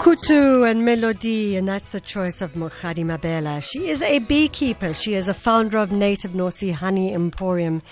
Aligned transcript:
Kutu 0.00 0.70
and 0.70 0.84
Melody, 0.84 1.56
and 1.56 1.66
that's 1.66 1.90
the 1.90 2.00
choice 2.00 2.40
of 2.40 2.52
Mokgadi 2.52 3.04
Mabela. 3.04 3.60
She 3.60 3.88
is 3.88 4.00
a 4.00 4.20
beekeeper. 4.20 4.94
She 4.94 5.14
is 5.14 5.26
a 5.26 5.34
founder 5.34 5.76
of 5.78 5.90
Native 5.90 6.30
Nosi 6.30 6.72
Honey 6.72 7.12
Emporium, 7.12 7.82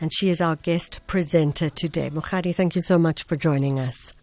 and 0.00 0.12
she 0.14 0.28
is 0.28 0.40
our 0.40 0.54
guest 0.56 1.00
presenter 1.08 1.68
today. 1.68 2.08
Mokgadi, 2.08 2.54
thank 2.54 2.76
you 2.76 2.80
so 2.82 2.98
much 2.98 3.24
for 3.24 3.34
joining 3.34 3.80
us. 3.80 4.14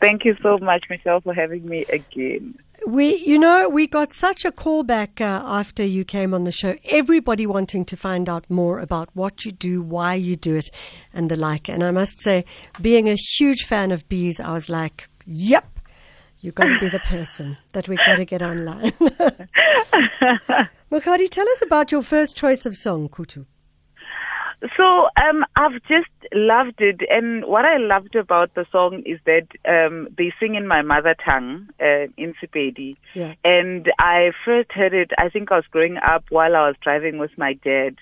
Thank 0.00 0.26
you 0.26 0.36
so 0.42 0.58
much, 0.58 0.84
Michelle, 0.90 1.22
for 1.22 1.32
having 1.32 1.66
me 1.66 1.86
again. 1.86 2.58
We, 2.86 3.16
you 3.16 3.38
know, 3.38 3.68
we 3.68 3.86
got 3.86 4.12
such 4.12 4.44
a 4.44 4.52
callback 4.52 5.20
uh, 5.20 5.42
after 5.44 5.82
you 5.82 6.04
came 6.04 6.34
on 6.34 6.44
the 6.44 6.52
show. 6.52 6.76
Everybody 6.84 7.46
wanting 7.46 7.86
to 7.86 7.96
find 7.96 8.28
out 8.28 8.48
more 8.50 8.78
about 8.78 9.08
what 9.14 9.46
you 9.46 9.52
do, 9.52 9.82
why 9.82 10.14
you 10.14 10.36
do 10.36 10.56
it, 10.56 10.70
and 11.14 11.30
the 11.30 11.36
like. 11.36 11.68
And 11.68 11.82
I 11.82 11.90
must 11.92 12.20
say, 12.20 12.44
being 12.80 13.08
a 13.08 13.16
huge 13.16 13.64
fan 13.64 13.90
of 13.90 14.08
bees, 14.08 14.38
I 14.38 14.52
was 14.52 14.68
like, 14.68 15.08
yep, 15.26 15.79
You've 16.40 16.54
got 16.54 16.64
to 16.64 16.78
be 16.80 16.88
the 16.88 16.98
person 17.04 17.58
that 17.72 17.88
we've 17.88 17.98
got 17.98 18.16
to 18.16 18.24
get 18.24 18.42
online. 18.42 18.92
Mokgadi, 20.90 21.28
tell 21.30 21.48
us 21.48 21.62
about 21.62 21.92
your 21.92 22.02
first 22.02 22.36
choice 22.36 22.66
of 22.66 22.76
song, 22.76 23.08
Kutu. 23.08 23.46
So 24.76 25.06
um, 25.16 25.44
I've 25.56 25.80
just 25.88 26.10
loved 26.34 26.80
it, 26.80 27.00
and 27.08 27.46
what 27.46 27.64
I 27.64 27.78
loved 27.78 28.14
about 28.14 28.54
the 28.54 28.66
song 28.70 29.02
is 29.06 29.18
that 29.24 29.46
um, 29.66 30.08
they 30.18 30.32
sing 30.38 30.54
in 30.54 30.66
my 30.66 30.82
mother 30.82 31.14
tongue, 31.24 31.68
uh, 31.80 32.08
in 32.18 32.34
Sepedi. 32.42 32.96
Yeah. 33.14 33.34
And 33.42 33.90
I 33.98 34.32
first 34.44 34.70
heard 34.72 34.92
it. 34.92 35.12
I 35.16 35.30
think 35.30 35.50
I 35.50 35.56
was 35.56 35.64
growing 35.70 35.96
up 35.96 36.24
while 36.28 36.56
I 36.56 36.66
was 36.66 36.76
driving 36.82 37.16
with 37.16 37.30
my 37.38 37.54
dad, 37.54 37.96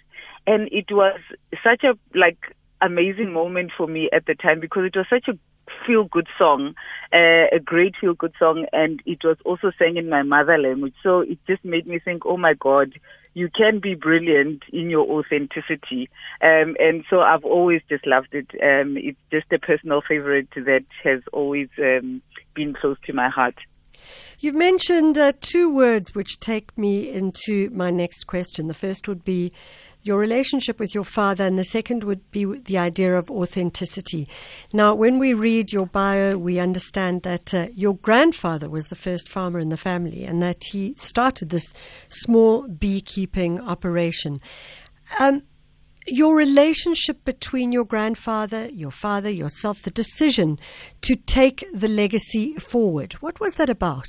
and 0.48 0.68
it 0.72 0.86
was 0.90 1.20
such 1.62 1.84
a 1.84 1.96
like 2.18 2.38
amazing 2.80 3.32
moment 3.32 3.70
for 3.76 3.86
me 3.86 4.08
at 4.12 4.26
the 4.26 4.34
time 4.34 4.58
because 4.58 4.84
it 4.84 4.96
was 4.96 5.06
such 5.08 5.28
a 5.28 5.38
feel 5.86 6.04
good 6.04 6.28
song, 6.38 6.74
uh, 7.12 7.46
a 7.54 7.60
great 7.64 7.94
feel 8.00 8.14
good 8.14 8.34
song, 8.38 8.66
and 8.72 9.02
it 9.06 9.18
was 9.24 9.36
also 9.44 9.70
sang 9.78 9.96
in 9.96 10.08
my 10.08 10.22
mother 10.22 10.58
language. 10.58 10.94
So 11.02 11.20
it 11.20 11.38
just 11.46 11.64
made 11.64 11.86
me 11.86 11.98
think, 11.98 12.24
oh 12.26 12.36
my 12.36 12.54
God, 12.54 12.92
you 13.34 13.48
can 13.48 13.78
be 13.80 13.94
brilliant 13.94 14.64
in 14.72 14.90
your 14.90 15.06
authenticity. 15.08 16.10
Um, 16.42 16.76
and 16.78 17.04
so 17.08 17.20
I've 17.20 17.44
always 17.44 17.82
just 17.88 18.06
loved 18.06 18.32
it. 18.32 18.50
Um, 18.62 18.96
it's 18.96 19.18
just 19.30 19.52
a 19.52 19.58
personal 19.58 20.02
favorite 20.06 20.48
that 20.56 20.84
has 21.04 21.20
always 21.32 21.68
um, 21.78 22.20
been 22.54 22.74
close 22.74 22.96
to 23.06 23.12
my 23.12 23.28
heart. 23.28 23.54
You've 24.40 24.54
mentioned 24.54 25.18
uh, 25.18 25.32
two 25.40 25.74
words 25.74 26.14
which 26.14 26.38
take 26.38 26.76
me 26.78 27.10
into 27.10 27.70
my 27.70 27.90
next 27.90 28.24
question. 28.24 28.68
The 28.68 28.74
first 28.74 29.08
would 29.08 29.24
be 29.24 29.52
your 30.08 30.18
relationship 30.18 30.80
with 30.80 30.94
your 30.94 31.04
father, 31.04 31.44
and 31.46 31.58
the 31.58 31.64
second 31.64 32.02
would 32.02 32.28
be 32.30 32.44
the 32.44 32.78
idea 32.78 33.16
of 33.16 33.30
authenticity. 33.30 34.26
Now, 34.72 34.94
when 34.94 35.18
we 35.18 35.34
read 35.34 35.72
your 35.72 35.86
bio, 35.86 36.38
we 36.38 36.58
understand 36.58 37.22
that 37.22 37.52
uh, 37.54 37.66
your 37.74 37.94
grandfather 37.96 38.68
was 38.68 38.86
the 38.86 38.96
first 38.96 39.28
farmer 39.28 39.60
in 39.60 39.68
the 39.68 39.76
family 39.76 40.24
and 40.24 40.42
that 40.42 40.64
he 40.72 40.94
started 40.96 41.50
this 41.50 41.72
small 42.08 42.66
beekeeping 42.66 43.60
operation. 43.60 44.40
Um, 45.20 45.42
your 46.06 46.36
relationship 46.36 47.24
between 47.24 47.70
your 47.70 47.84
grandfather, 47.84 48.68
your 48.68 48.90
father, 48.90 49.30
yourself, 49.30 49.82
the 49.82 49.90
decision 49.90 50.58
to 51.02 51.16
take 51.16 51.66
the 51.72 51.88
legacy 51.88 52.54
forward. 52.54 53.12
What 53.20 53.40
was 53.40 53.56
that 53.56 53.68
about? 53.68 54.06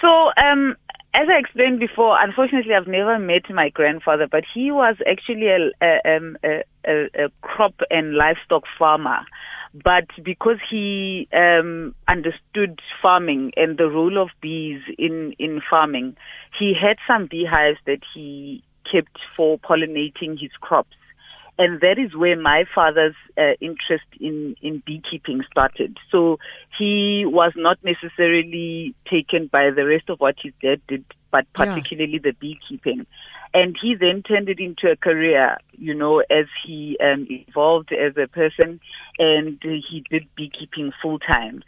So, 0.00 0.30
um, 0.36 0.76
as 1.18 1.26
I 1.28 1.38
explained 1.38 1.80
before, 1.80 2.16
unfortunately, 2.22 2.74
I've 2.74 2.86
never 2.86 3.18
met 3.18 3.50
my 3.50 3.70
grandfather, 3.70 4.28
but 4.30 4.44
he 4.54 4.70
was 4.70 4.94
actually 5.10 5.48
a, 5.48 5.70
a, 5.82 6.16
um, 6.16 6.38
a, 6.44 6.62
a 6.86 7.28
crop 7.40 7.74
and 7.90 8.14
livestock 8.14 8.62
farmer. 8.78 9.26
But 9.74 10.06
because 10.22 10.58
he 10.70 11.28
um, 11.32 11.96
understood 12.06 12.80
farming 13.02 13.52
and 13.56 13.76
the 13.76 13.88
role 13.88 14.16
of 14.16 14.28
bees 14.40 14.80
in, 14.96 15.34
in 15.40 15.60
farming, 15.68 16.16
he 16.56 16.72
had 16.72 16.98
some 17.08 17.26
beehives 17.26 17.78
that 17.86 18.00
he 18.14 18.62
kept 18.90 19.18
for 19.36 19.58
pollinating 19.58 20.40
his 20.40 20.52
crops 20.60 20.96
and 21.58 21.80
that 21.80 21.98
is 21.98 22.14
where 22.14 22.40
my 22.40 22.64
father's 22.72 23.16
uh, 23.36 23.54
interest 23.60 24.06
in 24.20 24.54
in 24.62 24.82
beekeeping 24.86 25.42
started. 25.50 25.98
So 26.10 26.38
he 26.78 27.24
was 27.26 27.52
not 27.56 27.78
necessarily 27.82 28.94
taken 29.10 29.48
by 29.48 29.70
the 29.74 29.84
rest 29.84 30.08
of 30.08 30.20
what 30.20 30.36
his 30.40 30.52
dad 30.62 30.80
did, 30.86 31.04
but 31.30 31.50
particularly 31.52 32.14
yeah. 32.14 32.30
the 32.30 32.32
beekeeping. 32.32 33.06
And 33.54 33.76
he 33.80 33.94
then 33.94 34.22
turned 34.22 34.48
it 34.48 34.60
into 34.60 34.90
a 34.90 34.96
career, 34.96 35.56
you 35.72 35.94
know, 35.94 36.20
as 36.20 36.46
he 36.66 36.98
um, 37.02 37.26
evolved 37.30 37.92
as 37.92 38.14
a 38.16 38.28
person, 38.28 38.80
and 39.18 39.58
he 39.62 40.04
did 40.10 40.26
beekeeping 40.36 40.92
full 41.02 41.18
time. 41.18 41.62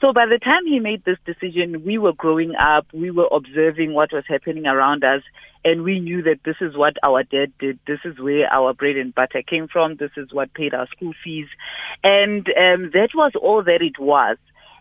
So 0.00 0.12
by 0.12 0.26
the 0.26 0.38
time 0.38 0.66
he 0.66 0.78
made 0.78 1.04
this 1.04 1.18
decision, 1.24 1.84
we 1.84 1.96
were 1.96 2.12
growing 2.12 2.54
up, 2.54 2.86
we 2.92 3.10
were 3.10 3.28
observing 3.32 3.94
what 3.94 4.12
was 4.12 4.24
happening 4.28 4.66
around 4.66 5.04
us, 5.04 5.22
and 5.64 5.82
we 5.82 6.00
knew 6.00 6.22
that 6.22 6.40
this 6.44 6.56
is 6.60 6.76
what 6.76 6.94
our 7.02 7.22
dad 7.22 7.52
did. 7.58 7.78
This 7.86 8.00
is 8.04 8.20
where 8.20 8.46
our 8.52 8.74
bread 8.74 8.96
and 8.96 9.14
butter 9.14 9.42
came 9.42 9.68
from. 9.68 9.96
This 9.96 10.12
is 10.16 10.32
what 10.32 10.52
paid 10.54 10.74
our 10.74 10.86
school 10.88 11.12
fees. 11.24 11.48
And 12.04 12.46
um, 12.48 12.90
that 12.92 13.08
was 13.14 13.32
all 13.40 13.64
that 13.64 13.80
it 13.80 13.98
was. 13.98 14.36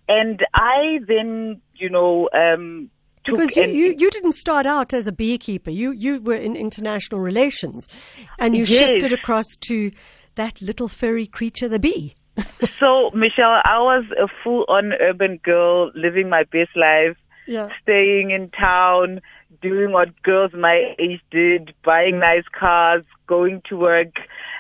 And 0.07 0.45
I 0.53 0.99
then, 1.07 1.61
you 1.75 1.89
know, 1.89 2.29
um, 2.33 2.91
because 3.25 3.55
you, 3.55 3.65
you, 3.65 3.95
you, 3.97 4.11
didn't 4.11 4.33
start 4.33 4.65
out 4.65 4.93
as 4.93 5.07
a 5.07 5.11
beekeeper. 5.11 5.71
You 5.71 5.91
you 5.91 6.21
were 6.21 6.35
in 6.35 6.55
international 6.55 7.19
relations, 7.19 7.87
and 8.39 8.55
you 8.55 8.65
yes. 8.65 8.79
shifted 8.79 9.13
across 9.13 9.45
to 9.67 9.91
that 10.35 10.61
little 10.61 10.87
furry 10.87 11.27
creature, 11.27 11.67
the 11.67 11.79
bee. 11.79 12.15
so, 12.79 13.09
Michelle, 13.13 13.61
I 13.63 13.79
was 13.79 14.05
a 14.21 14.27
full 14.43 14.65
on 14.67 14.93
urban 14.93 15.39
girl 15.43 15.91
living 15.95 16.29
my 16.29 16.43
best 16.43 16.75
life, 16.75 17.17
yeah. 17.47 17.69
staying 17.81 18.31
in 18.31 18.49
town, 18.49 19.21
doing 19.61 19.91
what 19.91 20.21
girls 20.23 20.51
my 20.53 20.95
age 20.99 21.21
did, 21.31 21.73
buying 21.83 22.19
nice 22.19 22.43
cars, 22.57 23.03
going 23.27 23.61
to 23.69 23.77
work. 23.77 24.15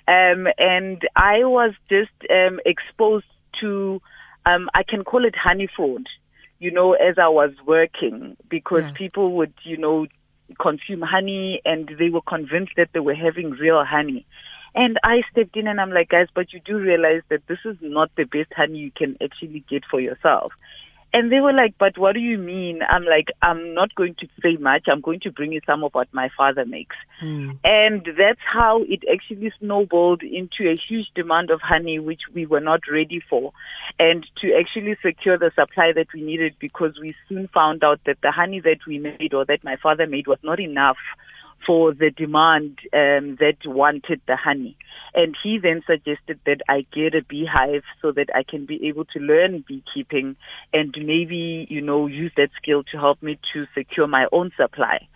Um, 0.07 0.47
and 0.57 1.01
I 1.15 1.39
was 1.43 1.73
just 1.89 2.11
um, 2.29 2.59
exposed 2.65 3.25
to, 3.61 4.01
um, 4.45 4.69
I 4.73 4.83
can 4.83 5.03
call 5.03 5.25
it 5.25 5.35
honey 5.35 5.67
food, 5.75 6.07
you 6.59 6.71
know, 6.71 6.93
as 6.93 7.17
I 7.17 7.27
was 7.27 7.51
working 7.65 8.37
because 8.49 8.83
yeah. 8.83 8.91
people 8.93 9.33
would, 9.37 9.53
you 9.63 9.77
know, 9.77 10.07
consume 10.59 11.01
honey 11.01 11.61
and 11.65 11.89
they 11.99 12.09
were 12.09 12.21
convinced 12.21 12.73
that 12.77 12.89
they 12.93 12.99
were 12.99 13.15
having 13.15 13.51
real 13.51 13.83
honey. 13.83 14.25
And 14.73 14.97
I 15.03 15.21
stepped 15.31 15.55
in 15.55 15.67
and 15.67 15.79
I'm 15.79 15.91
like, 15.91 16.09
guys, 16.09 16.27
but 16.35 16.51
you 16.51 16.59
do 16.59 16.77
realize 16.77 17.21
that 17.29 17.47
this 17.47 17.59
is 17.63 17.77
not 17.81 18.11
the 18.17 18.25
best 18.25 18.51
honey 18.55 18.79
you 18.79 18.91
can 18.91 19.17
actually 19.23 19.63
get 19.69 19.83
for 19.89 20.01
yourself. 20.01 20.51
And 21.15 21.31
they 21.31 21.39
were 21.39 21.53
like, 21.53 21.75
but 21.79 21.97
what 21.97 22.11
do 22.13 22.19
you 22.19 22.37
mean? 22.37 22.81
I'm 22.89 23.05
like, 23.05 23.29
I'm 23.41 23.73
not 23.73 23.95
going 23.95 24.15
to 24.19 24.27
say 24.43 24.57
much. 24.57 24.83
I'm 24.91 24.99
going 24.99 25.21
to 25.21 25.31
bring 25.31 25.53
you 25.53 25.61
some 25.65 25.81
of 25.81 25.93
what 25.93 26.09
my 26.11 26.29
father 26.37 26.65
makes. 26.65 26.97
Mm. 27.23 27.57
And 27.63 28.05
that's 28.17 28.41
how 28.45 28.83
it 28.83 29.01
actually 29.09 29.53
snowballed 29.61 30.23
into 30.23 30.69
a 30.69 30.75
huge 30.75 31.07
demand 31.15 31.51
of 31.51 31.61
honey, 31.61 31.99
which 31.99 32.23
we 32.33 32.45
were 32.45 32.59
not 32.59 32.81
ready 32.91 33.21
for. 33.29 33.53
And 33.97 34.27
to 34.41 34.51
actually 34.59 34.97
secure 35.01 35.37
the 35.37 35.51
supply 35.55 35.93
that 35.95 36.07
we 36.13 36.21
needed 36.21 36.55
because 36.59 36.99
we 36.99 37.15
soon 37.29 37.47
found 37.47 37.85
out 37.85 38.01
that 38.05 38.17
the 38.21 38.33
honey 38.33 38.59
that 38.59 38.79
we 38.85 38.99
made 38.99 39.33
or 39.33 39.45
that 39.45 39.63
my 39.63 39.77
father 39.81 40.07
made 40.07 40.27
was 40.27 40.39
not 40.43 40.59
enough 40.59 40.97
for 41.65 41.93
the 41.93 42.11
demand 42.11 42.79
um, 42.93 43.37
that 43.39 43.57
wanted 43.65 44.21
the 44.27 44.35
honey. 44.35 44.77
And 45.13 45.35
he 45.41 45.59
then 45.59 45.81
suggested 45.87 46.39
that 46.45 46.61
I 46.67 46.85
get 46.93 47.15
a 47.15 47.23
beehive 47.23 47.83
so 48.01 48.11
that 48.11 48.29
I 48.35 48.43
can 48.43 48.65
be 48.65 48.87
able 48.87 49.05
to 49.05 49.19
learn 49.19 49.63
beekeeping 49.65 50.35
and 50.73 50.93
maybe, 50.97 51.65
you 51.69 51.81
know, 51.81 52.07
use 52.07 52.33
that 52.35 52.49
skill 52.61 52.83
to 52.91 52.97
help 52.97 53.23
me 53.23 53.39
to 53.53 53.65
secure 53.73 54.07
my 54.07 54.27
own 54.33 54.51
supply. 54.57 55.07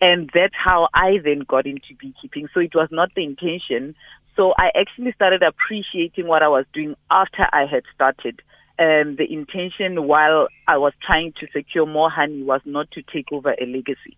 And 0.00 0.30
that's 0.32 0.54
how 0.54 0.88
I 0.94 1.18
then 1.24 1.40
got 1.40 1.66
into 1.66 1.94
beekeeping. 1.98 2.48
So 2.54 2.60
it 2.60 2.74
was 2.74 2.88
not 2.92 3.10
the 3.16 3.24
intention. 3.24 3.96
So 4.36 4.54
I 4.56 4.70
actually 4.78 5.12
started 5.12 5.42
appreciating 5.42 6.28
what 6.28 6.44
I 6.44 6.48
was 6.48 6.64
doing 6.72 6.94
after 7.10 7.44
I 7.52 7.66
had 7.66 7.82
started 7.92 8.40
um, 8.78 9.16
the 9.16 9.26
intention 9.28 10.06
while 10.06 10.48
I 10.68 10.76
was 10.76 10.92
trying 11.04 11.32
to 11.40 11.46
secure 11.52 11.86
more 11.86 12.10
honey 12.10 12.42
was 12.42 12.60
not 12.64 12.90
to 12.92 13.02
take 13.02 13.32
over 13.32 13.50
a 13.50 13.66
legacy. 13.66 14.16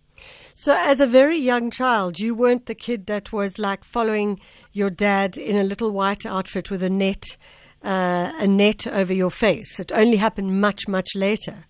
So, 0.55 0.77
as 0.77 1.01
a 1.01 1.07
very 1.07 1.39
young 1.39 1.71
child, 1.71 2.21
you 2.21 2.35
weren't 2.35 2.67
the 2.67 2.75
kid 2.75 3.07
that 3.07 3.33
was 3.33 3.59
like 3.59 3.85
following 3.85 4.39
your 4.73 4.91
dad 4.91 5.39
in 5.39 5.57
a 5.57 5.63
little 5.63 5.93
white 5.93 6.27
outfit 6.27 6.71
with 6.71 6.83
a 6.83 6.91
net, 6.91 7.39
uh, 7.83 8.33
a 8.39 8.47
net 8.47 8.87
over 8.87 9.15
your 9.15 9.31
face. 9.31 9.81
It 9.81 9.91
only 9.93 10.19
happened 10.19 10.61
much, 10.61 10.87
much 10.87 11.15
later. 11.15 11.65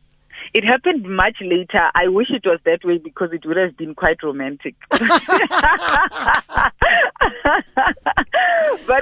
It 0.53 0.65
happened 0.65 1.05
much 1.05 1.37
later. 1.41 1.91
I 1.95 2.09
wish 2.09 2.31
it 2.31 2.45
was 2.45 2.59
that 2.65 2.85
way 2.85 2.99
because 2.99 3.31
it 3.33 3.47
would 3.47 3.57
have 3.57 3.77
been 3.77 3.95
quite 3.95 4.23
romantic. 4.23 4.75
but 4.91 5.01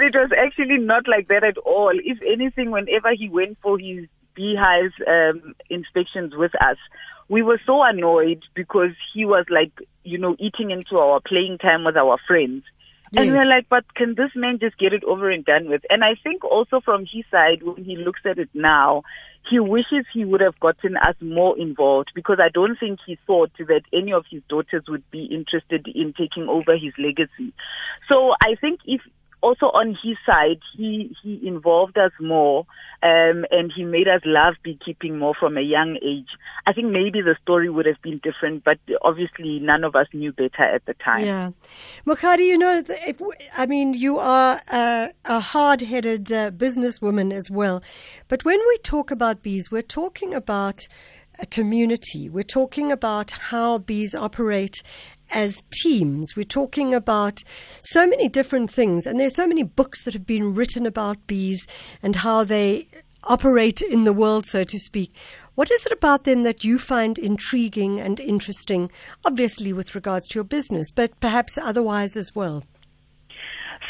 it 0.03 0.15
was 0.15 0.31
actually 0.37 0.77
not 0.77 1.09
like 1.09 1.29
that 1.29 1.45
at 1.45 1.57
all. 1.59 1.93
If 1.95 2.19
anything, 2.23 2.71
whenever 2.71 3.15
he 3.15 3.31
went 3.31 3.57
for 3.63 3.79
his 3.79 4.07
beehives 4.35 4.93
um, 5.07 5.55
inspections 5.71 6.35
with 6.37 6.53
us, 6.63 6.77
we 7.29 7.43
were 7.43 7.61
so 7.65 7.83
annoyed 7.83 8.43
because 8.55 8.93
he 9.15 9.25
was 9.25 9.47
like, 9.49 9.73
you 10.05 10.19
know, 10.19 10.37
eating 10.39 10.71
into 10.71 10.99
our 10.99 11.21
playing 11.21 11.59
time 11.59 11.85
with 11.85 11.97
our 11.97 12.19
friends. 12.27 12.63
Yes. 13.11 13.23
And 13.23 13.33
we're 13.33 13.47
like, 13.49 13.69
but 13.69 13.95
can 13.95 14.15
this 14.15 14.31
man 14.35 14.59
just 14.61 14.79
get 14.79 14.93
it 14.93 15.05
over 15.05 15.31
and 15.31 15.45
done 15.45 15.69
with? 15.69 15.83
And 15.89 16.05
I 16.05 16.15
think 16.23 16.45
also 16.45 16.81
from 16.81 17.07
his 17.11 17.25
side, 17.31 17.63
when 17.63 17.85
he 17.85 17.97
looks 17.97 18.21
at 18.25 18.39
it 18.39 18.51
now, 18.55 19.03
he 19.49 19.59
wishes 19.59 20.05
he 20.13 20.25
would 20.25 20.43
have 20.43 20.61
gotten 20.61 20.97
us 20.97 21.17
more 21.21 21.59
involved 21.59 22.11
because 22.15 22.39
I 22.39 22.51
don't 22.53 22.79
think 22.79 22.99
he 23.07 23.19
thought 23.27 23.51
that 23.59 23.83
any 23.93 24.13
of 24.13 24.25
his 24.31 24.43
daughters 24.49 24.85
would 24.89 25.09
be 25.11 25.25
interested 25.25 25.87
in 25.95 26.13
taking 26.13 26.49
over 26.49 26.77
his 26.77 26.93
legacy. 26.99 27.55
So 28.09 28.35
I 28.43 28.57
think 28.61 28.81
if 28.85 29.01
also 29.41 29.67
on 29.67 29.97
his 30.03 30.17
side, 30.27 30.61
he, 30.77 31.15
he 31.23 31.41
involved 31.47 31.97
us 31.99 32.13
more 32.21 32.67
um, 33.03 33.45
and 33.51 33.73
he 33.75 33.85
made 33.85 34.09
us 34.09 34.21
love 34.25 34.55
beekeeping 34.63 35.19
more 35.19 35.35
from 35.39 35.57
a 35.57 35.61
young 35.61 35.99
age. 36.03 36.29
I 36.67 36.73
think 36.73 36.89
maybe 36.89 37.21
the 37.21 37.37
story 37.43 37.71
would 37.71 37.87
have 37.87 38.01
been 38.03 38.21
different, 38.23 38.65
but 38.65 38.79
obviously 39.03 39.61
none 39.61 39.85
of 39.85 39.95
us 39.95 40.07
knew 40.13 40.33
better 40.33 40.63
at 40.63 40.85
the 40.87 40.95
time. 40.95 41.25
Yeah. 41.25 41.51
Mokgadi, 42.07 42.47
you 42.47 42.59
know, 42.59 42.83
I 43.57 43.67
mean, 43.67 43.95
you 43.95 44.19
are 44.19 44.61
a, 44.73 45.11
a 45.25 45.41
hard 45.41 45.83
headed 45.83 46.33
uh, 46.33 46.51
businesswoman 46.51 47.33
as 47.33 47.51
well. 47.51 47.83
But 48.27 48.45
when 48.45 48.59
we 48.69 48.79
talk 48.79 49.11
about 49.11 49.43
bees, 49.43 49.71
we're 49.71 49.83
talking 49.83 50.35
about 50.35 50.89
a 51.39 51.47
community. 51.47 52.29
We're 52.29 52.43
talking 52.43 52.91
about 52.91 53.31
how 53.31 53.79
bees 53.79 54.15
operate 54.15 54.83
as 55.33 55.65
teams. 55.71 56.37
We're 56.37 56.45
talking 56.45 56.95
about 56.95 57.43
so 57.83 58.07
many 58.07 58.29
different 58.29 58.71
things, 58.71 59.07
and 59.07 59.19
there's 59.19 59.37
so 59.37 59.47
many 59.47 59.63
books 59.63 60.05
that 60.05 60.15
have 60.15 60.27
been 60.27 60.55
written 60.55 60.87
about 60.87 61.27
bees 61.27 61.67
and 62.03 62.17
how 62.17 62.45
they 62.45 62.89
operate 63.25 63.81
in 63.83 64.05
the 64.05 64.13
world, 64.13 64.47
so 64.47 64.65
to 64.65 64.79
speak. 64.79 65.15
What 65.55 65.71
is 65.71 65.85
it 65.87 65.93
about 65.93 66.25
them 66.25 66.45
that 66.45 66.63
you 66.63 66.79
find 66.79 67.19
intriguing 67.19 68.01
and 68.01 68.21
interesting, 68.21 68.93
obviously 69.25 69.73
with 69.73 69.95
regards 69.95 70.29
to 70.29 70.37
your 70.37 70.45
business, 70.45 70.91
but 70.91 71.19
perhaps 71.19 71.59
otherwise 71.59 72.17
as 72.17 72.35
well? 72.35 72.63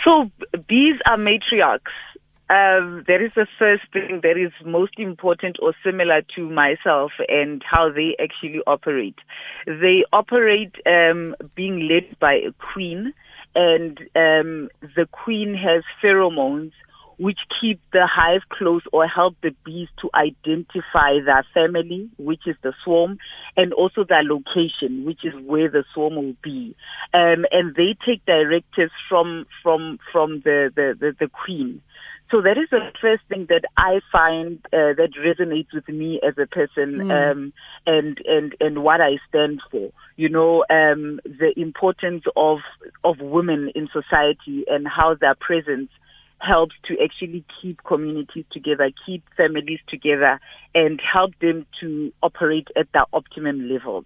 So, 0.04 0.30
bees 0.66 0.96
are 1.06 1.18
matriarchs. 1.18 1.92
Um, 2.50 3.04
that 3.06 3.20
is 3.22 3.32
the 3.36 3.46
first 3.58 3.82
thing 3.92 4.20
that 4.22 4.38
is 4.38 4.52
most 4.64 4.98
important 4.98 5.58
or 5.60 5.74
similar 5.84 6.22
to 6.34 6.48
myself 6.48 7.12
and 7.28 7.62
how 7.62 7.90
they 7.92 8.16
actually 8.22 8.60
operate. 8.66 9.16
They 9.66 10.04
operate 10.14 10.74
um, 10.86 11.36
being 11.54 11.88
led 11.88 12.18
by 12.18 12.34
a 12.34 12.52
queen, 12.72 13.12
and 13.54 13.98
um, 14.16 14.70
the 14.96 15.06
queen 15.12 15.54
has 15.54 15.84
pheromones 16.02 16.72
which 17.18 17.38
keep 17.60 17.80
the 17.92 18.06
hive 18.06 18.42
close 18.48 18.82
or 18.92 19.06
help 19.06 19.34
the 19.42 19.50
bees 19.64 19.88
to 20.00 20.08
identify 20.14 21.18
their 21.24 21.44
family, 21.52 22.08
which 22.16 22.46
is 22.46 22.54
the 22.62 22.72
swarm, 22.84 23.18
and 23.56 23.72
also 23.72 24.04
their 24.08 24.22
location, 24.22 25.04
which 25.04 25.24
is 25.24 25.34
where 25.44 25.68
the 25.68 25.84
swarm 25.92 26.14
will 26.14 26.36
be. 26.42 26.76
Um, 27.12 27.44
and 27.50 27.74
they 27.74 27.96
take 28.06 28.24
directives 28.24 28.92
from 29.08 29.46
from 29.62 29.98
from 30.12 30.40
the, 30.44 30.70
the, 30.74 30.94
the, 30.98 31.12
the 31.18 31.28
queen. 31.28 31.82
So 32.30 32.42
that 32.42 32.58
is 32.58 32.68
the 32.70 32.80
first 33.00 33.22
thing 33.28 33.46
that 33.48 33.64
I 33.78 34.00
find 34.12 34.58
uh, 34.66 34.92
that 34.98 35.12
resonates 35.18 35.72
with 35.72 35.88
me 35.88 36.20
as 36.26 36.34
a 36.36 36.46
person, 36.46 36.96
mm. 36.96 37.10
um, 37.10 37.52
and 37.86 38.20
and 38.26 38.54
and 38.60 38.82
what 38.84 39.00
I 39.00 39.16
stand 39.28 39.62
for. 39.70 39.90
You 40.16 40.28
know, 40.28 40.64
um, 40.68 41.20
the 41.24 41.52
importance 41.56 42.24
of 42.36 42.58
of 43.02 43.20
women 43.20 43.70
in 43.74 43.88
society 43.90 44.64
and 44.68 44.86
how 44.86 45.14
their 45.14 45.36
presence 45.36 45.90
helps 46.40 46.74
to 46.88 46.96
actually 47.02 47.44
keep 47.60 47.82
communities 47.84 48.44
together, 48.52 48.90
keep 49.06 49.24
families 49.36 49.80
together, 49.88 50.38
and 50.74 51.00
help 51.00 51.32
them 51.40 51.66
to 51.80 52.12
operate 52.22 52.68
at 52.76 52.92
their 52.92 53.06
optimum 53.12 53.70
levels. 53.70 54.04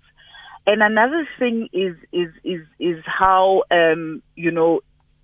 And 0.64 0.80
another 0.80 1.28
thing 1.40 1.69
is 1.72 1.96
is 2.12 2.28
is 2.44 2.62
is 2.78 3.02
how 3.04 3.64
um, 3.72 4.22
you 4.36 4.52
know 4.52 4.80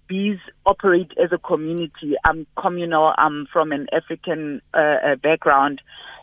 bees 0.08 0.38
operate 0.66 1.12
as 1.22 1.30
a 1.32 1.38
community. 1.38 2.14
I'm 2.24 2.46
communal. 2.56 3.12
I'm 3.16 3.46
from 3.52 3.72
an 3.72 3.86
African 3.92 4.62
uh, 4.74 4.78
uh, 4.78 5.16
background, 5.16 5.80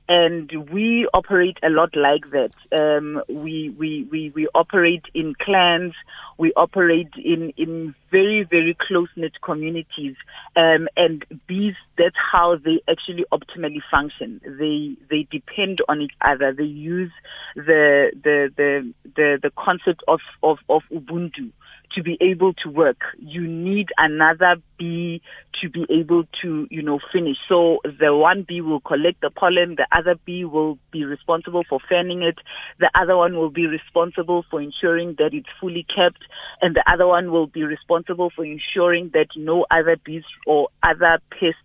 and 0.09 0.51
we 0.71 1.07
operate 1.13 1.57
a 1.63 1.69
lot 1.69 1.95
like 1.95 2.31
that. 2.31 2.51
Um, 2.77 3.21
we, 3.29 3.73
we 3.77 4.07
we 4.11 4.31
we 4.35 4.47
operate 4.53 5.05
in 5.13 5.35
clans. 5.39 5.93
We 6.37 6.51
operate 6.53 7.13
in 7.23 7.53
in 7.57 7.95
very 8.11 8.43
very 8.43 8.75
close 8.87 9.09
knit 9.15 9.33
communities, 9.41 10.15
um, 10.55 10.87
and 10.97 11.23
bees. 11.47 11.75
That's 11.97 12.17
how 12.31 12.57
they 12.57 12.81
actually 12.89 13.25
optimally 13.31 13.81
function. 13.89 14.41
They 14.43 14.95
they 15.09 15.27
depend 15.31 15.79
on 15.87 16.01
each 16.01 16.15
other. 16.21 16.53
They 16.53 16.63
use 16.63 17.11
the 17.55 18.11
the 18.23 18.51
the 18.57 18.93
the, 19.15 19.39
the 19.41 19.51
concept 19.57 20.03
of 20.07 20.19
of 20.43 20.57
of 20.69 20.81
ubuntu 20.91 21.51
to 21.93 22.03
be 22.03 22.17
able 22.21 22.53
to 22.63 22.69
work. 22.69 22.97
You 23.19 23.47
need 23.47 23.89
another 23.97 24.55
bee 24.77 25.21
to 25.61 25.69
be 25.69 25.85
able 25.89 26.23
to, 26.41 26.67
you 26.69 26.81
know, 26.81 26.99
finish. 27.13 27.37
So 27.47 27.79
the 27.83 28.15
one 28.15 28.45
bee 28.47 28.61
will 28.61 28.81
collect 28.81 29.21
the 29.21 29.29
pollen, 29.29 29.75
the 29.75 29.87
other 29.91 30.15
bee 30.25 30.45
will 30.45 30.77
be 30.91 31.05
responsible 31.05 31.63
for 31.67 31.79
fanning 31.87 32.21
it, 32.21 32.37
the 32.79 32.89
other 32.95 33.15
one 33.15 33.35
will 33.35 33.49
be 33.49 33.65
responsible 33.65 34.45
for 34.49 34.61
ensuring 34.61 35.15
that 35.17 35.33
it's 35.33 35.49
fully 35.59 35.85
kept, 35.87 36.23
and 36.61 36.75
the 36.75 36.83
other 36.91 37.07
one 37.07 37.31
will 37.31 37.47
be 37.47 37.63
responsible 37.63 38.31
for 38.35 38.45
ensuring 38.45 39.11
that 39.13 39.27
no 39.35 39.65
other 39.71 39.97
bees 40.03 40.23
or 40.45 40.69
other 40.83 41.19
pests 41.31 41.59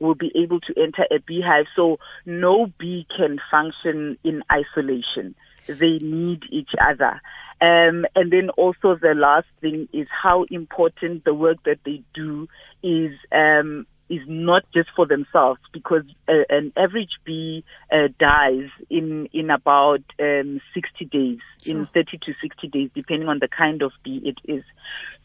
will 0.00 0.14
be 0.14 0.30
able 0.34 0.60
to 0.60 0.74
enter 0.80 1.04
a 1.10 1.20
beehive. 1.20 1.66
So 1.74 1.98
no 2.26 2.72
bee 2.78 3.06
can 3.16 3.38
function 3.50 4.18
in 4.24 4.42
isolation. 4.50 5.34
They 5.68 5.98
need 5.98 6.42
each 6.50 6.70
other. 6.80 7.20
Um, 7.60 8.06
and 8.14 8.32
then 8.32 8.50
also 8.50 8.96
the 9.00 9.14
last 9.16 9.48
thing 9.60 9.88
is 9.92 10.06
how 10.10 10.44
important 10.50 11.24
the 11.24 11.34
work 11.34 11.58
that 11.64 11.78
they 11.84 12.02
do 12.14 12.48
is 12.82 13.12
um, 13.32 13.86
is 14.08 14.22
not 14.26 14.64
just 14.72 14.88
for 14.96 15.06
themselves 15.06 15.60
because 15.72 16.04
uh, 16.28 16.44
an 16.48 16.72
average 16.76 17.18
bee 17.24 17.64
uh, 17.92 18.08
dies 18.18 18.70
in 18.88 19.28
in 19.32 19.50
about 19.50 20.02
um, 20.20 20.60
60 20.72 21.04
days, 21.06 21.38
sure. 21.62 21.80
in 21.80 21.88
30 21.92 22.18
to 22.18 22.34
60 22.40 22.68
days, 22.68 22.90
depending 22.94 23.28
on 23.28 23.38
the 23.40 23.48
kind 23.48 23.82
of 23.82 23.92
bee 24.04 24.22
it 24.24 24.38
is. 24.50 24.64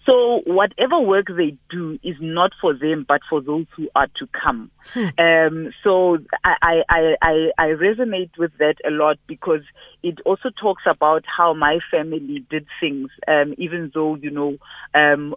So 0.05 0.41
whatever 0.45 0.99
work 0.99 1.27
they 1.27 1.55
do 1.69 1.97
is 2.03 2.15
not 2.19 2.51
for 2.59 2.73
them, 2.73 3.05
but 3.07 3.21
for 3.29 3.41
those 3.41 3.65
who 3.75 3.89
are 3.95 4.07
to 4.17 4.27
come. 4.27 4.69
Hmm. 4.93 5.07
Um, 5.17 5.73
so 5.83 6.17
I, 6.43 6.81
I, 6.89 7.15
I, 7.21 7.47
I 7.57 7.65
resonate 7.67 8.37
with 8.37 8.51
that 8.59 8.75
a 8.85 8.91
lot 8.91 9.17
because 9.27 9.61
it 10.01 10.19
also 10.25 10.49
talks 10.49 10.83
about 10.85 11.23
how 11.25 11.53
my 11.53 11.79
family 11.89 12.45
did 12.49 12.67
things, 12.81 13.09
um, 13.27 13.53
even 13.57 13.91
though, 13.93 14.15
you 14.15 14.29
know, 14.29 14.57
um, 14.93 15.35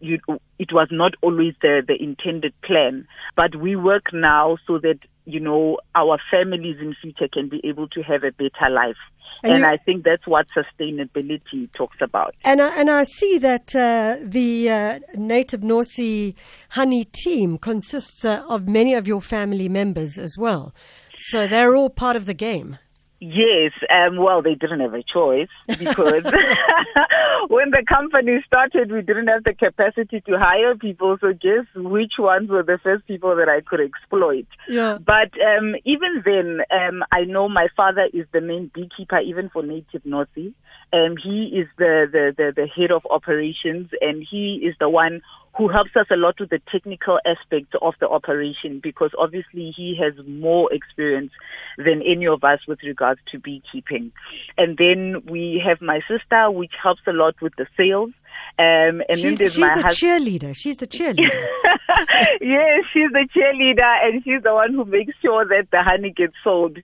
you, 0.00 0.18
it 0.58 0.72
was 0.72 0.88
not 0.90 1.14
always 1.22 1.54
the, 1.62 1.82
the 1.86 2.00
intended 2.02 2.52
plan, 2.62 3.06
but 3.36 3.56
we 3.56 3.76
work 3.76 4.12
now 4.12 4.56
so 4.66 4.78
that, 4.78 4.98
you 5.24 5.40
know, 5.40 5.78
our 5.94 6.18
families 6.30 6.76
in 6.80 6.94
future 7.00 7.28
can 7.32 7.48
be 7.48 7.60
able 7.64 7.88
to 7.88 8.02
have 8.02 8.24
a 8.24 8.32
better 8.32 8.70
life. 8.70 8.96
And, 9.42 9.54
and 9.54 9.66
I 9.66 9.76
think 9.76 10.04
that's 10.04 10.26
what 10.26 10.46
sustainability 10.56 11.68
talks 11.74 11.96
about. 12.00 12.34
And 12.44 12.62
I, 12.62 12.80
and 12.80 12.90
I 12.90 13.04
see 13.04 13.38
that 13.38 13.74
uh, 13.74 14.16
the 14.22 14.70
uh, 14.70 14.98
Native 15.14 15.60
Nosi 15.60 16.34
honey 16.70 17.04
team 17.04 17.58
consists 17.58 18.24
uh, 18.24 18.44
of 18.48 18.68
many 18.68 18.94
of 18.94 19.06
your 19.06 19.20
family 19.20 19.68
members 19.68 20.18
as 20.18 20.36
well. 20.38 20.74
So 21.18 21.46
they're 21.46 21.74
all 21.74 21.90
part 21.90 22.16
of 22.16 22.26
the 22.26 22.34
game. 22.34 22.78
Yes, 23.20 23.72
um, 23.90 24.16
well, 24.16 24.42
they 24.42 24.54
didn't 24.54 24.80
have 24.80 24.92
a 24.92 25.02
choice 25.02 25.48
because 25.66 26.24
when 27.48 27.70
the 27.70 27.84
company 27.88 28.44
started, 28.46 28.92
we 28.92 29.02
didn't 29.02 29.28
have 29.28 29.44
the 29.44 29.54
capacity 29.54 30.20
to 30.22 30.38
hire 30.38 30.74
people. 30.74 31.16
So 31.20 31.32
guess 31.32 31.64
which 31.74 32.14
ones 32.18 32.50
were 32.50 32.62
the 32.62 32.78
first 32.82 33.06
people 33.06 33.36
that 33.36 33.48
I 33.48 33.60
could 33.60 33.80
exploit. 33.80 34.46
Yeah. 34.68 34.98
But 34.98 35.30
um, 35.40 35.74
even 35.84 36.22
then, 36.24 36.60
um, 36.70 37.04
I 37.12 37.24
know 37.24 37.48
my 37.48 37.68
father 37.76 38.08
is 38.12 38.26
the 38.32 38.40
main 38.40 38.70
beekeeper, 38.74 39.20
even 39.20 39.48
for 39.48 39.62
Native 39.62 40.02
Nosi. 40.02 40.52
Um, 40.92 41.16
he 41.16 41.50
is 41.54 41.68
the, 41.78 42.06
the, 42.10 42.34
the, 42.36 42.52
the 42.54 42.66
head 42.66 42.90
of 42.90 43.02
operations, 43.10 43.90
and 44.00 44.26
he 44.28 44.60
is 44.64 44.74
the 44.78 44.88
one 44.88 45.22
who 45.56 45.68
helps 45.68 45.90
us 45.96 46.06
a 46.10 46.16
lot 46.16 46.34
with 46.40 46.50
the 46.50 46.60
technical 46.70 47.20
aspects 47.24 47.72
of 47.80 47.94
the 48.00 48.08
operation 48.08 48.80
because 48.82 49.10
obviously 49.18 49.72
he 49.76 49.96
has 50.00 50.12
more 50.26 50.72
experience 50.72 51.30
than 51.78 52.02
any 52.02 52.26
of 52.26 52.42
us 52.42 52.60
with 52.66 52.80
regards 52.82 53.20
to 53.30 53.38
beekeeping. 53.38 54.10
And 54.58 54.76
then 54.76 55.22
we 55.30 55.62
have 55.64 55.80
my 55.80 56.00
sister, 56.08 56.50
which 56.50 56.72
helps 56.82 57.02
a 57.06 57.12
lot 57.12 57.34
with 57.40 57.52
the 57.56 57.66
sales. 57.76 58.10
Um, 58.56 59.02
and 59.08 59.18
she's, 59.18 59.22
then 59.22 59.34
there's 59.34 59.52
she's 59.54 59.60
my 59.60 59.74
the 59.74 59.82
husband. 59.82 59.94
cheerleader. 59.94 60.54
She's 60.54 60.76
the 60.76 60.86
cheerleader. 60.86 61.46
yes, 62.40 62.84
she's 62.92 63.10
the 63.10 63.26
cheerleader, 63.34 64.04
and 64.04 64.22
she's 64.22 64.42
the 64.44 64.54
one 64.54 64.74
who 64.74 64.84
makes 64.84 65.14
sure 65.20 65.44
that 65.44 65.68
the 65.72 65.82
honey 65.82 66.12
gets 66.16 66.34
sold. 66.44 66.78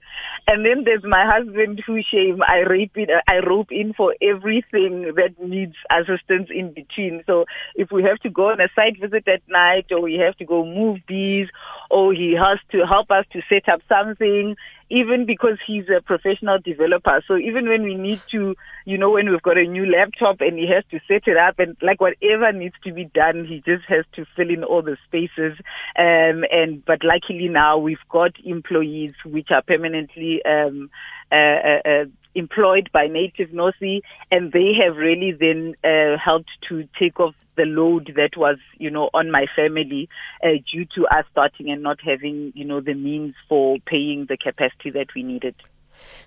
And 0.48 0.64
then 0.64 0.82
there's 0.84 1.04
my 1.04 1.24
husband, 1.24 1.80
who 1.86 2.00
shame 2.02 2.40
I 2.42 2.68
rape 2.68 2.96
in, 2.96 3.06
I 3.28 3.38
rope 3.46 3.70
in 3.70 3.92
for 3.92 4.16
everything 4.20 5.12
that 5.14 5.34
needs 5.40 5.76
assistance 5.90 6.48
in 6.50 6.72
between. 6.72 7.22
So 7.26 7.44
if 7.76 7.92
we 7.92 8.02
have 8.02 8.18
to 8.20 8.30
go 8.30 8.48
on 8.50 8.60
a 8.60 8.68
site 8.74 9.00
visit 9.00 9.28
at 9.28 9.42
night, 9.48 9.86
or 9.92 10.02
we 10.02 10.14
have 10.14 10.36
to 10.38 10.44
go 10.44 10.64
move 10.64 10.98
bees, 11.06 11.46
or 11.88 12.12
he 12.12 12.34
has 12.34 12.58
to 12.72 12.84
help 12.84 13.12
us 13.12 13.26
to 13.32 13.42
set 13.48 13.72
up 13.72 13.80
something, 13.88 14.56
even 14.90 15.24
because 15.24 15.58
he's 15.66 15.84
a 15.88 16.02
professional 16.02 16.58
developer. 16.58 17.22
So 17.26 17.36
even 17.36 17.68
when 17.68 17.82
we 17.82 17.94
need 17.94 18.20
to, 18.32 18.56
you 18.84 18.98
know, 18.98 19.10
when 19.10 19.30
we've 19.30 19.42
got 19.42 19.56
a 19.56 19.64
new 19.64 19.86
laptop 19.86 20.40
and 20.40 20.58
he 20.58 20.68
has 20.68 20.84
to 20.90 21.00
set 21.06 21.28
it 21.28 21.36
up 21.36 21.58
and 21.58 21.76
like 21.80 22.00
whatever 22.00 22.52
needs 22.52 22.74
to 22.84 22.92
be 22.92 23.04
done, 23.04 23.44
he 23.44 23.62
just 23.64 23.84
has 23.88 24.04
to 24.14 24.26
fill 24.36 24.50
in 24.50 24.64
all 24.64 24.82
the 24.82 24.96
spaces. 25.06 25.56
Um, 25.96 26.44
and, 26.50 26.84
but 26.84 27.04
luckily 27.04 27.48
now 27.48 27.78
we've 27.78 27.98
got 28.08 28.32
employees 28.44 29.14
which 29.24 29.48
are 29.50 29.62
permanently, 29.62 30.44
um, 30.44 30.90
uh, 31.30 31.34
uh, 31.34 31.88
uh 31.88 32.04
employed 32.34 32.90
by 32.92 33.08
Native 33.08 33.50
Nosi, 33.50 34.02
and 34.30 34.52
they 34.52 34.72
have 34.84 34.96
really 34.96 35.32
then 35.32 35.74
uh, 35.82 36.16
helped 36.16 36.50
to 36.68 36.88
take 36.96 37.18
off 37.18 37.34
the 37.60 37.66
load 37.66 38.12
that 38.16 38.38
was, 38.38 38.56
you 38.78 38.90
know, 38.90 39.10
on 39.12 39.30
my 39.30 39.44
family 39.54 40.08
uh, 40.42 40.48
due 40.72 40.86
to 40.94 41.06
us 41.08 41.26
starting 41.30 41.70
and 41.70 41.82
not 41.82 41.98
having, 42.02 42.52
you 42.54 42.64
know, 42.64 42.80
the 42.80 42.94
means 42.94 43.34
for 43.48 43.76
paying 43.84 44.26
the 44.28 44.38
capacity 44.38 44.90
that 44.90 45.08
we 45.14 45.22
needed. 45.22 45.54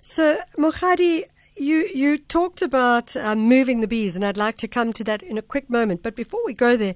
So, 0.02 0.38
Mokgadi, 0.56 1.24
you, 1.56 1.88
you 1.92 2.18
talked 2.18 2.62
about 2.62 3.16
um, 3.16 3.40
moving 3.40 3.80
the 3.80 3.88
bees, 3.88 4.14
and 4.14 4.24
I'd 4.24 4.36
like 4.36 4.54
to 4.56 4.68
come 4.68 4.92
to 4.92 5.04
that 5.04 5.22
in 5.22 5.36
a 5.36 5.42
quick 5.42 5.68
moment. 5.68 6.02
But 6.02 6.14
before 6.14 6.40
we 6.44 6.54
go 6.54 6.76
there, 6.76 6.94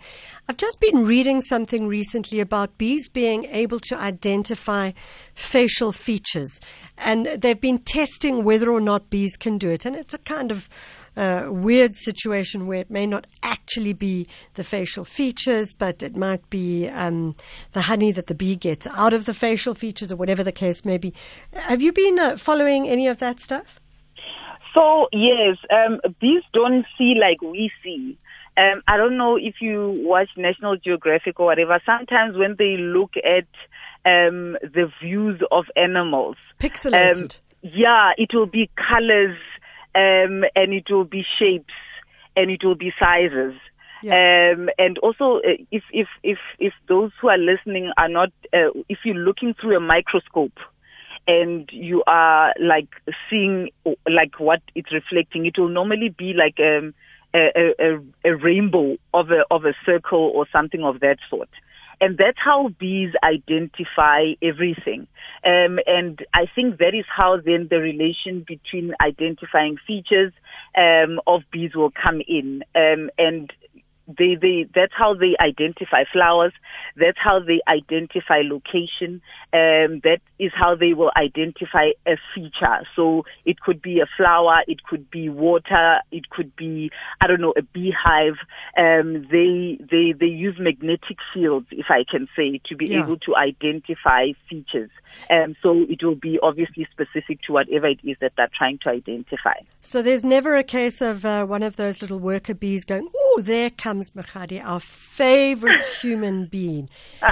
I've 0.48 0.56
just 0.56 0.78
been 0.78 1.04
reading 1.04 1.42
something 1.42 1.88
recently 1.88 2.38
about 2.38 2.78
bees 2.78 3.08
being 3.08 3.46
able 3.46 3.80
to 3.80 3.98
identify 3.98 4.92
facial 5.34 5.90
features. 5.90 6.60
And 6.96 7.26
they've 7.26 7.60
been 7.60 7.78
testing 7.78 8.44
whether 8.44 8.70
or 8.70 8.80
not 8.80 9.10
bees 9.10 9.36
can 9.36 9.58
do 9.58 9.70
it. 9.70 9.84
And 9.84 9.96
it's 9.96 10.14
a 10.14 10.18
kind 10.18 10.52
of 10.52 10.68
uh, 11.16 11.46
weird 11.48 11.94
situation 11.96 12.66
where 12.66 12.80
it 12.80 12.90
may 12.90 13.06
not 13.06 13.26
actually 13.42 13.92
be 13.92 14.26
the 14.54 14.64
facial 14.64 15.04
features, 15.04 15.74
but 15.74 16.02
it 16.02 16.16
might 16.16 16.48
be 16.50 16.88
um, 16.88 17.34
the 17.72 17.82
honey 17.82 18.12
that 18.12 18.26
the 18.26 18.34
bee 18.34 18.56
gets 18.56 18.86
out 18.86 19.12
of 19.12 19.24
the 19.24 19.34
facial 19.34 19.74
features, 19.74 20.12
or 20.12 20.16
whatever 20.16 20.44
the 20.44 20.52
case 20.52 20.84
may 20.84 20.98
be. 20.98 21.12
Have 21.52 21.82
you 21.82 21.92
been 21.92 22.18
uh, 22.18 22.36
following 22.36 22.88
any 22.88 23.06
of 23.06 23.18
that 23.18 23.40
stuff? 23.40 23.80
So 24.74 25.08
yes, 25.12 25.56
um, 25.70 26.00
bees 26.20 26.42
don't 26.52 26.84
see 26.96 27.14
like 27.20 27.40
we 27.42 27.70
see. 27.82 28.18
Um, 28.56 28.82
I 28.88 28.96
don't 28.96 29.16
know 29.16 29.36
if 29.36 29.56
you 29.60 29.94
watch 30.04 30.30
National 30.36 30.76
Geographic 30.76 31.38
or 31.38 31.46
whatever. 31.46 31.80
Sometimes 31.86 32.36
when 32.36 32.56
they 32.58 32.76
look 32.76 33.12
at 33.16 33.46
um, 34.04 34.56
the 34.62 34.90
views 35.00 35.40
of 35.50 35.64
animals, 35.76 36.36
pixelated. 36.58 37.22
Um, 37.22 37.28
yeah, 37.62 38.12
it 38.16 38.30
will 38.32 38.46
be 38.46 38.70
colors 38.76 39.36
um, 39.94 40.44
and 40.54 40.72
it 40.72 40.84
will 40.90 41.04
be 41.04 41.24
shapes 41.38 41.74
and 42.36 42.50
it 42.50 42.64
will 42.64 42.74
be 42.76 42.92
sizes. 42.98 43.54
Yeah. 44.02 44.54
Um, 44.54 44.68
and 44.78 44.96
also, 44.98 45.38
uh, 45.38 45.58
if 45.72 45.82
if 45.92 46.06
if 46.22 46.38
if 46.60 46.72
those 46.86 47.10
who 47.20 47.28
are 47.28 47.38
listening 47.38 47.90
are 47.96 48.08
not, 48.08 48.30
uh, 48.52 48.70
if 48.88 48.98
you're 49.04 49.16
looking 49.16 49.54
through 49.54 49.76
a 49.76 49.80
microscope, 49.80 50.56
and 51.26 51.68
you 51.72 52.02
are 52.06 52.54
like 52.60 52.88
seeing 53.28 53.70
like 54.08 54.38
what 54.38 54.62
it's 54.74 54.92
reflecting, 54.92 55.46
it 55.46 55.58
will 55.58 55.68
normally 55.68 56.14
be 56.16 56.32
like 56.32 56.58
um, 56.60 56.94
a, 57.34 57.74
a, 57.78 57.98
a 58.24 58.36
rainbow 58.36 58.96
of 59.12 59.30
a 59.30 59.44
of 59.50 59.64
a 59.64 59.74
circle 59.84 60.32
or 60.34 60.46
something 60.52 60.82
of 60.84 61.00
that 61.00 61.18
sort. 61.28 61.50
And 62.00 62.16
that's 62.16 62.38
how 62.38 62.68
bees 62.78 63.12
identify 63.22 64.32
everything. 64.42 65.06
Um, 65.44 65.78
and 65.86 66.24
I 66.34 66.46
think 66.54 66.78
that 66.78 66.94
is 66.94 67.04
how 67.14 67.38
then 67.44 67.68
the 67.70 67.78
relation 67.78 68.44
between 68.46 68.94
identifying 69.00 69.76
features 69.86 70.32
um, 70.76 71.20
of 71.26 71.42
bees 71.50 71.74
will 71.74 71.90
come 71.90 72.20
in. 72.26 72.62
Um, 72.74 73.10
and 73.18 73.52
they, 74.08 74.36
they, 74.40 74.66
that's 74.74 74.92
how 74.96 75.14
they 75.14 75.36
identify 75.40 76.04
flowers. 76.10 76.52
That's 76.96 77.18
how 77.22 77.40
they 77.40 77.60
identify 77.68 78.40
location. 78.42 79.20
Um, 79.52 80.00
that 80.04 80.20
is 80.38 80.52
how 80.54 80.74
they 80.74 80.94
will 80.94 81.10
identify 81.16 81.90
a 82.06 82.16
feature. 82.34 82.86
So 82.96 83.24
it 83.44 83.60
could 83.60 83.82
be 83.82 84.00
a 84.00 84.06
flower, 84.16 84.62
it 84.66 84.82
could 84.82 85.10
be 85.10 85.28
water, 85.28 85.98
it 86.10 86.30
could 86.30 86.54
be, 86.56 86.90
I 87.20 87.26
don't 87.26 87.40
know, 87.40 87.54
a 87.56 87.62
beehive. 87.62 88.38
Um, 88.76 89.26
they, 89.30 89.78
they, 89.80 90.14
they 90.18 90.26
use 90.26 90.56
magnetic 90.58 91.18
fields, 91.34 91.66
if 91.70 91.86
I 91.90 92.04
can 92.10 92.28
say, 92.34 92.60
to 92.66 92.76
be 92.76 92.86
yeah. 92.86 93.04
able 93.04 93.18
to 93.18 93.36
identify 93.36 94.28
features. 94.48 94.90
Um, 95.30 95.56
so 95.62 95.84
it 95.88 96.02
will 96.02 96.14
be 96.14 96.38
obviously 96.42 96.86
specific 96.90 97.42
to 97.42 97.52
whatever 97.52 97.88
it 97.88 98.00
is 98.04 98.16
that 98.20 98.32
they're 98.36 98.50
trying 98.56 98.78
to 98.84 98.90
identify. 98.90 99.54
So 99.80 100.02
there's 100.02 100.24
never 100.24 100.54
a 100.54 100.62
case 100.62 101.00
of 101.00 101.24
uh, 101.24 101.46
one 101.46 101.62
of 101.62 101.76
those 101.76 102.02
little 102.02 102.18
worker 102.18 102.54
bees 102.54 102.84
going, 102.84 103.08
oh, 103.14 103.40
there 103.42 103.70
comes 103.70 103.97
Mokgadi, 104.10 104.62
our 104.64 104.80
favorite 104.80 105.84
human 106.00 106.46
being, 106.46 106.88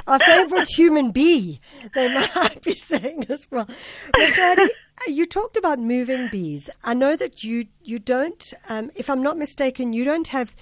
our 0.06 0.18
favorite 0.18 0.68
human 0.68 1.10
bee. 1.10 1.60
They 1.94 2.08
might 2.08 2.62
be 2.62 2.74
saying 2.74 3.26
as 3.28 3.46
well. 3.50 3.68
Mokgadi, 4.16 4.68
you 5.06 5.26
talked 5.26 5.56
about 5.56 5.78
moving 5.78 6.28
bees. 6.28 6.68
I 6.84 6.94
know 6.94 7.16
that 7.16 7.44
you 7.44 7.66
you 7.82 7.98
don't, 7.98 8.42
um, 8.68 8.90
if 8.94 9.08
I'm 9.08 9.22
not 9.22 9.36
mistaken, 9.36 9.92
you 9.92 10.04
don't 10.04 10.28
have 10.28 10.54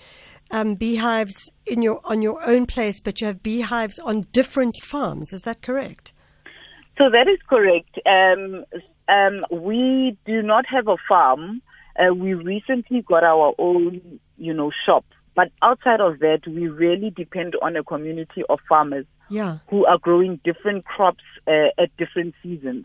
um, 0.51 0.75
beehives 0.75 1.51
in 1.67 1.83
your 1.83 2.01
on 2.05 2.23
your 2.23 2.41
own 2.47 2.67
place, 2.67 3.01
but 3.01 3.21
you 3.21 3.27
have 3.27 3.43
beehives 3.43 3.99
on 3.99 4.27
different 4.33 4.77
farms. 4.83 5.33
Is 5.33 5.43
that 5.43 5.63
correct? 5.63 6.13
So 6.99 7.11
that 7.11 7.27
is 7.29 7.39
correct. 7.49 7.99
Um, 8.07 8.65
um, 9.09 9.45
we 9.51 10.17
do 10.27 10.43
not 10.43 10.65
have 10.67 10.87
a 10.89 10.97
farm. 11.09 11.61
Uh, 11.99 12.15
we 12.15 12.35
recently 12.35 13.03
got 13.03 13.25
our 13.25 13.55
own, 13.59 14.21
you 14.37 14.53
know, 14.53 14.71
shop. 14.87 15.05
But 15.35 15.51
outside 15.63 16.01
of 16.01 16.21
that, 16.21 16.41
we 16.47 16.69
really 16.69 17.11
depend 17.11 17.55
on 17.63 17.77
a 17.77 17.83
community 17.83 18.43
of 18.49 18.61
farmers 18.69 19.07
yeah. 19.29 19.59
who 19.69 19.85
are 19.87 19.99
growing 19.99 20.41
different 20.45 20.85
crops 20.85 21.25
uh, 21.47 21.69
at 21.79 21.97
different 21.97 22.35
seasons 22.43 22.85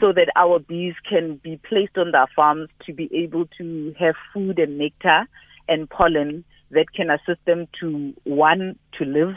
so 0.00 0.12
that 0.12 0.32
our 0.34 0.58
bees 0.58 0.94
can 1.08 1.36
be 1.36 1.60
placed 1.68 1.96
on 1.96 2.10
their 2.10 2.26
farms 2.34 2.68
to 2.86 2.92
be 2.92 3.08
able 3.14 3.46
to 3.58 3.94
have 3.98 4.14
food 4.32 4.58
and 4.58 4.78
nectar 4.78 5.28
and 5.68 5.88
pollen 5.88 6.44
that 6.70 6.92
can 6.92 7.08
assist 7.10 7.44
them 7.44 7.68
to 7.78 8.12
one, 8.24 8.76
to 8.98 9.04
live, 9.04 9.36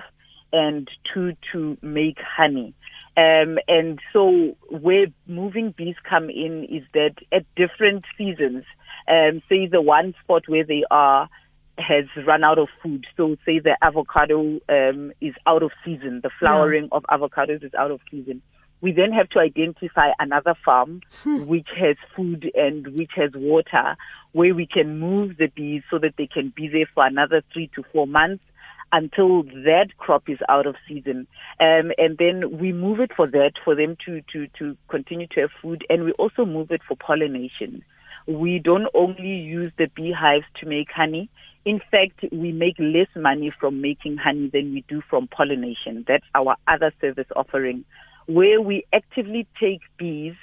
and 0.52 0.90
two, 1.14 1.34
to 1.52 1.78
make 1.82 2.18
honey. 2.20 2.74
Um, 3.18 3.60
and 3.68 4.00
so 4.12 4.56
where 4.70 5.08
moving 5.28 5.72
bees 5.72 5.96
come 6.10 6.30
in 6.30 6.66
is 6.66 6.84
that 6.94 7.16
at 7.32 7.46
different 7.56 8.06
seasons, 8.18 8.64
um, 9.08 9.42
say 9.48 9.68
the 9.68 9.82
one 9.82 10.16
spot 10.24 10.44
where 10.48 10.64
they 10.64 10.84
are 10.90 11.30
has 11.78 12.06
run 12.26 12.44
out 12.44 12.60
of 12.60 12.68
food. 12.82 13.06
So 13.18 13.36
say 13.46 13.60
the 13.60 13.78
avocado 13.82 14.60
um, 14.70 15.12
is 15.22 15.34
out 15.46 15.64
of 15.64 15.72
season, 15.84 16.22
the 16.24 16.30
flowering 16.40 16.90
yeah. 16.92 16.98
of 16.98 17.04
avocados 17.04 17.64
is 17.64 17.74
out 17.74 17.92
of 17.92 18.00
season. 18.10 18.42
We 18.82 18.92
then 18.92 19.12
have 19.14 19.30
to 19.30 19.40
identify 19.40 20.12
another 20.20 20.54
farm 20.64 21.02
hmm. 21.24 21.46
which 21.46 21.68
has 21.78 21.96
food 22.16 22.52
and 22.56 22.88
which 22.90 23.12
has 23.16 23.32
water 23.34 23.96
where 24.34 24.54
we 24.54 24.68
can 24.68 25.00
move 25.00 25.38
the 25.38 25.48
bees 25.48 25.82
so 25.90 25.98
that 26.00 26.16
they 26.18 26.28
can 26.28 26.54
be 26.56 26.68
there 26.68 26.88
for 26.94 27.06
another 27.06 27.42
three 27.54 27.70
to 27.76 27.84
four 27.92 28.06
months 28.06 28.44
until 28.92 29.44
that 29.44 29.88
crop 29.98 30.30
is 30.30 30.38
out 30.50 30.68
of 30.68 30.76
season. 30.88 31.28
Um, 31.60 31.92
and 31.98 32.18
then 32.18 32.60
we 32.60 32.72
move 32.72 33.00
it 33.00 33.12
for 33.16 33.28
that, 33.28 33.54
for 33.64 33.76
them 33.76 33.98
to, 34.06 34.22
to, 34.34 34.48
to 34.60 34.78
continue 34.88 35.28
to 35.28 35.42
have 35.42 35.50
food. 35.62 35.86
And 35.90 36.04
we 36.04 36.12
also 36.14 36.46
move 36.46 36.72
it 36.72 36.82
for 36.88 36.96
pollination. 36.96 37.84
We 38.28 38.60
don't 38.60 38.88
only 38.94 39.36
use 39.36 39.72
the 39.78 39.88
beehives 39.96 40.46
to 40.60 40.66
make 40.66 40.92
honey. 40.92 41.30
In 41.64 41.80
fact, 41.92 42.26
we 42.32 42.52
make 42.52 42.76
less 42.80 43.08
money 43.16 43.50
from 43.50 43.82
making 43.82 44.18
honey 44.18 44.50
than 44.52 44.74
we 44.74 44.84
do 44.88 45.02
from 45.10 45.28
pollination. 45.28 46.06
That's 46.08 46.26
our 46.34 46.56
other 46.68 46.92
service 47.02 47.28
offering, 47.36 47.86
where 48.28 48.62
we 48.62 48.86
actively 48.94 49.48
take 49.60 49.82
bees 49.98 50.36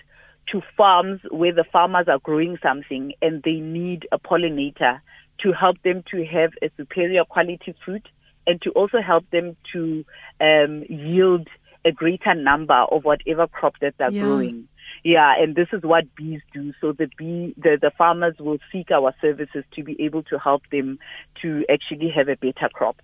to 0.50 0.60
farms 0.76 1.20
where 1.30 1.52
the 1.52 1.64
farmers 1.64 2.08
are 2.08 2.18
growing 2.18 2.58
something 2.62 3.12
and 3.22 3.42
they 3.42 3.60
need 3.60 4.06
a 4.12 4.18
pollinator 4.18 5.00
to 5.40 5.52
help 5.52 5.80
them 5.82 6.02
to 6.10 6.24
have 6.24 6.50
a 6.62 6.70
superior 6.76 7.24
quality 7.24 7.74
fruit 7.84 8.06
and 8.46 8.60
to 8.62 8.70
also 8.70 9.00
help 9.00 9.28
them 9.30 9.56
to 9.72 10.04
um, 10.40 10.84
yield 10.88 11.48
a 11.84 11.92
greater 11.92 12.34
number 12.34 12.74
of 12.74 13.04
whatever 13.04 13.46
crop 13.46 13.74
that 13.80 13.94
they're 13.98 14.10
yeah. 14.10 14.22
growing. 14.22 14.68
Yeah, 15.04 15.34
and 15.36 15.56
this 15.56 15.68
is 15.72 15.82
what 15.82 16.04
bees 16.14 16.40
do. 16.52 16.72
So 16.80 16.92
the 16.92 17.08
bee, 17.18 17.54
the, 17.56 17.76
the 17.80 17.90
farmers 17.96 18.36
will 18.38 18.58
seek 18.70 18.90
our 18.90 19.14
services 19.20 19.64
to 19.74 19.82
be 19.82 20.00
able 20.00 20.22
to 20.24 20.38
help 20.38 20.62
them 20.70 20.98
to 21.42 21.64
actually 21.68 22.10
have 22.14 22.28
a 22.28 22.36
better 22.36 22.68
crop. 22.72 23.02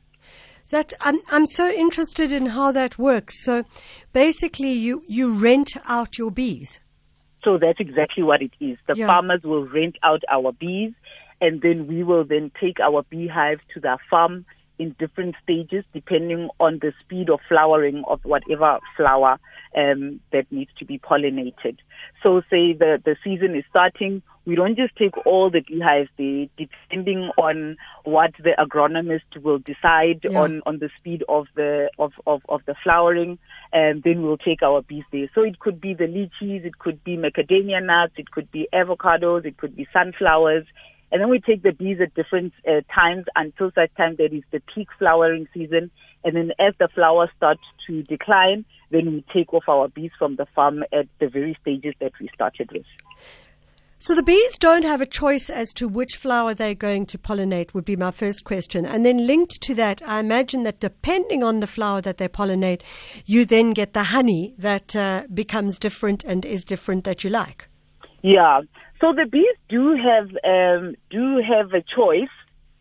That 0.70 0.92
I'm 1.00 1.18
I'm 1.30 1.46
so 1.46 1.70
interested 1.70 2.30
in 2.30 2.46
how 2.46 2.72
that 2.72 2.98
works. 2.98 3.42
So 3.42 3.64
basically, 4.12 4.72
you 4.72 5.02
you 5.08 5.32
rent 5.32 5.70
out 5.88 6.18
your 6.18 6.30
bees. 6.30 6.80
So 7.42 7.56
that's 7.56 7.80
exactly 7.80 8.22
what 8.22 8.42
it 8.42 8.52
is. 8.60 8.76
The 8.86 8.94
yeah. 8.94 9.06
farmers 9.06 9.42
will 9.42 9.66
rent 9.66 9.96
out 10.02 10.22
our 10.30 10.52
bees, 10.52 10.92
and 11.40 11.62
then 11.62 11.86
we 11.86 12.04
will 12.04 12.24
then 12.24 12.52
take 12.60 12.80
our 12.80 13.02
beehives 13.04 13.62
to 13.74 13.80
their 13.80 13.98
farm 14.10 14.44
in 14.78 14.94
different 14.99 15.35
stages 15.42 15.85
depending 15.92 16.49
on 16.61 16.78
the 16.80 16.92
speed 17.00 17.30
of 17.30 17.40
flowering 17.49 18.04
of 18.06 18.20
whatever 18.25 18.78
flower 18.97 19.38
um, 19.76 20.20
that 20.32 20.50
needs 20.50 20.70
to 20.78 20.85
be 20.85 20.99
pollinated. 20.99 21.78
So 22.23 22.40
say 22.50 22.73
the, 22.73 23.00
the 23.04 23.16
season 23.23 23.54
is 23.54 23.64
starting, 23.70 24.23
we 24.49 24.54
don't 24.54 24.76
just 24.76 24.97
take 24.97 25.14
all 25.26 25.50
the 25.50 25.61
beehives 25.61 26.08
there, 26.16 26.47
depending 26.56 27.30
on 27.37 27.76
what 28.04 28.32
the 28.38 28.54
agronomist 28.58 29.42
will 29.42 29.58
decide 29.58 30.20
yeah. 30.25 30.40
on, 30.40 30.62
on 30.64 30.78
the 30.78 30.88
speed 30.99 31.23
of 31.28 31.49
the 31.54 31.90
of, 31.99 32.12
of, 32.26 32.40
of 32.49 32.62
the 32.64 32.75
flowering, 32.82 33.38
and 33.75 34.02
then 34.02 34.23
we'll 34.23 34.38
take 34.38 34.62
our 34.62 34.80
bees 34.80 35.04
there. 35.12 35.28
So 35.35 35.42
it 35.42 35.58
could 35.58 35.82
be 35.82 35.92
the 35.92 36.04
lychees, 36.04 36.64
it 36.64 36.78
could 36.78 37.04
be 37.04 37.18
macadamia 37.18 37.85
nuts, 37.85 38.14
it 38.16 38.30
could 38.30 38.50
be 38.50 38.66
avocados, 38.73 39.44
it 39.44 39.58
could 39.58 39.76
be 39.76 39.87
sunflowers. 39.92 40.64
And 41.10 41.20
then 41.20 41.30
we 41.30 41.40
take 41.40 41.62
the 41.62 41.72
bees 41.72 41.98
at 42.00 42.14
different 42.14 42.52
uh, 42.66 42.82
times 42.94 43.24
until 43.34 43.70
such 43.74 43.94
time 43.96 44.16
that 44.16 44.32
is 44.32 44.42
the 44.50 44.60
peak 44.74 44.88
flowering 44.98 45.48
season. 45.54 45.90
And 46.24 46.36
then 46.36 46.52
as 46.58 46.74
the 46.78 46.88
flowers 46.88 47.30
start 47.36 47.58
to 47.86 48.02
decline, 48.02 48.64
then 48.90 49.12
we 49.12 49.24
take 49.32 49.54
off 49.54 49.68
our 49.68 49.88
bees 49.88 50.10
from 50.18 50.36
the 50.36 50.46
farm 50.54 50.82
at 50.92 51.06
the 51.18 51.28
very 51.28 51.56
stages 51.60 51.94
that 52.00 52.12
we 52.20 52.28
started 52.34 52.70
with. 52.72 52.86
So 54.00 54.14
the 54.14 54.22
bees 54.22 54.56
don't 54.58 54.84
have 54.84 55.00
a 55.00 55.06
choice 55.06 55.50
as 55.50 55.72
to 55.72 55.88
which 55.88 56.14
flower 56.14 56.54
they're 56.54 56.74
going 56.76 57.04
to 57.06 57.18
pollinate 57.18 57.74
would 57.74 57.84
be 57.84 57.96
my 57.96 58.12
first 58.12 58.44
question. 58.44 58.86
And 58.86 59.04
then 59.04 59.26
linked 59.26 59.60
to 59.62 59.74
that, 59.74 60.00
I 60.06 60.20
imagine 60.20 60.62
that 60.62 60.78
depending 60.78 61.42
on 61.42 61.58
the 61.58 61.66
flower 61.66 62.00
that 62.02 62.18
they 62.18 62.28
pollinate, 62.28 62.82
you 63.26 63.44
then 63.44 63.72
get 63.72 63.94
the 63.94 64.04
honey 64.04 64.54
that 64.56 64.94
uh, 64.94 65.24
becomes 65.34 65.80
different 65.80 66.22
and 66.22 66.44
is 66.44 66.64
different 66.64 67.02
that 67.04 67.24
you 67.24 67.30
like. 67.30 67.67
Yeah. 68.22 68.62
So 69.00 69.12
the 69.12 69.26
bees 69.30 69.56
do 69.68 69.96
have 69.96 70.28
um, 70.44 70.96
do 71.10 71.40
have 71.40 71.72
a 71.72 71.82
choice 71.82 72.28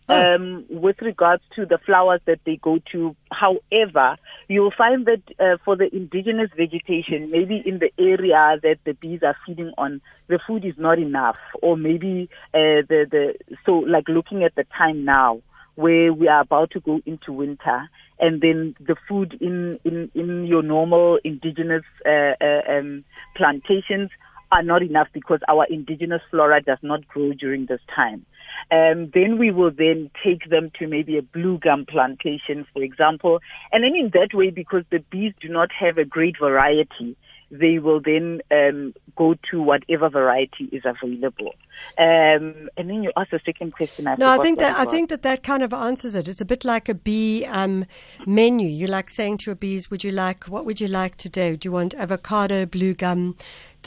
oh. 0.09 0.35
um, 0.35 0.65
with 0.69 1.01
regards 1.01 1.43
to 1.55 1.65
the 1.65 1.77
flowers 1.85 2.21
that 2.25 2.39
they 2.45 2.55
go 2.55 2.79
to. 2.91 3.15
However, 3.31 4.17
you'll 4.47 4.73
find 4.75 5.05
that 5.05 5.21
uh, 5.39 5.57
for 5.63 5.75
the 5.75 5.93
indigenous 5.95 6.49
vegetation, 6.57 7.29
maybe 7.29 7.61
in 7.65 7.79
the 7.79 7.91
area 7.99 8.57
that 8.63 8.77
the 8.85 8.93
bees 8.93 9.21
are 9.23 9.35
feeding 9.45 9.71
on, 9.77 10.01
the 10.27 10.39
food 10.47 10.65
is 10.65 10.75
not 10.77 10.97
enough, 10.97 11.37
or 11.61 11.77
maybe 11.77 12.29
uh, 12.53 12.81
the 12.89 13.05
the 13.09 13.35
so 13.65 13.73
like 13.73 14.07
looking 14.09 14.43
at 14.43 14.55
the 14.55 14.65
time 14.77 15.05
now 15.05 15.41
where 15.75 16.11
we 16.11 16.27
are 16.27 16.41
about 16.41 16.71
to 16.71 16.79
go 16.79 16.99
into 17.05 17.31
winter 17.31 17.87
and 18.19 18.41
then 18.41 18.75
the 18.79 18.95
food 19.07 19.37
in 19.39 19.79
in 19.83 20.09
in 20.15 20.45
your 20.47 20.63
normal 20.63 21.19
indigenous 21.23 21.83
uh, 22.03 22.33
uh, 22.41 22.61
um, 22.67 23.03
plantations 23.35 24.09
are 24.51 24.63
not 24.63 24.81
enough 24.81 25.07
because 25.13 25.39
our 25.47 25.65
indigenous 25.69 26.21
flora 26.29 26.61
does 26.61 26.79
not 26.81 27.07
grow 27.07 27.33
during 27.33 27.65
this 27.65 27.81
time. 27.93 28.25
Um, 28.71 29.11
then 29.13 29.37
we 29.37 29.51
will 29.51 29.71
then 29.71 30.09
take 30.23 30.49
them 30.49 30.71
to 30.79 30.87
maybe 30.87 31.17
a 31.17 31.21
blue 31.21 31.57
gum 31.59 31.85
plantation, 31.85 32.65
for 32.73 32.81
example. 32.81 33.39
And 33.71 33.83
then 33.83 33.95
in 33.95 34.11
that 34.13 34.33
way, 34.33 34.49
because 34.49 34.83
the 34.89 34.99
bees 35.11 35.33
do 35.41 35.47
not 35.47 35.69
have 35.71 35.97
a 35.97 36.05
great 36.05 36.37
variety, 36.39 37.15
they 37.49 37.79
will 37.79 38.01
then 38.01 38.41
um, 38.51 38.93
go 39.15 39.35
to 39.49 39.61
whatever 39.61 40.09
variety 40.09 40.65
is 40.71 40.83
available. 40.83 41.53
Um, 41.97 42.69
and 42.75 42.89
then 42.89 43.03
you 43.03 43.11
ask 43.15 43.29
the 43.31 43.39
second 43.45 43.73
question. 43.73 44.07
I 44.07 44.15
no, 44.15 44.29
I 44.29 44.37
think 44.39 44.59
that, 44.59 44.75
that 44.75 44.87
I 44.87 44.91
think 44.91 45.09
that 45.09 45.21
that 45.21 45.43
kind 45.43 45.63
of 45.63 45.71
answers 45.73 46.15
it. 46.15 46.27
It's 46.27 46.41
a 46.41 46.45
bit 46.45 46.65
like 46.65 46.89
a 46.89 46.93
bee 46.93 47.45
um, 47.45 47.85
menu. 48.25 48.67
You 48.67 48.87
like 48.87 49.09
saying 49.09 49.37
to 49.39 49.51
your 49.51 49.55
bees, 49.55 49.89
"Would 49.89 50.03
you 50.03 50.11
like 50.11 50.45
what 50.45 50.65
would 50.65 50.81
you 50.81 50.87
like 50.87 51.15
today? 51.15 51.55
Do 51.55 51.67
you 51.67 51.71
want 51.71 51.93
avocado, 51.93 52.65
blue 52.65 52.93
gum?" 52.93 53.35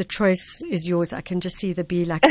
The 0.00 0.04
choice 0.04 0.62
is 0.62 0.88
yours. 0.88 1.12
I 1.12 1.21
can 1.21 1.42
just 1.42 1.57
see 1.57 1.75
the 1.75 1.85
bee 1.85 2.07
like 2.07 2.25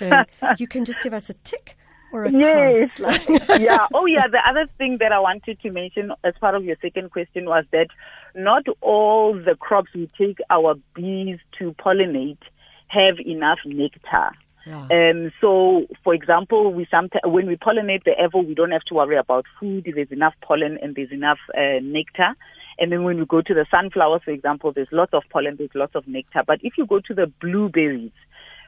going, 0.00 0.24
you 0.58 0.66
can 0.66 0.84
just 0.84 1.00
give 1.00 1.14
us 1.14 1.30
a 1.30 1.34
tick 1.44 1.76
or 2.12 2.24
a 2.24 2.32
yes. 2.32 2.98
yeah. 3.60 3.86
Oh, 3.94 4.04
yeah. 4.06 4.26
The 4.26 4.42
other 4.44 4.66
thing 4.78 4.96
that 4.98 5.12
I 5.12 5.20
wanted 5.20 5.60
to 5.60 5.70
mention 5.70 6.10
as 6.24 6.34
part 6.40 6.56
of 6.56 6.64
your 6.64 6.74
second 6.82 7.12
question 7.12 7.44
was 7.44 7.64
that 7.70 7.86
not 8.34 8.64
all 8.80 9.32
the 9.32 9.54
crops 9.54 9.90
we 9.94 10.08
take 10.18 10.38
our 10.50 10.74
bees 10.96 11.38
to 11.60 11.72
pollinate 11.74 12.42
have 12.88 13.20
enough 13.24 13.60
nectar. 13.64 14.32
Yeah. 14.66 14.88
Um, 14.90 15.30
so, 15.40 15.86
for 16.02 16.14
example, 16.14 16.74
we 16.74 16.84
sometimes 16.90 17.22
when 17.26 17.46
we 17.46 17.54
pollinate 17.54 18.02
the 18.02 18.16
avo, 18.20 18.44
we 18.44 18.56
don't 18.56 18.72
have 18.72 18.82
to 18.88 18.94
worry 18.94 19.18
about 19.18 19.44
food. 19.60 19.88
There's 19.94 20.10
enough 20.10 20.34
pollen 20.42 20.80
and 20.82 20.96
there's 20.96 21.12
enough 21.12 21.38
uh, 21.56 21.78
nectar. 21.80 22.34
And 22.78 22.92
then 22.92 23.02
when 23.02 23.18
you 23.18 23.26
go 23.26 23.42
to 23.42 23.54
the 23.54 23.66
sunflowers, 23.70 24.22
for 24.24 24.30
example, 24.30 24.72
there's 24.72 24.88
lots 24.92 25.12
of 25.12 25.24
pollen, 25.30 25.56
there's 25.56 25.74
lots 25.74 25.94
of 25.94 26.06
nectar. 26.06 26.42
But 26.46 26.60
if 26.62 26.74
you 26.78 26.86
go 26.86 27.00
to 27.00 27.14
the 27.14 27.30
blueberries, 27.40 28.12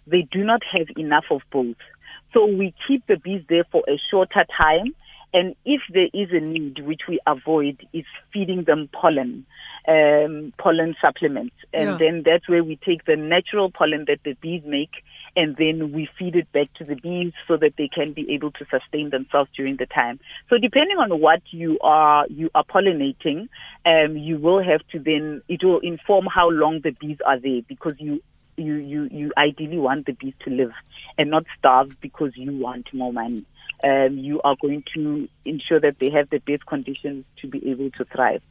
they 0.06 0.22
do 0.30 0.42
not 0.42 0.62
have 0.72 0.88
enough 0.96 1.26
of 1.30 1.42
both. 1.52 1.76
So 2.32 2.46
we 2.46 2.74
keep 2.86 3.06
the 3.06 3.16
bees 3.16 3.44
there 3.48 3.64
for 3.70 3.82
a 3.88 3.98
shorter 4.10 4.44
time. 4.56 4.94
And 5.32 5.54
if 5.64 5.80
there 5.92 6.08
is 6.12 6.30
a 6.32 6.40
need, 6.40 6.84
which 6.84 7.02
we 7.08 7.20
avoid, 7.24 7.86
is 7.92 8.04
feeding 8.32 8.64
them 8.64 8.88
pollen, 8.92 9.46
um, 9.86 10.52
pollen 10.58 10.96
supplements. 11.00 11.54
And 11.72 11.90
yeah. 11.90 11.96
then 11.98 12.22
that's 12.24 12.48
where 12.48 12.64
we 12.64 12.76
take 12.84 13.04
the 13.04 13.16
natural 13.16 13.70
pollen 13.70 14.06
that 14.08 14.20
the 14.24 14.34
bees 14.34 14.62
make 14.66 14.90
and 15.36 15.56
then 15.56 15.92
we 15.92 16.08
feed 16.18 16.36
it 16.36 16.50
back 16.52 16.72
to 16.74 16.84
the 16.84 16.96
bees 16.96 17.32
so 17.46 17.56
that 17.56 17.74
they 17.76 17.88
can 17.88 18.12
be 18.12 18.32
able 18.34 18.50
to 18.52 18.66
sustain 18.70 19.10
themselves 19.10 19.50
during 19.56 19.76
the 19.76 19.86
time. 19.86 20.20
So 20.48 20.58
depending 20.58 20.98
on 20.98 21.20
what 21.20 21.42
you 21.50 21.78
are 21.80 22.26
you 22.28 22.50
are 22.54 22.64
pollinating, 22.64 23.48
um, 23.86 24.16
you 24.16 24.38
will 24.38 24.62
have 24.62 24.86
to 24.88 24.98
then 24.98 25.42
it 25.48 25.62
will 25.64 25.80
inform 25.80 26.26
how 26.26 26.50
long 26.50 26.80
the 26.80 26.90
bees 26.90 27.18
are 27.24 27.38
there 27.38 27.62
because 27.68 27.94
you 27.98 28.22
you, 28.56 28.74
you, 28.74 29.08
you 29.10 29.32
ideally 29.36 29.78
want 29.78 30.06
the 30.06 30.12
bees 30.12 30.34
to 30.44 30.50
live 30.50 30.72
and 31.16 31.30
not 31.30 31.44
starve 31.58 31.98
because 32.00 32.36
you 32.36 32.58
want 32.58 32.92
more 32.92 33.12
money. 33.12 33.44
Um, 33.82 34.18
you 34.18 34.42
are 34.42 34.56
going 34.60 34.84
to 34.94 35.28
ensure 35.46 35.80
that 35.80 35.98
they 35.98 36.10
have 36.10 36.28
the 36.28 36.38
best 36.38 36.66
conditions 36.66 37.24
to 37.40 37.46
be 37.46 37.70
able 37.70 37.90
to 37.92 38.04
thrive. 38.04 38.42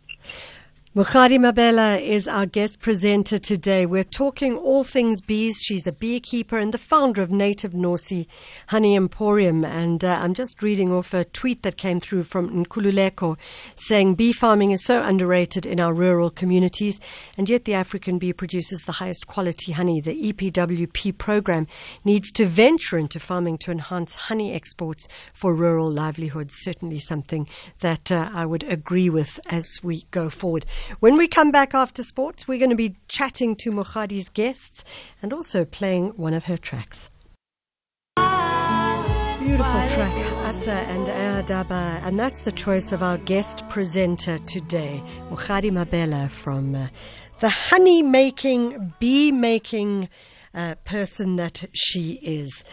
Mokgadi 0.95 1.38
Mabela 1.38 2.02
is 2.02 2.28
our 2.28 2.47
guest 2.47 2.80
presenter 2.80 3.38
today. 3.38 3.86
We're 3.86 4.04
talking 4.04 4.58
all 4.58 4.84
things 4.84 5.21
bees. 5.21 5.62
She's 5.62 5.86
a 5.86 5.91
beekeeper 5.91 6.58
and 6.58 6.73
the 6.73 6.80
founder 6.80 7.21
of 7.21 7.30
Native 7.30 7.73
Nosi 7.73 8.25
Honey 8.69 8.95
Emporium. 8.95 9.63
And 9.63 10.04
uh, 10.04 10.17
I'm 10.19 10.34
just 10.34 10.63
reading 10.63 10.91
off 10.91 11.13
a 11.13 11.25
tweet 11.25 11.62
that 11.62 11.78
came 11.78 11.99
through 11.99 12.23
from 12.23 12.65
Nkululeko 12.65 13.38
saying 13.75 14.15
bee 14.15 14.34
farming 14.34 14.71
is 14.71 14.84
so 14.84 15.04
underrated 15.04 15.63
in 15.63 15.80
our 15.80 15.93
rural 15.93 16.32
communities, 16.32 16.99
and 17.38 17.47
yet 17.47 17.65
the 17.65 17.75
African 17.75 18.17
bee 18.17 18.34
produces 18.34 18.82
the 18.82 18.93
highest 18.93 19.28
quality 19.28 19.73
honey. 19.73 20.02
The 20.02 20.34
EPWP 20.34 21.19
program 21.19 21.67
needs 22.04 22.32
to 22.32 22.47
venture 22.47 22.97
into 22.97 23.19
farming 23.19 23.60
to 23.60 23.71
enhance 23.71 24.15
honey 24.15 24.54
exports 24.56 25.08
for 25.36 25.54
rural 25.54 25.91
livelihoods. 25.91 26.56
Certainly 26.58 26.97
something 26.97 27.47
that 27.82 28.12
uh, 28.12 28.32
I 28.34 28.47
would 28.47 28.63
agree 28.63 29.12
with 29.12 29.39
as 29.52 29.82
we 29.84 30.08
go 30.10 30.32
forward. 30.32 30.65
When 31.00 31.18
we 31.18 31.28
come 31.28 31.52
back 31.52 31.74
after 31.74 32.04
sports, 32.04 32.48
we're 32.48 32.60
going 32.60 32.70
to 32.70 32.76
be 32.76 32.96
chatting 33.08 33.56
to 33.58 33.72
Mokgadi's 33.72 34.30
guests 34.30 34.84
and 35.22 35.32
also 35.34 35.65
playing 35.65 36.10
one 36.18 36.34
of 36.34 36.46
her 36.46 36.58
tracks. 36.58 37.10
Beautiful 39.39 39.88
track, 39.89 40.15
Asa 40.46 40.72
and 40.72 41.10
Eye 41.10 41.42
Adaba, 41.42 42.06
and 42.06 42.20
that's 42.20 42.42
the 42.42 42.52
choice 42.52 42.92
of 42.92 43.02
our 43.02 43.18
guest 43.18 43.68
presenter 43.70 44.38
today, 44.39 45.02
Mokgadi 45.30 45.72
Mabela 45.72 46.30
from 46.30 46.76
uh, 46.76 46.88
the 47.39 47.50
honey 47.50 48.02
making, 48.02 48.94
bee 49.00 49.32
making 49.32 50.10
uh, 50.54 50.76
person 50.86 51.38
that 51.38 51.65
she 51.74 52.20
is. 52.22 52.63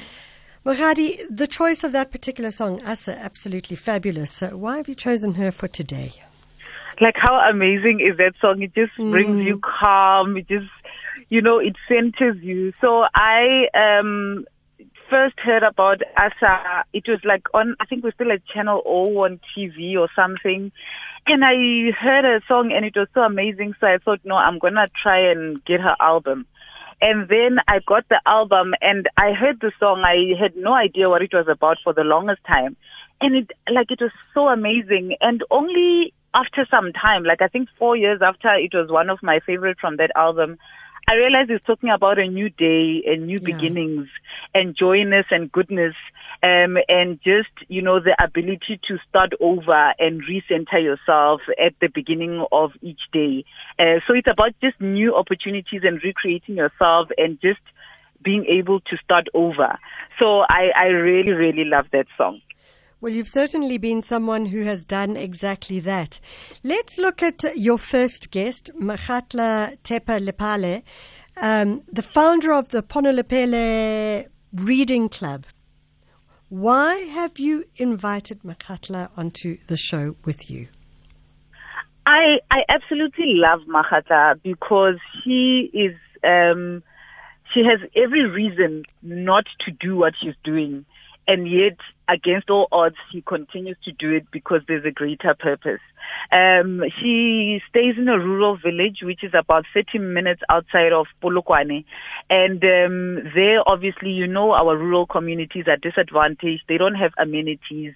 Mokgadi, 0.64 1.18
the 1.30 1.46
choice 1.46 1.84
of 1.84 1.92
that 1.92 2.10
particular 2.10 2.50
song, 2.50 2.82
Asa, 2.84 3.16
absolutely 3.16 3.76
fabulous. 3.76 4.42
Uh, 4.42 4.50
why 4.50 4.78
have 4.78 4.88
you 4.88 4.96
chosen 4.96 5.34
her 5.34 5.52
for 5.52 5.68
today? 5.68 6.12
Like 7.00 7.16
how 7.16 7.36
amazing 7.50 8.00
is 8.00 8.16
that 8.18 8.34
song? 8.40 8.62
It 8.62 8.74
just 8.74 8.92
mm. 8.98 9.10
brings 9.10 9.44
you 9.44 9.60
calm. 9.60 10.36
It 10.36 10.48
just, 10.48 10.70
you 11.28 11.42
know, 11.42 11.58
it 11.58 11.76
centers 11.88 12.42
you. 12.42 12.72
So 12.80 13.04
I 13.14 13.68
um 13.74 14.44
first 15.10 15.38
heard 15.38 15.62
about 15.62 16.00
Asa. 16.16 16.84
It 16.92 17.04
was 17.08 17.20
like 17.24 17.42
on, 17.54 17.76
I 17.80 17.86
think 17.86 18.04
we're 18.04 18.12
still 18.12 18.32
at 18.32 18.46
Channel 18.46 18.82
O 18.84 19.24
on 19.24 19.40
TV 19.56 19.96
or 19.96 20.08
something. 20.16 20.72
And 21.26 21.44
I 21.44 21.90
heard 21.92 22.24
a 22.24 22.40
song 22.46 22.72
and 22.72 22.84
it 22.84 22.94
was 22.96 23.08
so 23.14 23.22
amazing. 23.22 23.74
So 23.80 23.86
I 23.86 23.98
thought, 23.98 24.20
no, 24.24 24.36
I'm 24.36 24.58
gonna 24.58 24.86
try 25.02 25.30
and 25.30 25.64
get 25.64 25.80
her 25.80 25.96
album. 26.00 26.46
And 27.00 27.28
then 27.28 27.58
I 27.68 27.80
got 27.86 28.08
the 28.08 28.20
album 28.26 28.74
and 28.80 29.08
I 29.16 29.32
heard 29.32 29.60
the 29.60 29.72
song. 29.78 30.02
I 30.04 30.38
had 30.40 30.56
no 30.56 30.72
idea 30.72 31.10
what 31.10 31.22
it 31.22 31.32
was 31.32 31.46
about 31.48 31.78
for 31.84 31.92
the 31.92 32.04
longest 32.04 32.42
time. 32.46 32.76
And 33.20 33.34
it, 33.34 33.50
like, 33.70 33.90
it 33.90 34.00
was 34.00 34.12
so 34.34 34.48
amazing. 34.48 35.16
And 35.20 35.42
only 35.50 36.14
after 36.36 36.66
some 36.70 36.92
time, 36.92 37.24
like 37.24 37.40
I 37.40 37.48
think 37.48 37.68
four 37.78 37.96
years 37.96 38.20
after 38.22 38.52
it 38.54 38.74
was 38.74 38.90
one 38.90 39.08
of 39.08 39.18
my 39.22 39.40
favorite 39.46 39.78
from 39.80 39.96
that 39.96 40.10
album, 40.14 40.58
I 41.08 41.14
realized 41.14 41.50
it's 41.50 41.64
talking 41.64 41.90
about 41.90 42.18
a 42.18 42.26
new 42.26 42.50
day 42.50 43.02
and 43.06 43.26
new 43.26 43.38
yeah. 43.40 43.54
beginnings 43.54 44.08
and 44.54 44.76
joyness 44.76 45.26
and 45.30 45.50
goodness. 45.50 45.94
Um, 46.42 46.76
and 46.88 47.18
just, 47.24 47.48
you 47.68 47.80
know, 47.80 47.98
the 47.98 48.14
ability 48.22 48.78
to 48.88 48.98
start 49.08 49.32
over 49.40 49.94
and 49.98 50.22
recenter 50.22 50.82
yourself 50.82 51.40
at 51.58 51.72
the 51.80 51.88
beginning 51.88 52.44
of 52.52 52.72
each 52.82 53.00
day. 53.12 53.44
Uh, 53.78 54.00
so 54.06 54.12
it's 54.14 54.28
about 54.30 54.52
just 54.60 54.78
new 54.78 55.14
opportunities 55.14 55.80
and 55.82 55.98
recreating 56.04 56.56
yourself 56.56 57.08
and 57.16 57.40
just 57.40 57.60
being 58.22 58.44
able 58.46 58.80
to 58.80 58.96
start 59.02 59.28
over. 59.32 59.78
So 60.18 60.40
I, 60.40 60.70
I 60.76 60.84
really, 60.86 61.32
really 61.32 61.64
love 61.64 61.86
that 61.92 62.06
song. 62.18 62.42
Well, 62.98 63.12
you've 63.12 63.28
certainly 63.28 63.76
been 63.76 64.00
someone 64.00 64.46
who 64.46 64.62
has 64.62 64.86
done 64.86 65.18
exactly 65.18 65.80
that. 65.80 66.18
Let's 66.64 66.96
look 66.96 67.22
at 67.22 67.44
your 67.54 67.76
first 67.76 68.30
guest, 68.30 68.70
Makgatla 68.80 69.76
Thepa-Lephale, 69.84 70.82
um, 71.36 71.82
the 71.92 72.02
founder 72.02 72.54
of 72.54 72.70
the 72.70 72.82
Ponelopele 72.82 74.28
Reading 74.54 75.10
Club. 75.10 75.44
Why 76.48 77.00
have 77.00 77.38
you 77.38 77.64
invited 77.76 78.40
Makgatla 78.42 79.10
onto 79.14 79.58
the 79.66 79.76
show 79.76 80.16
with 80.24 80.50
you? 80.50 80.68
I 82.06 82.38
I 82.50 82.60
absolutely 82.70 83.34
love 83.34 83.60
Makgatla 83.68 84.40
because 84.42 84.96
she 85.22 85.70
is 85.74 85.94
um, 86.24 86.82
she 87.52 87.60
has 87.60 87.80
every 87.94 88.24
reason 88.24 88.84
not 89.02 89.44
to 89.66 89.72
do 89.72 89.96
what 89.96 90.14
she's 90.18 90.34
doing 90.44 90.86
and 91.26 91.50
yet 91.50 91.76
against 92.08 92.50
all 92.50 92.68
odds 92.70 92.96
he 93.10 93.20
continues 93.20 93.76
to 93.84 93.92
do 93.92 94.12
it 94.12 94.26
because 94.30 94.60
there's 94.68 94.84
a 94.84 94.90
greater 94.90 95.34
purpose. 95.38 95.80
Um, 96.30 96.82
she 97.00 97.60
stays 97.68 97.94
in 97.98 98.08
a 98.08 98.18
rural 98.18 98.56
village 98.56 98.98
which 99.02 99.24
is 99.24 99.32
about 99.36 99.64
30 99.74 99.98
minutes 99.98 100.42
outside 100.48 100.92
of 100.92 101.06
Polokwane 101.22 101.84
and 102.30 102.62
um, 102.62 103.24
there 103.34 103.60
obviously 103.66 104.10
you 104.10 104.26
know 104.26 104.52
our 104.52 104.76
rural 104.76 105.06
communities 105.06 105.64
are 105.66 105.76
disadvantaged. 105.76 106.62
They 106.68 106.78
don't 106.78 106.94
have 106.94 107.12
amenities 107.18 107.94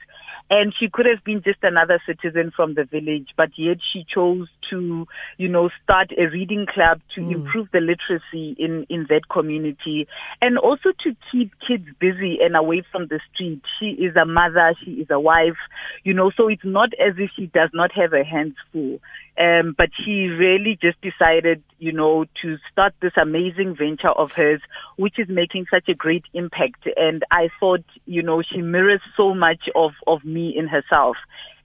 and 0.51 0.75
she 0.79 0.89
could 0.93 1.07
have 1.07 1.25
been 1.25 1.43
just 1.43 1.59
another 1.63 2.01
citizen 2.05 2.53
from 2.55 2.75
the 2.75 2.85
village, 2.85 3.29
but 3.37 3.51
yet 3.57 3.79
she 3.93 4.05
chose 4.13 4.49
to, 4.69 5.07
you 5.39 5.49
know, 5.49 5.71
start 5.83 6.11
a 6.19 6.27
reading 6.27 6.67
club 6.67 7.01
to 7.15 7.21
mm. 7.21 7.35
improve 7.35 7.69
the 7.73 7.79
literacy 7.79 8.57
in, 8.59 8.85
in 8.89 9.07
that 9.09 9.29
community 9.31 10.09
and 10.43 10.59
also 10.59 10.91
to 11.05 11.15
keep 11.31 11.53
kids 11.67 11.87
busy 12.01 12.39
and 12.43 12.57
away 12.57 12.83
from 12.91 13.07
the 13.07 13.21
street. 13.33 13.63
She 13.79 13.91
is 13.91 14.17
a 14.17 14.27
mother, 14.27 14.75
she 14.85 14.93
is 14.93 15.07
a 15.11 15.21
wife, 15.21 15.59
you 16.03 16.13
know, 16.13 16.33
so 16.37 16.49
it's 16.49 16.65
not 16.65 16.91
as 16.95 17.15
if 17.17 17.31
she 17.37 17.47
does 17.47 17.71
not 17.73 17.93
have 17.93 18.11
her 18.11 18.25
hands 18.25 18.57
full. 18.73 18.99
Um, 19.41 19.75
but 19.77 19.89
she 20.05 20.27
really 20.27 20.79
just 20.81 21.01
decided, 21.01 21.63
you 21.79 21.93
know, 21.93 22.27
to 22.43 22.59
start 22.71 22.93
this 23.01 23.13
amazing 23.17 23.75
venture 23.75 24.11
of 24.11 24.33
hers, 24.33 24.61
which 24.97 25.19
is 25.19 25.29
making 25.31 25.65
such 25.71 25.89
a 25.89 25.95
great 25.95 26.25
impact. 26.35 26.87
And 26.97 27.25
I 27.31 27.49
thought, 27.59 27.85
you 28.05 28.23
know, 28.23 28.43
she 28.43 28.61
mirrors 28.61 29.01
so 29.17 29.35
much 29.35 29.71
of, 29.75 29.93
of 30.07 30.25
me 30.27 30.55
in 30.55 30.69
herself. 30.69 31.17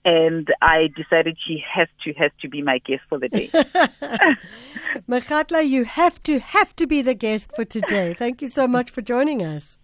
And 0.06 0.48
I 0.62 0.88
decided 0.96 1.36
she 1.46 1.62
has 1.70 1.88
to 2.04 2.12
has 2.14 2.30
to 2.40 2.48
be 2.48 2.62
my 2.62 2.78
guest 2.78 3.02
for 3.08 3.18
the 3.18 3.28
day. 3.28 3.48
Makgatla, 5.08 5.68
you 5.68 5.84
have 5.84 6.22
to 6.22 6.38
have 6.38 6.74
to 6.76 6.86
be 6.86 7.02
the 7.02 7.14
guest 7.14 7.50
for 7.56 7.64
today. 7.64 8.14
Thank 8.14 8.40
you 8.40 8.48
so 8.48 8.68
much 8.68 8.88
for 8.88 9.02
joining 9.02 9.42
us. 9.42 9.78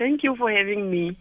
Thank 0.00 0.22
you 0.22 0.34
for 0.34 0.50
having 0.50 0.90
me. 0.90 1.18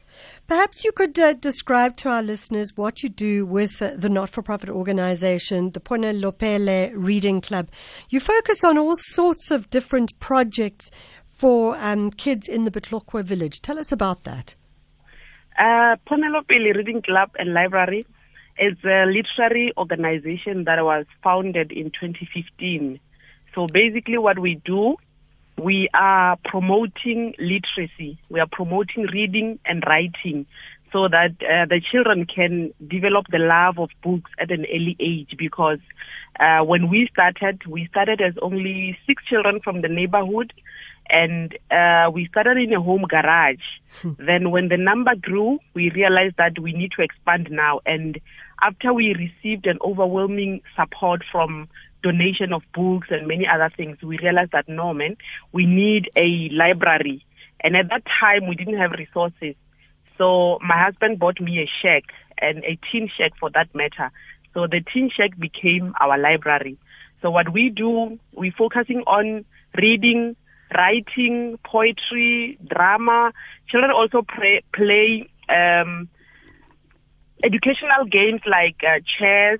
Perhaps 0.47 0.85
you 0.85 0.93
could 0.93 1.19
uh, 1.19 1.33
describe 1.33 1.97
to 1.97 2.07
our 2.07 2.23
listeners 2.23 2.77
what 2.77 3.03
you 3.03 3.09
do 3.09 3.45
with 3.45 3.81
uh, 3.81 3.91
the 3.97 4.07
not 4.07 4.29
for 4.29 4.41
profit 4.41 4.69
organization, 4.69 5.71
the 5.71 5.81
Ponelopele 5.81 6.93
Reading 6.95 7.41
Club. 7.41 7.69
You 8.09 8.21
focus 8.21 8.63
on 8.63 8.77
all 8.77 8.95
sorts 8.95 9.51
of 9.51 9.69
different 9.69 10.17
projects 10.21 10.91
for 11.25 11.75
um, 11.75 12.09
kids 12.09 12.47
in 12.47 12.63
the 12.63 12.71
Botlokwa 12.71 13.25
village. 13.25 13.59
Tell 13.59 13.77
us 13.77 13.91
about 13.91 14.23
that. 14.23 14.55
Uh, 15.59 15.97
Ponelopele 16.09 16.73
Reading 16.73 17.01
Club 17.01 17.31
and 17.37 17.53
Library 17.53 18.05
is 18.57 18.77
a 18.85 19.03
literary 19.07 19.73
organization 19.75 20.63
that 20.63 20.81
was 20.85 21.05
founded 21.21 21.73
in 21.73 21.91
2015. 21.99 22.97
So 23.53 23.67
basically, 23.67 24.17
what 24.17 24.39
we 24.39 24.61
do 24.63 24.95
we 25.61 25.89
are 25.93 26.37
promoting 26.45 27.33
literacy. 27.39 28.19
We 28.29 28.39
are 28.39 28.47
promoting 28.51 29.03
reading 29.13 29.59
and 29.65 29.83
writing 29.87 30.45
so 30.91 31.07
that 31.07 31.35
uh, 31.41 31.65
the 31.65 31.81
children 31.91 32.25
can 32.25 32.73
develop 32.87 33.27
the 33.31 33.37
love 33.37 33.77
of 33.77 33.89
books 34.03 34.31
at 34.39 34.51
an 34.51 34.65
early 34.73 34.95
age 34.99 35.35
because 35.37 35.79
uh, 36.39 36.63
when 36.63 36.89
we 36.89 37.07
started, 37.11 37.61
we 37.67 37.87
started 37.87 38.21
as 38.21 38.33
only 38.41 38.97
six 39.05 39.23
children 39.25 39.59
from 39.63 39.81
the 39.81 39.87
neighborhood 39.87 40.53
and 41.09 41.57
uh, 41.71 42.09
we 42.11 42.27
started 42.27 42.57
in 42.57 42.73
a 42.73 42.81
home 42.81 43.05
garage. 43.09 43.57
Hmm. 44.01 44.11
then 44.19 44.51
when 44.51 44.69
the 44.69 44.77
number 44.77 45.15
grew, 45.15 45.59
we 45.73 45.89
realized 45.91 46.35
that 46.37 46.59
we 46.59 46.71
need 46.73 46.91
to 46.95 47.01
expand 47.01 47.49
now. 47.51 47.81
And 47.85 48.19
after 48.61 48.93
we 48.93 49.13
received 49.15 49.65
an 49.65 49.79
overwhelming 49.83 50.61
support 50.75 51.23
from 51.31 51.67
donation 52.03 52.53
of 52.53 52.63
books 52.73 53.07
and 53.11 53.27
many 53.27 53.45
other 53.47 53.71
things, 53.75 53.97
we 54.01 54.17
realized 54.17 54.51
that 54.51 54.67
no, 54.69 54.93
man, 54.93 55.17
we 55.51 55.65
need 55.65 56.09
a 56.15 56.49
library. 56.51 57.25
And 57.61 57.75
at 57.75 57.89
that 57.89 58.03
time, 58.19 58.47
we 58.47 58.55
didn't 58.55 58.77
have 58.77 58.91
resources. 58.91 59.55
So 60.17 60.59
my 60.61 60.81
husband 60.81 61.19
bought 61.19 61.39
me 61.39 61.59
a 61.59 61.69
shack 61.81 62.03
and 62.37 62.63
a 62.63 62.77
tin 62.91 63.09
shack 63.17 63.33
for 63.39 63.49
that 63.51 63.73
matter. 63.73 64.11
So 64.53 64.67
the 64.67 64.81
tin 64.93 65.09
shack 65.15 65.37
became 65.37 65.93
our 65.99 66.17
library. 66.17 66.77
So 67.21 67.31
what 67.31 67.51
we 67.51 67.69
do, 67.69 68.17
we're 68.33 68.53
focusing 68.57 69.01
on 69.07 69.45
reading, 69.77 70.35
writing, 70.75 71.59
poetry, 71.65 72.57
drama. 72.65 73.31
Children 73.69 73.91
also 73.91 74.21
play, 74.21 74.63
play 74.73 75.29
um, 75.49 76.07
educational 77.43 78.05
games 78.09 78.41
like 78.45 78.77
uh, 78.83 78.99
chess. 79.17 79.59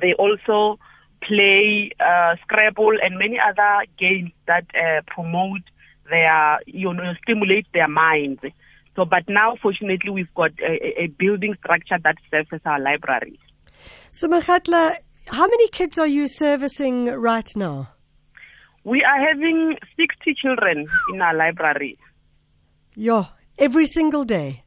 They 0.00 0.14
also 0.14 0.78
play, 1.26 1.90
uh, 2.00 2.36
Scrabble, 2.42 2.96
and 3.02 3.18
many 3.18 3.38
other 3.38 3.84
games 3.98 4.32
that 4.46 4.66
uh, 4.74 5.02
promote 5.06 5.62
their, 6.08 6.60
you 6.66 6.92
know, 6.92 7.12
stimulate 7.22 7.66
their 7.72 7.88
minds. 7.88 8.40
So, 8.94 9.04
but 9.04 9.24
now, 9.28 9.56
fortunately, 9.62 10.10
we've 10.10 10.34
got 10.34 10.50
a, 10.60 11.02
a 11.02 11.06
building 11.06 11.54
structure 11.58 11.98
that 12.02 12.16
serves 12.30 12.48
as 12.52 12.60
our 12.66 12.80
library. 12.80 13.38
So, 14.10 14.28
Makgatla, 14.28 14.96
how 15.28 15.46
many 15.46 15.68
kids 15.68 15.98
are 15.98 16.06
you 16.06 16.28
servicing 16.28 17.06
right 17.06 17.50
now? 17.56 17.88
We 18.84 19.02
are 19.04 19.20
having 19.26 19.76
60 19.96 20.34
children 20.34 20.86
in 21.12 21.22
our 21.22 21.34
library. 21.34 21.98
Yeah, 22.94 23.26
every 23.58 23.86
single 23.86 24.24
day. 24.24 24.64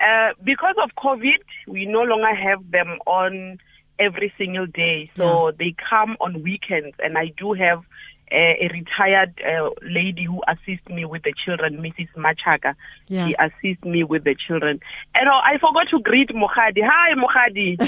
Uh, 0.00 0.32
because 0.44 0.76
of 0.82 0.90
COVID, 0.96 1.42
we 1.68 1.86
no 1.86 2.02
longer 2.02 2.34
have 2.34 2.70
them 2.70 2.98
on 3.06 3.58
every 3.98 4.32
single 4.38 4.66
day. 4.66 5.06
So 5.16 5.48
yeah. 5.48 5.54
they 5.58 5.74
come 5.88 6.16
on 6.20 6.42
weekends, 6.42 6.96
and 6.98 7.16
I 7.16 7.32
do 7.36 7.52
have 7.52 7.82
a, 8.30 8.64
a 8.64 8.68
retired 8.72 9.40
uh, 9.40 9.70
lady 9.82 10.24
who 10.24 10.42
assists 10.48 10.88
me 10.88 11.04
with 11.04 11.22
the 11.22 11.32
children, 11.44 11.78
Mrs. 11.78 12.08
Machaka. 12.16 12.74
Yeah. 13.08 13.28
She 13.28 13.36
assists 13.38 13.84
me 13.84 14.04
with 14.04 14.24
the 14.24 14.34
children. 14.34 14.80
And 15.14 15.28
oh, 15.28 15.40
I 15.44 15.58
forgot 15.58 15.88
to 15.90 16.00
greet 16.00 16.30
Mokgadi. 16.30 16.82
Hi, 16.84 17.14
Mokgadi. 17.14 17.78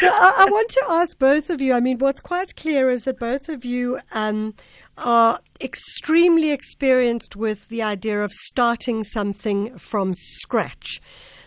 so 0.00 0.08
I, 0.08 0.34
I, 0.38 0.46
want 0.50 0.68
to 0.70 0.84
ask 0.88 1.18
both 1.18 1.50
of 1.50 1.60
you. 1.60 1.72
I 1.72 1.80
mean, 1.80 1.98
what's 1.98 2.20
quite 2.20 2.56
clear 2.56 2.90
is 2.90 3.04
that 3.04 3.18
both 3.18 3.48
of 3.48 3.64
you 3.64 4.00
um, 4.12 4.54
are 4.98 5.40
extremely 5.60 6.50
experienced 6.50 7.36
with 7.36 7.68
the 7.68 7.82
idea 7.82 8.24
of 8.24 8.32
starting 8.32 9.04
something 9.04 9.78
from 9.78 10.14
scratch. 10.14 11.00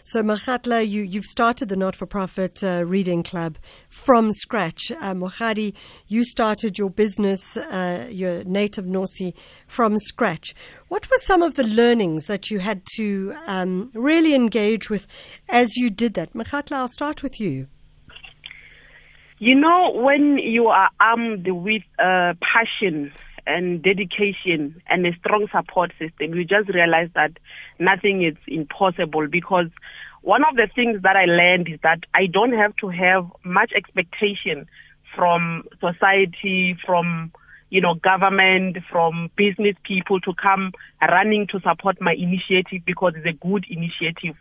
So, 0.05 0.21
Makgatla, 0.21 0.85
you, 0.85 1.01
you've 1.01 1.23
started 1.23 1.69
the 1.69 1.77
not 1.77 1.95
for 1.95 2.05
profit 2.05 2.61
uh, 2.61 2.83
reading 2.85 3.23
club 3.23 3.57
from 3.87 4.33
scratch. 4.33 4.91
Uh, 4.91 5.13
Mokgadi, 5.13 5.73
you 6.09 6.25
started 6.25 6.77
your 6.77 6.89
business, 6.89 7.55
uh, 7.55 8.09
your 8.11 8.43
native 8.43 8.83
Nosi, 8.83 9.33
from 9.65 9.97
scratch. 9.99 10.53
What 10.89 11.09
were 11.09 11.19
some 11.19 11.41
of 11.41 11.55
the 11.55 11.65
learnings 11.65 12.25
that 12.25 12.51
you 12.51 12.59
had 12.59 12.81
to 12.97 13.33
um, 13.47 13.91
really 13.93 14.35
engage 14.35 14.89
with 14.89 15.07
as 15.47 15.77
you 15.77 15.89
did 15.89 16.15
that? 16.15 16.33
Makgatla, 16.33 16.73
I'll 16.73 16.89
start 16.89 17.23
with 17.23 17.39
you. 17.39 17.67
You 19.39 19.55
know, 19.55 19.93
when 19.93 20.37
you 20.37 20.67
are 20.67 20.89
armed 20.99 21.47
with 21.47 21.83
uh, 21.97 22.33
passion 22.41 23.13
and 23.45 23.81
dedication 23.83 24.81
and 24.87 25.05
a 25.05 25.13
strong 25.19 25.47
support 25.51 25.91
system, 25.99 26.33
you 26.33 26.45
just 26.45 26.69
realize 26.69 27.09
that 27.15 27.31
nothing 27.79 28.23
is 28.23 28.35
impossible 28.47 29.27
because 29.27 29.67
one 30.21 30.43
of 30.43 30.55
the 30.55 30.67
things 30.73 31.01
that 31.03 31.17
I 31.17 31.25
learned 31.25 31.67
is 31.67 31.79
that 31.83 31.99
I 32.13 32.27
don't 32.27 32.53
have 32.53 32.75
to 32.77 32.87
have 32.89 33.25
much 33.43 33.73
expectation 33.75 34.67
from 35.15 35.63
society, 35.79 36.77
from 36.85 37.31
you 37.69 37.81
know, 37.81 37.95
government, 37.95 38.77
from 38.89 39.31
business 39.35 39.75
people 39.83 40.19
to 40.21 40.33
come 40.35 40.71
running 41.01 41.47
to 41.47 41.59
support 41.61 41.99
my 41.99 42.13
initiative 42.13 42.83
because 42.85 43.13
it's 43.15 43.25
a 43.25 43.45
good 43.45 43.65
initiative. 43.67 44.35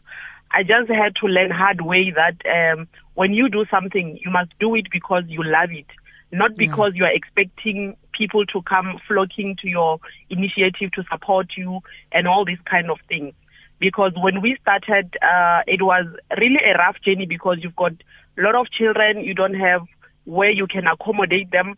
I 0.50 0.62
just 0.62 0.90
had 0.90 1.16
to 1.16 1.26
learn 1.26 1.50
hard 1.50 1.80
way 1.80 2.12
that 2.14 2.36
um, 2.46 2.86
when 3.14 3.32
you 3.32 3.48
do 3.48 3.64
something, 3.70 4.18
you 4.22 4.30
must 4.30 4.50
do 4.60 4.74
it 4.74 4.88
because 4.92 5.24
you 5.28 5.42
love 5.42 5.70
it, 5.70 5.86
not 6.30 6.56
because 6.56 6.92
yeah. 6.94 6.98
you 6.98 7.04
are 7.06 7.14
expecting 7.14 7.96
people 8.12 8.44
to 8.46 8.62
come 8.62 8.98
flocking 9.06 9.56
to 9.62 9.68
your 9.68 9.98
initiative 10.30 10.92
to 10.92 11.04
support 11.10 11.48
you 11.56 11.80
and 12.12 12.28
all 12.28 12.44
these 12.44 12.60
kind 12.70 12.90
of 12.90 12.98
things. 13.08 13.34
Because 13.78 14.12
when 14.16 14.40
we 14.40 14.56
started, 14.60 15.16
uh, 15.22 15.62
it 15.66 15.82
was 15.82 16.06
really 16.38 16.60
a 16.64 16.78
rough 16.78 16.96
journey 17.04 17.26
because 17.26 17.58
you've 17.60 17.76
got 17.76 17.92
a 18.38 18.42
lot 18.42 18.54
of 18.54 18.70
children, 18.70 19.24
you 19.24 19.34
don't 19.34 19.54
have 19.54 19.82
where 20.24 20.50
you 20.50 20.66
can 20.66 20.86
accommodate 20.86 21.50
them, 21.50 21.76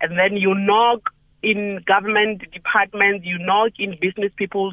and 0.00 0.18
then 0.18 0.36
you 0.36 0.54
knock 0.54 1.10
in 1.42 1.82
government 1.86 2.42
departments, 2.52 3.24
you 3.24 3.38
knock 3.38 3.72
in 3.78 3.96
business 4.00 4.32
people, 4.36 4.72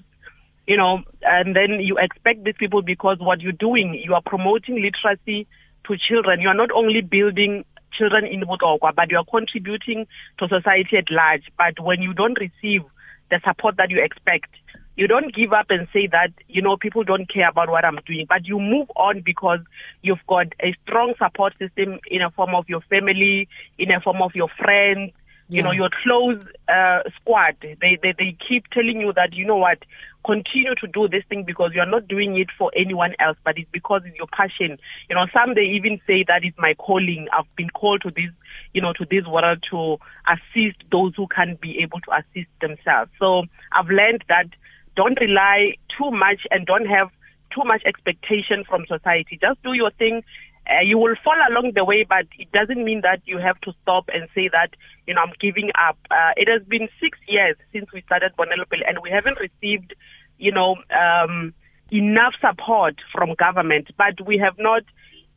you 0.67 0.75
know, 0.75 1.03
and 1.21 1.55
then 1.55 1.79
you 1.79 1.97
expect 1.97 2.43
these 2.43 2.55
people 2.57 2.81
because 2.81 3.17
what 3.19 3.41
you're 3.41 3.51
doing, 3.51 4.01
you 4.03 4.13
are 4.13 4.21
promoting 4.25 4.81
literacy 4.81 5.47
to 5.85 5.95
children. 5.97 6.41
You 6.41 6.49
are 6.49 6.53
not 6.53 6.71
only 6.71 7.01
building 7.01 7.65
children 7.97 8.25
in 8.25 8.41
Botlokwa, 8.41 8.95
but 8.95 9.11
you 9.11 9.17
are 9.17 9.25
contributing 9.25 10.07
to 10.39 10.47
society 10.47 10.97
at 10.97 11.11
large. 11.11 11.43
But 11.57 11.79
when 11.83 12.01
you 12.01 12.13
don't 12.13 12.37
receive 12.39 12.81
the 13.29 13.39
support 13.45 13.77
that 13.77 13.89
you 13.89 14.03
expect, 14.03 14.49
you 14.95 15.07
don't 15.07 15.33
give 15.33 15.53
up 15.53 15.67
and 15.69 15.87
say 15.91 16.07
that, 16.11 16.29
you 16.47 16.61
know, 16.61 16.77
people 16.77 17.03
don't 17.03 17.27
care 17.31 17.49
about 17.49 17.69
what 17.69 17.83
I'm 17.83 17.97
doing, 18.05 18.25
but 18.29 18.45
you 18.45 18.59
move 18.59 18.87
on 18.95 19.21
because 19.25 19.59
you've 20.03 20.25
got 20.27 20.47
a 20.61 20.75
strong 20.83 21.15
support 21.17 21.53
system 21.57 21.99
in 22.07 22.21
a 22.21 22.29
form 22.29 22.53
of 22.53 22.65
your 22.69 22.81
family, 22.81 23.47
in 23.79 23.91
a 23.91 23.99
form 23.99 24.21
of 24.21 24.35
your 24.35 24.49
friends, 24.49 25.11
yeah. 25.49 25.57
you 25.57 25.63
know, 25.63 25.71
your 25.71 25.89
close 26.03 26.43
uh, 26.67 26.99
squad. 27.15 27.55
They, 27.61 27.99
they, 28.01 28.13
they 28.17 28.37
keep 28.47 28.67
telling 28.71 28.99
you 28.99 29.13
that, 29.13 29.33
you 29.33 29.45
know 29.45 29.57
what, 29.57 29.79
continue 30.25 30.75
to 30.75 30.87
do 30.87 31.07
this 31.07 31.23
thing 31.29 31.43
because 31.43 31.71
you're 31.73 31.85
not 31.85 32.07
doing 32.07 32.37
it 32.37 32.47
for 32.57 32.71
anyone 32.75 33.13
else, 33.19 33.37
but 33.43 33.57
it's 33.57 33.69
because 33.71 34.01
it's 34.05 34.17
your 34.17 34.27
passion. 34.27 34.77
You 35.09 35.15
know, 35.15 35.25
some 35.33 35.55
they 35.55 35.61
even 35.61 35.99
say 36.07 36.23
that 36.27 36.43
it's 36.43 36.57
my 36.57 36.73
calling. 36.75 37.27
I've 37.33 37.53
been 37.55 37.69
called 37.69 38.01
to 38.03 38.11
this, 38.11 38.31
you 38.73 38.81
know, 38.81 38.93
to 38.93 39.05
this 39.09 39.25
world 39.27 39.63
to 39.71 39.97
assist 40.27 40.77
those 40.91 41.13
who 41.15 41.27
can't 41.27 41.59
be 41.59 41.79
able 41.79 41.99
to 42.01 42.11
assist 42.11 42.49
themselves. 42.61 43.11
So 43.19 43.43
I've 43.71 43.87
learned 43.87 44.23
that 44.29 44.47
don't 44.95 45.19
rely 45.19 45.73
too 45.97 46.11
much 46.11 46.41
and 46.51 46.65
don't 46.65 46.85
have 46.85 47.09
too 47.53 47.63
much 47.65 47.83
expectation 47.85 48.63
from 48.67 48.85
society. 48.87 49.37
Just 49.41 49.61
do 49.63 49.73
your 49.73 49.91
thing. 49.91 50.23
Uh, 50.65 50.81
you 50.81 50.97
will 50.97 51.15
fall 51.23 51.35
along 51.49 51.73
the 51.75 51.83
way, 51.83 52.05
but 52.07 52.25
it 52.39 52.51
doesn't 52.53 52.83
mean 52.83 53.01
that 53.01 53.21
you 53.25 53.37
have 53.37 53.59
to 53.61 53.73
stop 53.81 54.09
and 54.13 54.29
say 54.33 54.47
that, 54.49 54.69
you 55.05 55.13
know, 55.13 55.21
I'm 55.21 55.33
giving 55.39 55.71
up. 55.75 55.97
Uh, 56.09 56.31
it 56.37 56.47
has 56.47 56.65
been 56.67 56.87
six 57.01 57.17
years 57.27 57.57
since 57.73 57.91
we 57.93 58.01
started 58.03 58.31
Ponelopele 58.37 58.87
and 58.87 58.99
we 59.01 59.09
haven't 59.09 59.37
received, 59.39 59.93
you 60.37 60.53
know, 60.53 60.75
um, 60.89 61.53
enough 61.91 62.33
support 62.39 62.95
from 63.11 63.35
government, 63.35 63.89
but 63.97 64.25
we 64.25 64.37
have 64.37 64.55
not, 64.57 64.83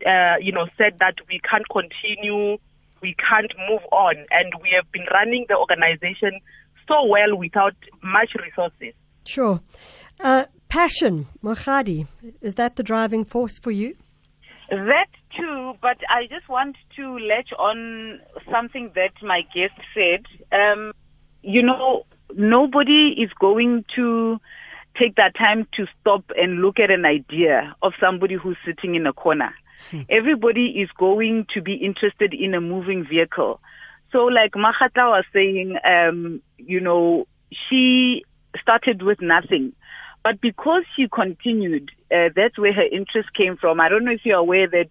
uh, 0.07 0.37
you 0.41 0.53
know, 0.53 0.67
said 0.79 0.99
that 1.01 1.17
we 1.29 1.41
can't 1.41 1.69
continue, 1.69 2.57
we 3.03 3.17
can't 3.29 3.53
move 3.69 3.83
on. 3.91 4.15
And 4.31 4.53
we 4.63 4.71
have 4.77 4.91
been 4.93 5.07
running 5.13 5.47
the 5.49 5.57
organization 5.57 6.41
so 6.87 7.05
well 7.05 7.37
without 7.37 7.75
much 8.03 8.31
resources. 8.41 8.95
Sure. 9.25 9.61
Uh, 10.21 10.45
passion, 10.69 11.27
Mokgadi, 11.43 12.07
is 12.41 12.55
that 12.55 12.77
the 12.77 12.85
driving 12.85 13.25
force 13.25 13.59
for 13.59 13.73
you? 13.73 13.97
That 14.71 15.07
too, 15.37 15.75
but 15.81 15.99
I 16.09 16.27
just 16.29 16.49
want 16.49 16.77
to 16.97 17.19
latch 17.19 17.53
on 17.59 18.21
something 18.51 18.91
that 18.95 19.13
my 19.23 19.43
guest 19.55 19.75
said. 19.95 20.27
Um, 20.53 20.93
you 21.43 21.63
know, 21.63 22.05
nobody 22.35 23.15
is 23.19 23.31
going 23.39 23.85
to 23.95 24.39
take 24.99 25.15
that 25.17 25.37
time 25.37 25.67
to 25.77 25.87
stop 26.01 26.25
and 26.37 26.61
look 26.63 26.79
at 26.81 26.91
an 26.91 27.05
idea 27.05 27.77
of 27.83 27.93
somebody 28.01 28.35
who's 28.35 28.57
sitting 28.65 28.95
in 28.95 29.07
a 29.07 29.13
corner. 29.13 29.55
Hmm. 29.91 30.01
Everybody 30.09 30.81
is 30.83 30.89
going 30.99 31.47
to 31.55 31.63
be 31.63 31.75
interested 31.75 32.35
in 32.35 32.55
a 32.55 32.61
moving 32.61 33.07
vehicle. 33.09 33.61
So, 34.11 34.25
like 34.25 34.53
Makgatla 34.53 35.11
was 35.11 35.25
saying, 35.33 35.77
um, 35.85 36.41
you 36.59 36.81
know, 36.81 37.27
she 37.69 38.25
started 38.61 39.03
with 39.03 39.21
nothing. 39.21 39.73
But 40.25 40.41
because 40.41 40.83
she 40.97 41.07
continued, 41.13 41.91
uh, 42.11 42.29
that's 42.35 42.59
where 42.59 42.73
her 42.73 42.85
interest 42.85 43.33
came 43.35 43.57
from. 43.57 43.81
I 43.81 43.89
don't 43.89 44.05
know 44.05 44.13
if 44.13 44.21
you're 44.25 44.39
aware 44.39 44.69
that 44.69 44.91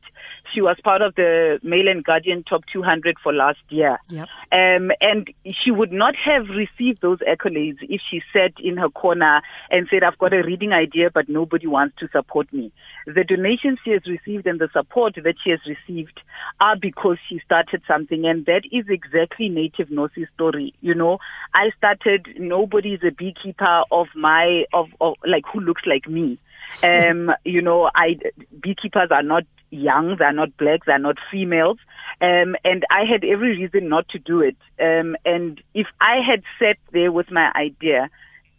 she 0.53 0.61
was 0.61 0.77
part 0.83 1.01
of 1.01 1.15
the 1.15 1.59
Mail 1.63 1.87
and 1.87 2.03
Guardian 2.03 2.43
Top 2.43 2.63
200 2.71 3.17
for 3.21 3.33
last 3.33 3.59
year. 3.69 3.97
Yep. 4.09 4.27
Um, 4.51 4.91
and 5.01 5.27
she 5.63 5.71
would 5.71 5.91
not 5.91 6.15
have 6.15 6.47
received 6.49 7.01
those 7.01 7.19
accolades 7.19 7.77
if 7.81 8.01
she 8.09 8.21
sat 8.33 8.53
in 8.59 8.77
her 8.77 8.89
corner 8.89 9.41
and 9.69 9.87
said, 9.89 10.03
I've 10.03 10.17
got 10.17 10.33
a 10.33 10.43
reading 10.43 10.71
idea, 10.71 11.09
but 11.13 11.29
nobody 11.29 11.67
wants 11.67 11.95
to 11.99 12.09
support 12.11 12.51
me. 12.53 12.71
The 13.05 13.23
donations 13.23 13.79
she 13.83 13.91
has 13.91 14.01
received 14.07 14.47
and 14.47 14.59
the 14.59 14.69
support 14.73 15.15
that 15.15 15.35
she 15.43 15.51
has 15.51 15.59
received 15.67 16.19
are 16.59 16.75
because 16.75 17.17
she 17.29 17.39
started 17.45 17.81
something. 17.87 18.25
And 18.25 18.45
that 18.45 18.63
is 18.71 18.85
exactly 18.89 19.49
Native 19.49 19.89
Nosi's 19.89 20.27
story. 20.33 20.73
You 20.81 20.95
know, 20.95 21.19
I 21.53 21.69
started, 21.77 22.27
nobody 22.37 22.93
is 22.93 23.01
a 23.07 23.11
beekeeper 23.11 23.83
of 23.91 24.07
my, 24.15 24.63
of, 24.73 24.87
of 25.01 25.15
like, 25.25 25.43
who 25.51 25.59
looks 25.59 25.83
like 25.85 26.07
me. 26.09 26.39
Um, 26.83 27.31
you 27.43 27.61
know, 27.61 27.89
I 27.95 28.17
beekeepers 28.61 29.09
are 29.11 29.23
not 29.23 29.43
young, 29.71 30.15
they're 30.17 30.33
not 30.33 30.55
black, 30.57 30.85
they're 30.85 30.99
not 30.99 31.17
females. 31.31 31.77
Um, 32.21 32.55
and 32.63 32.85
I 32.89 33.03
had 33.09 33.23
every 33.23 33.57
reason 33.57 33.89
not 33.89 34.07
to 34.09 34.19
do 34.19 34.41
it. 34.41 34.57
Um, 34.79 35.15
and 35.25 35.61
if 35.73 35.87
I 35.99 36.17
had 36.25 36.43
sat 36.59 36.77
there 36.91 37.11
with 37.11 37.31
my 37.31 37.51
idea, 37.55 38.09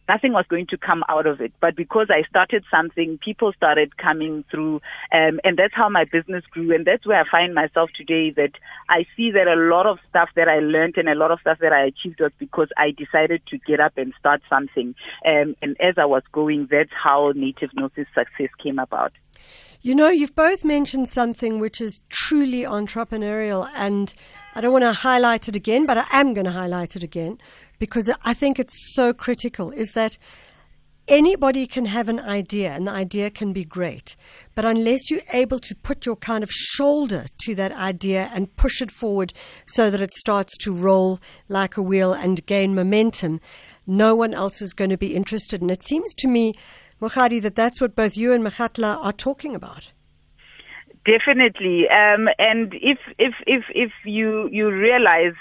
nothing 0.09 0.33
was 0.33 0.45
going 0.49 0.67
to 0.69 0.77
come 0.77 1.05
out 1.09 1.27
of 1.27 1.41
it. 1.41 1.53
But 1.61 1.77
because 1.77 2.09
I 2.11 2.29
started 2.29 2.65
something, 2.71 3.19
people 3.25 3.53
started 3.53 3.97
coming 3.97 4.45
through, 4.51 4.77
um, 5.13 5.41
and 5.45 5.57
that's 5.57 5.75
how 5.75 5.89
my 5.89 6.05
business 6.05 6.45
grew. 6.51 6.75
And 6.75 6.87
that's 6.87 7.07
where 7.07 7.21
I 7.21 7.31
find 7.31 7.55
myself 7.55 7.91
today. 7.97 8.31
That 8.31 8.53
I 8.89 9.07
see 9.17 9.31
that 9.33 9.49
a 9.49 9.57
lot 9.57 9.87
of 9.87 9.99
stuff 10.09 10.31
that 10.37 10.49
I 10.49 10.59
learned 10.59 10.97
and 10.97 11.09
a 11.09 11.15
lot 11.15 11.31
of 11.31 11.41
stuff 11.41 11.59
that 11.61 11.73
I 11.73 11.85
achieved 11.85 12.21
was 12.21 12.33
because 12.39 12.69
I 12.77 12.91
decided 12.91 13.43
to 13.49 13.59
get 13.59 13.81
up 13.81 13.97
and 13.97 14.13
start 14.19 14.43
something. 14.49 14.95
Um, 15.25 15.57
and 15.63 15.77
as 15.81 15.95
I 15.99 16.05
was 16.05 16.23
going, 16.33 16.69
that's 16.71 16.91
how 16.93 17.33
Native 17.35 17.71
Nosi's 17.71 18.07
success 18.15 18.51
came 18.63 18.79
about. 18.79 19.13
You 19.83 19.95
know, 19.95 20.09
you've 20.09 20.35
both 20.35 20.65
mentioned 20.65 21.09
something 21.09 21.61
which 21.61 21.81
is 21.81 22.01
truly 22.09 22.63
entrepreneurial, 22.63 23.71
and 23.75 24.13
I 24.55 24.61
don't 24.61 24.73
want 24.73 24.83
to 24.83 24.93
highlight 24.93 25.49
it 25.49 25.55
again, 25.55 25.87
but 25.87 25.99
I 25.99 26.07
am 26.13 26.35
going 26.35 26.47
to 26.47 26.51
highlight 26.51 26.97
it 26.97 27.03
again 27.03 27.39
because 27.79 28.11
I 28.25 28.35
think 28.35 28.59
it's 28.59 28.95
so 28.95 29.13
critical 29.13 29.71
is 29.71 29.93
that 29.93 30.19
anybody 31.09 31.67
can 31.67 31.87
have 31.87 32.09
an 32.09 32.21
idea 32.21 32.73
and 32.73 32.87
the 32.87 32.93
idea 32.93 33.31
can 33.31 33.53
be 33.53 33.65
great. 33.65 34.17
But 34.55 34.65
unless 34.65 35.11
you're 35.11 35.21
able 35.33 35.59
to 35.61 35.75
put 35.75 36.07
your 36.07 36.17
kind 36.17 36.43
of 36.43 36.51
shoulder 36.51 37.27
to 37.43 37.55
that 37.55 37.73
idea 37.73 38.31
and 38.35 38.55
push 38.57 38.83
it 38.83 38.91
forward 38.91 39.33
so 39.67 39.91
that 39.91 40.01
it 40.01 40.15
starts 40.15 40.57
to 40.59 40.73
roll 40.73 41.21
like 41.49 41.77
a 41.77 41.83
wheel 41.83 42.13
and 42.13 42.45
gain 42.47 42.75
momentum, 42.75 43.41
no 43.87 44.17
one 44.17 44.35
else 44.35 44.61
is 44.61 44.75
going 44.75 44.91
to 44.91 44.99
be 44.99 45.15
interested. 45.15 45.61
And 45.61 45.71
it 45.71 45.83
seems 45.83 46.13
to 46.15 46.29
me, 46.29 46.55
Mokgadi, 47.01 47.41
that 47.43 47.55
that's 47.55 47.81
what 47.81 47.95
both 47.95 48.17
you 48.17 48.33
and 48.33 48.45
Makgatla 48.45 48.97
are 49.05 49.13
talking 49.13 49.55
about. 49.55 49.93
Definitely. 51.05 51.85
Um, 51.89 52.29
and 52.39 52.75
if, 52.75 52.99
if, 53.17 53.35
if, 53.47 53.65
if 53.73 53.93
you, 54.05 54.49
you 54.51 54.69
realize, 54.71 55.35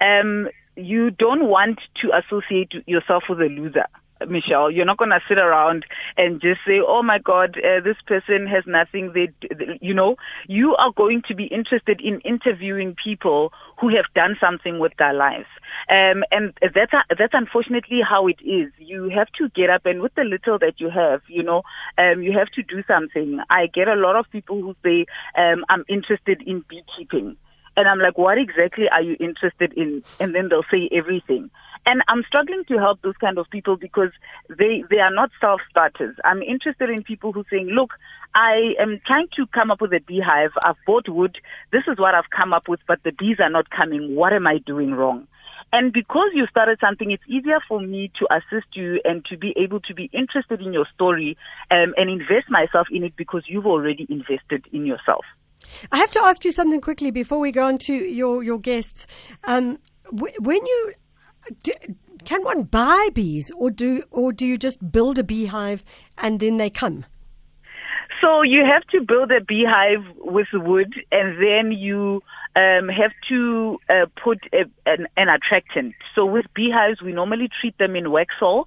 um, 0.00 0.48
you 0.76 1.10
don't 1.10 1.48
want 1.48 1.80
to 2.00 2.10
associate 2.16 2.72
yourself 2.86 3.24
with 3.28 3.40
a 3.40 3.46
loser. 3.48 3.86
Michelle, 4.28 4.70
you're 4.70 4.84
not 4.84 4.98
going 4.98 5.10
to 5.10 5.20
sit 5.28 5.38
around 5.38 5.84
and 6.16 6.40
just 6.40 6.60
say, 6.66 6.80
"Oh 6.80 7.02
my 7.02 7.18
God, 7.18 7.58
uh, 7.58 7.80
this 7.82 7.96
person 8.06 8.46
has 8.46 8.64
nothing." 8.66 9.12
They, 9.12 9.30
you 9.80 9.94
know, 9.94 10.16
you 10.46 10.76
are 10.76 10.92
going 10.92 11.22
to 11.28 11.34
be 11.34 11.44
interested 11.44 12.00
in 12.00 12.20
interviewing 12.20 12.94
people 13.02 13.52
who 13.80 13.88
have 13.88 14.06
done 14.14 14.36
something 14.40 14.78
with 14.78 14.92
their 14.98 15.12
lives, 15.12 15.48
um, 15.90 16.22
and 16.30 16.52
that's 16.62 16.92
that's 17.18 17.34
unfortunately 17.34 18.00
how 18.08 18.26
it 18.28 18.38
is. 18.44 18.70
You 18.78 19.10
have 19.10 19.28
to 19.38 19.48
get 19.50 19.70
up 19.70 19.86
and 19.86 20.00
with 20.00 20.14
the 20.14 20.24
little 20.24 20.58
that 20.60 20.74
you 20.78 20.90
have, 20.90 21.22
you 21.28 21.42
know, 21.42 21.62
um, 21.98 22.22
you 22.22 22.32
have 22.38 22.48
to 22.54 22.62
do 22.62 22.82
something. 22.86 23.40
I 23.50 23.66
get 23.66 23.88
a 23.88 23.96
lot 23.96 24.16
of 24.16 24.30
people 24.30 24.60
who 24.60 24.76
say, 24.84 25.06
um, 25.36 25.64
"I'm 25.68 25.84
interested 25.88 26.42
in 26.46 26.64
beekeeping." 26.68 27.36
And 27.76 27.88
I'm 27.88 27.98
like, 27.98 28.18
what 28.18 28.38
exactly 28.38 28.88
are 28.90 29.02
you 29.02 29.16
interested 29.18 29.72
in? 29.74 30.02
And 30.20 30.34
then 30.34 30.48
they'll 30.48 30.64
say 30.70 30.88
everything. 30.92 31.50
And 31.84 32.02
I'm 32.06 32.22
struggling 32.26 32.64
to 32.68 32.78
help 32.78 33.02
those 33.02 33.16
kind 33.16 33.38
of 33.38 33.50
people 33.50 33.76
because 33.76 34.10
they, 34.48 34.84
they 34.88 34.98
are 34.98 35.10
not 35.12 35.30
self-starters. 35.40 36.14
I'm 36.24 36.42
interested 36.42 36.90
in 36.90 37.02
people 37.02 37.32
who 37.32 37.44
saying, 37.50 37.68
look, 37.68 37.90
I 38.34 38.74
am 38.78 39.00
trying 39.04 39.28
to 39.36 39.46
come 39.46 39.70
up 39.70 39.80
with 39.80 39.92
a 39.92 40.00
beehive. 40.00 40.52
I've 40.64 40.76
bought 40.86 41.08
wood. 41.08 41.38
This 41.72 41.82
is 41.88 41.98
what 41.98 42.14
I've 42.14 42.30
come 42.30 42.52
up 42.52 42.68
with, 42.68 42.80
but 42.86 43.02
the 43.02 43.12
bees 43.12 43.38
are 43.40 43.50
not 43.50 43.70
coming. 43.70 44.14
What 44.14 44.32
am 44.32 44.46
I 44.46 44.58
doing 44.58 44.92
wrong? 44.92 45.26
And 45.72 45.92
because 45.92 46.30
you 46.34 46.46
started 46.46 46.78
something, 46.80 47.10
it's 47.10 47.22
easier 47.26 47.58
for 47.66 47.80
me 47.80 48.12
to 48.18 48.28
assist 48.30 48.68
you 48.74 49.00
and 49.04 49.24
to 49.26 49.38
be 49.38 49.54
able 49.56 49.80
to 49.80 49.94
be 49.94 50.10
interested 50.12 50.60
in 50.60 50.72
your 50.72 50.86
story 50.94 51.36
um, 51.70 51.94
and 51.96 52.10
invest 52.10 52.50
myself 52.50 52.88
in 52.90 53.02
it 53.02 53.16
because 53.16 53.44
you've 53.48 53.66
already 53.66 54.06
invested 54.10 54.66
in 54.72 54.84
yourself. 54.84 55.24
I 55.90 55.98
have 55.98 56.10
to 56.12 56.20
ask 56.20 56.44
you 56.44 56.52
something 56.52 56.80
quickly 56.80 57.10
before 57.10 57.38
we 57.38 57.52
go 57.52 57.66
on 57.66 57.78
to 57.78 57.92
your, 57.92 58.42
your 58.42 58.58
guests. 58.58 59.06
Um, 59.44 59.78
when 60.10 60.64
you 60.66 60.92
do, 61.62 61.72
can 62.24 62.42
one 62.44 62.64
buy 62.64 63.08
bees, 63.12 63.50
or 63.56 63.70
do 63.70 64.02
or 64.10 64.32
do 64.32 64.46
you 64.46 64.58
just 64.58 64.92
build 64.92 65.18
a 65.18 65.24
beehive 65.24 65.84
and 66.18 66.40
then 66.40 66.56
they 66.56 66.70
come? 66.70 67.04
So 68.20 68.42
you 68.42 68.64
have 68.64 68.84
to 68.92 69.04
build 69.04 69.32
a 69.32 69.42
beehive 69.44 70.04
with 70.18 70.46
wood, 70.52 70.94
and 71.10 71.42
then 71.42 71.72
you 71.72 72.22
um, 72.54 72.88
have 72.88 73.10
to 73.28 73.78
uh, 73.90 74.06
put 74.22 74.38
a, 74.52 74.64
an, 74.86 75.08
an, 75.16 75.28
attractant. 75.28 75.94
So 76.14 76.24
with 76.24 76.46
beehives, 76.54 77.02
we 77.02 77.12
normally 77.12 77.48
treat 77.60 77.76
them 77.78 77.96
in 77.96 78.04
Waxall, 78.04 78.66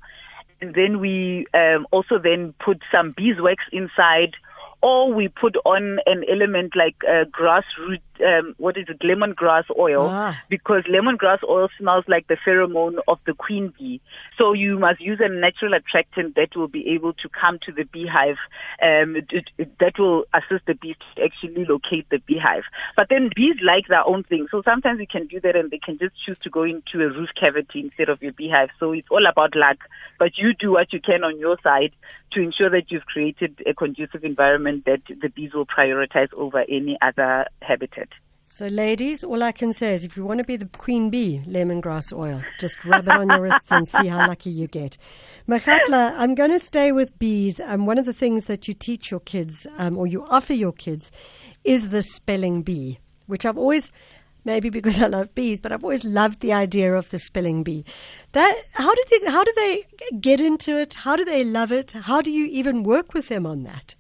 and 0.60 0.76
then 0.76 1.00
we 1.00 1.46
um, 1.54 1.88
also 1.92 2.20
then 2.22 2.54
put 2.64 2.82
some 2.92 3.12
beeswax 3.16 3.64
inside 3.72 4.36
or 4.86 5.12
we 5.12 5.28
put 5.28 5.56
on 5.66 5.98
an 6.06 6.24
element 6.32 6.76
like 6.76 6.96
uh, 7.10 7.26
grassroot, 7.26 8.02
um, 8.24 8.54
what 8.60 8.78
is 8.78 8.86
it, 8.88 9.00
lemongrass 9.00 9.64
oil, 9.76 10.08
ah. 10.12 10.40
because 10.48 10.84
lemongrass 10.84 11.40
oil 11.50 11.70
smells 11.80 12.06
like 12.08 12.28
the 12.28 12.38
pheromone 12.46 13.00
of 13.08 13.18
the 13.26 13.34
queen 13.34 13.74
bee. 13.80 14.00
So 14.38 14.54
you 14.54 14.78
must 14.78 15.02
use 15.02 15.20
a 15.24 15.28
natural 15.28 15.74
attractant 15.74 16.36
that 16.36 16.56
will 16.56 16.68
be 16.68 16.88
able 16.90 17.14
to 17.14 17.30
come 17.30 17.58
to 17.66 17.72
the 17.72 17.86
beehive, 17.86 18.38
um, 18.80 19.16
it, 19.16 19.50
it, 19.58 19.80
that 19.80 19.98
will 19.98 20.26
assist 20.36 20.68
the 20.68 20.76
bees 20.76 20.98
to 21.16 21.24
actually 21.24 21.66
locate 21.66 22.08
the 22.12 22.20
beehive. 22.20 22.66
But 22.96 23.08
then 23.10 23.32
bees 23.36 23.56
like 23.64 23.88
their 23.88 24.06
own 24.06 24.22
thing, 24.22 24.46
so 24.52 24.62
sometimes 24.62 25.00
you 25.00 25.08
can 25.08 25.26
do 25.26 25.40
that 25.40 25.56
and 25.56 25.72
they 25.72 25.80
can 25.80 25.98
just 25.98 26.14
choose 26.24 26.38
to 26.40 26.52
go 26.52 26.62
into 26.62 27.02
a 27.02 27.10
roof 27.10 27.30
cavity 27.40 27.80
instead 27.80 28.10
of 28.10 28.22
your 28.22 28.34
beehive. 28.34 28.70
So 28.80 28.92
it's 28.92 29.08
all 29.10 29.26
about 29.26 29.56
luck, 29.56 29.78
but 30.20 30.38
you 30.38 30.54
do 30.54 30.74
what 30.74 30.94
you 30.94 31.02
can 31.02 31.24
on 31.24 31.40
your 31.40 31.58
side 31.64 31.94
to 32.34 32.42
ensure 32.42 32.70
that 32.70 32.92
you've 32.92 33.06
created 33.06 33.64
a 33.66 33.74
conducive 33.74 34.24
environment 34.24 34.75
that 34.86 35.02
the 35.22 35.30
bees 35.30 35.54
will 35.54 35.66
prioritize 35.66 36.34
over 36.36 36.60
any 36.70 36.98
other 37.02 37.46
habitat. 37.62 38.10
So, 38.48 38.68
ladies, 38.68 39.24
all 39.24 39.42
I 39.42 39.52
can 39.52 39.74
say 39.74 39.96
is 39.96 40.04
if 40.04 40.16
you 40.16 40.24
want 40.24 40.38
to 40.38 40.44
be 40.44 40.56
the 40.56 40.68
queen 40.68 41.10
bee, 41.10 41.42
lemongrass 41.48 42.14
oil, 42.14 42.44
just 42.60 42.86
rub 42.86 43.08
it 43.08 43.12
on 43.12 43.28
your 43.28 43.42
wrists 43.42 43.72
and 43.72 43.90
see 43.90 44.06
how 44.08 44.28
lucky 44.28 44.52
you 44.52 44.68
get. 44.68 45.00
Makgatla, 45.48 46.14
I'm 46.16 46.36
going 46.36 46.52
to 46.52 46.60
stay 46.60 46.92
with 46.92 47.18
bees. 47.18 47.60
Um, 47.60 47.88
one 47.88 47.98
of 47.98 48.06
the 48.06 48.14
things 48.14 48.46
that 48.46 48.68
you 48.68 48.76
teach 48.76 49.10
your 49.10 49.20
kids, 49.22 49.66
um, 49.78 49.98
or 49.98 50.06
you 50.06 50.24
offer 50.26 50.54
your 50.54 50.74
kids, 50.74 51.12
is 51.64 51.90
the 51.90 52.04
spelling 52.04 52.62
bee, 52.62 53.00
which 53.26 53.48
I've 53.48 53.58
always 53.58 53.92
maybe 54.46 54.70
because 54.70 55.02
I 55.02 55.08
love 55.08 55.34
bees, 55.34 55.60
but 55.60 55.72
I've 55.72 55.84
always 55.84 56.06
loved 56.06 56.40
the 56.40 56.54
idea 56.54 56.94
of 56.94 57.10
the 57.10 57.20
spelling 57.20 57.64
bee. 57.64 57.84
That 58.34 58.56
how 58.74 58.94
did 58.94 59.08
they 59.10 59.32
how 59.32 59.44
do 59.44 59.54
they 59.56 59.86
get 60.22 60.40
into 60.40 60.80
it? 60.80 60.94
How 60.94 61.16
do 61.16 61.26
they 61.26 61.44
love 61.44 61.72
it? 61.72 61.94
How 61.94 62.22
do 62.22 62.30
you 62.30 62.46
even 62.46 62.84
work 62.84 63.14
with 63.14 63.28
them 63.28 63.46
on 63.48 63.64
that? 63.64 63.96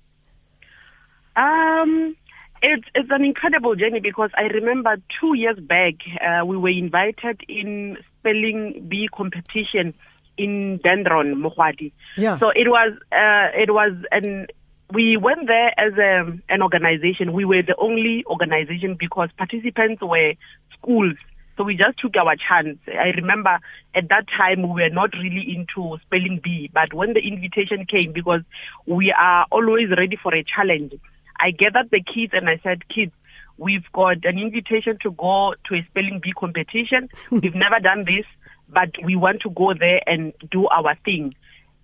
Um, 1.35 2.15
it's 2.61 2.87
it's 2.95 3.09
an 3.11 3.23
incredible 3.23 3.75
journey 3.75 3.99
because 3.99 4.31
I 4.35 4.43
remember 4.43 4.97
two 5.19 5.35
years 5.35 5.59
back 5.59 5.95
uh, 6.21 6.45
we 6.45 6.57
were 6.57 6.69
invited 6.69 7.41
in 7.47 7.97
spelling 8.19 8.85
bee 8.87 9.09
competition 9.13 9.93
in 10.37 10.79
Dendron, 10.83 11.35
Mokgadi. 11.35 11.91
Yeah. 12.17 12.37
So 12.37 12.49
it 12.49 12.67
was 12.67 12.93
uh, 13.11 13.57
it 13.61 13.71
was 13.71 13.93
an 14.11 14.47
we 14.93 15.17
went 15.17 15.47
there 15.47 15.73
as 15.79 15.93
a, 15.93 16.37
an 16.49 16.61
organization. 16.61 17.33
We 17.33 17.45
were 17.45 17.63
the 17.63 17.75
only 17.77 18.23
organization 18.27 18.95
because 18.99 19.29
participants 19.37 20.01
were 20.01 20.33
schools. 20.77 21.15
So 21.57 21.63
we 21.63 21.77
just 21.77 21.97
took 21.99 22.15
our 22.17 22.35
chance. 22.35 22.77
I 22.87 23.09
remember 23.15 23.59
at 23.95 24.09
that 24.09 24.25
time 24.27 24.61
we 24.61 24.83
were 24.83 24.89
not 24.89 25.13
really 25.13 25.55
into 25.55 25.97
spelling 26.05 26.41
bee, 26.43 26.69
but 26.73 26.93
when 26.93 27.13
the 27.13 27.21
invitation 27.21 27.85
came, 27.85 28.11
because 28.11 28.41
we 28.85 29.13
are 29.17 29.45
always 29.51 29.89
ready 29.97 30.17
for 30.21 30.35
a 30.35 30.43
challenge, 30.43 30.93
I 31.39 31.51
gathered 31.51 31.89
the 31.91 32.01
kids 32.01 32.33
and 32.33 32.49
I 32.49 32.59
said, 32.63 32.87
kids, 32.87 33.11
we've 33.57 33.89
got 33.93 34.25
an 34.25 34.37
invitation 34.39 34.97
to 35.03 35.11
go 35.11 35.53
to 35.65 35.75
a 35.75 35.85
spelling 35.89 36.19
bee 36.21 36.33
competition. 36.33 37.09
we've 37.31 37.55
never 37.55 37.79
done 37.81 38.05
this, 38.05 38.25
but 38.69 38.91
we 39.03 39.15
want 39.15 39.41
to 39.41 39.49
go 39.49 39.73
there 39.73 40.01
and 40.07 40.33
do 40.51 40.67
our 40.67 40.95
thing. 41.05 41.33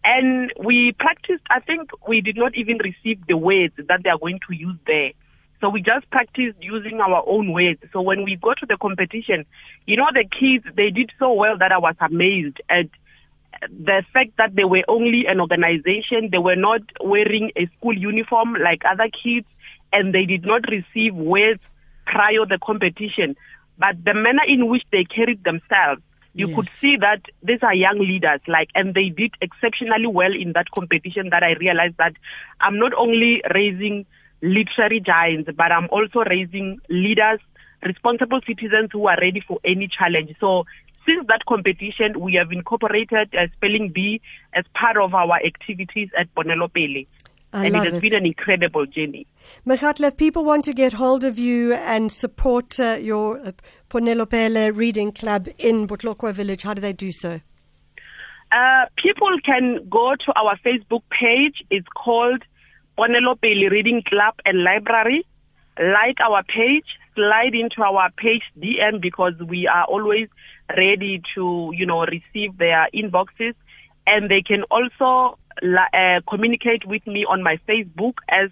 And 0.03 0.51
we 0.63 0.93
practiced, 0.97 1.43
I 1.49 1.59
think 1.59 1.91
we 2.07 2.21
did 2.21 2.35
not 2.35 2.55
even 2.55 2.77
receive 2.77 3.25
the 3.27 3.37
words 3.37 3.73
that 3.77 4.01
they 4.03 4.09
are 4.09 4.17
going 4.17 4.39
to 4.49 4.55
use 4.55 4.77
there. 4.87 5.11
So 5.59 5.69
we 5.69 5.81
just 5.81 6.09
practiced 6.09 6.57
using 6.59 6.99
our 7.01 7.23
own 7.27 7.53
words. 7.53 7.79
So 7.93 8.01
when 8.01 8.23
we 8.23 8.35
go 8.35 8.55
to 8.55 8.65
the 8.65 8.77
competition, 8.81 9.45
you 9.85 9.95
know, 9.95 10.07
the 10.11 10.23
kids, 10.23 10.65
they 10.75 10.89
did 10.89 11.11
so 11.19 11.33
well 11.33 11.55
that 11.59 11.71
I 11.71 11.77
was 11.77 11.93
amazed 12.01 12.57
at 12.67 12.87
the 13.69 14.03
fact 14.13 14.31
that 14.37 14.55
they 14.55 14.63
were 14.63 14.83
only 14.87 15.25
an 15.27 15.39
organization. 15.39 16.29
They 16.31 16.37
were 16.37 16.55
not 16.55 16.81
wearing 17.03 17.51
a 17.55 17.67
school 17.77 17.97
uniform 17.97 18.55
like 18.55 18.81
other 18.89 19.09
kids 19.23 19.47
and 19.93 20.13
they 20.13 20.25
did 20.25 20.45
not 20.45 20.63
receive 20.69 21.13
words 21.15 21.59
prior 22.05 22.45
the 22.47 22.57
competition. 22.63 23.35
But 23.77 24.03
the 24.03 24.13
manner 24.13 24.43
in 24.47 24.67
which 24.67 24.83
they 24.91 25.03
carried 25.03 25.43
themselves, 25.43 26.01
you 26.33 26.47
yes. 26.47 26.55
could 26.55 26.69
see 26.69 26.95
that 26.97 27.21
these 27.43 27.59
are 27.61 27.73
young 27.73 27.99
leaders, 27.99 28.39
like, 28.47 28.69
and 28.73 28.93
they 28.93 29.09
did 29.09 29.31
exceptionally 29.41 30.07
well 30.07 30.31
in 30.33 30.53
that 30.53 30.71
competition. 30.71 31.29
That 31.29 31.43
I 31.43 31.53
realized 31.53 31.97
that 31.97 32.13
I'm 32.61 32.79
not 32.79 32.93
only 32.93 33.41
raising 33.53 34.05
literary 34.41 35.01
giants, 35.01 35.49
but 35.55 35.71
I'm 35.71 35.87
also 35.91 36.19
raising 36.19 36.79
leaders, 36.89 37.39
responsible 37.83 38.39
citizens 38.47 38.89
who 38.93 39.07
are 39.07 39.17
ready 39.19 39.41
for 39.45 39.59
any 39.65 39.89
challenge. 39.89 40.35
So 40.39 40.65
since 41.05 41.25
that 41.27 41.45
competition, 41.47 42.19
we 42.19 42.33
have 42.35 42.51
incorporated 42.51 43.33
uh, 43.33 43.47
spelling 43.55 43.91
bee 43.93 44.21
as 44.53 44.65
part 44.73 44.97
of 44.97 45.13
our 45.13 45.37
activities 45.45 46.09
at 46.17 46.33
Ponelopele. 46.35 47.07
I 47.53 47.65
and 47.65 47.75
it 47.75 47.83
has 47.83 47.95
it. 47.95 48.01
been 48.01 48.15
an 48.15 48.25
incredible 48.25 48.85
journey. 48.85 49.27
Makgatla, 49.67 50.09
if 50.09 50.17
people 50.17 50.45
want 50.45 50.63
to 50.65 50.73
get 50.73 50.93
hold 50.93 51.23
of 51.23 51.37
you 51.37 51.73
and 51.73 52.11
support 52.11 52.79
uh, 52.79 52.97
your 53.01 53.39
uh, 53.39 53.51
Ponelopele 53.89 54.75
Reading 54.75 55.11
Club 55.11 55.49
in 55.57 55.87
Botlokwa 55.87 56.33
Village, 56.33 56.63
how 56.63 56.73
do 56.73 56.81
they 56.81 56.93
do 56.93 57.11
so? 57.11 57.41
Uh, 58.51 58.85
people 59.01 59.29
can 59.45 59.85
go 59.89 60.13
to 60.25 60.33
our 60.35 60.57
Facebook 60.65 61.03
page. 61.09 61.63
It's 61.69 61.87
called 61.87 62.43
Ponelopele 62.97 63.69
Reading 63.69 64.01
Club 64.07 64.35
and 64.45 64.63
Library. 64.63 65.25
Like 65.77 66.19
our 66.21 66.43
page, 66.43 66.85
slide 67.15 67.53
into 67.53 67.81
our 67.81 68.09
page 68.17 68.43
DM 68.59 69.01
because 69.01 69.33
we 69.45 69.67
are 69.67 69.85
always 69.85 70.27
ready 70.77 71.21
to, 71.35 71.71
you 71.75 71.85
know, 71.85 72.05
receive 72.05 72.57
their 72.57 72.87
inboxes. 72.93 73.53
And 74.07 74.29
they 74.29 74.41
can 74.41 74.63
also 74.63 75.37
uh, 75.61 76.21
communicate 76.29 76.85
with 76.85 77.05
me 77.05 77.25
on 77.25 77.43
my 77.43 77.59
Facebook 77.67 78.15
as 78.29 78.49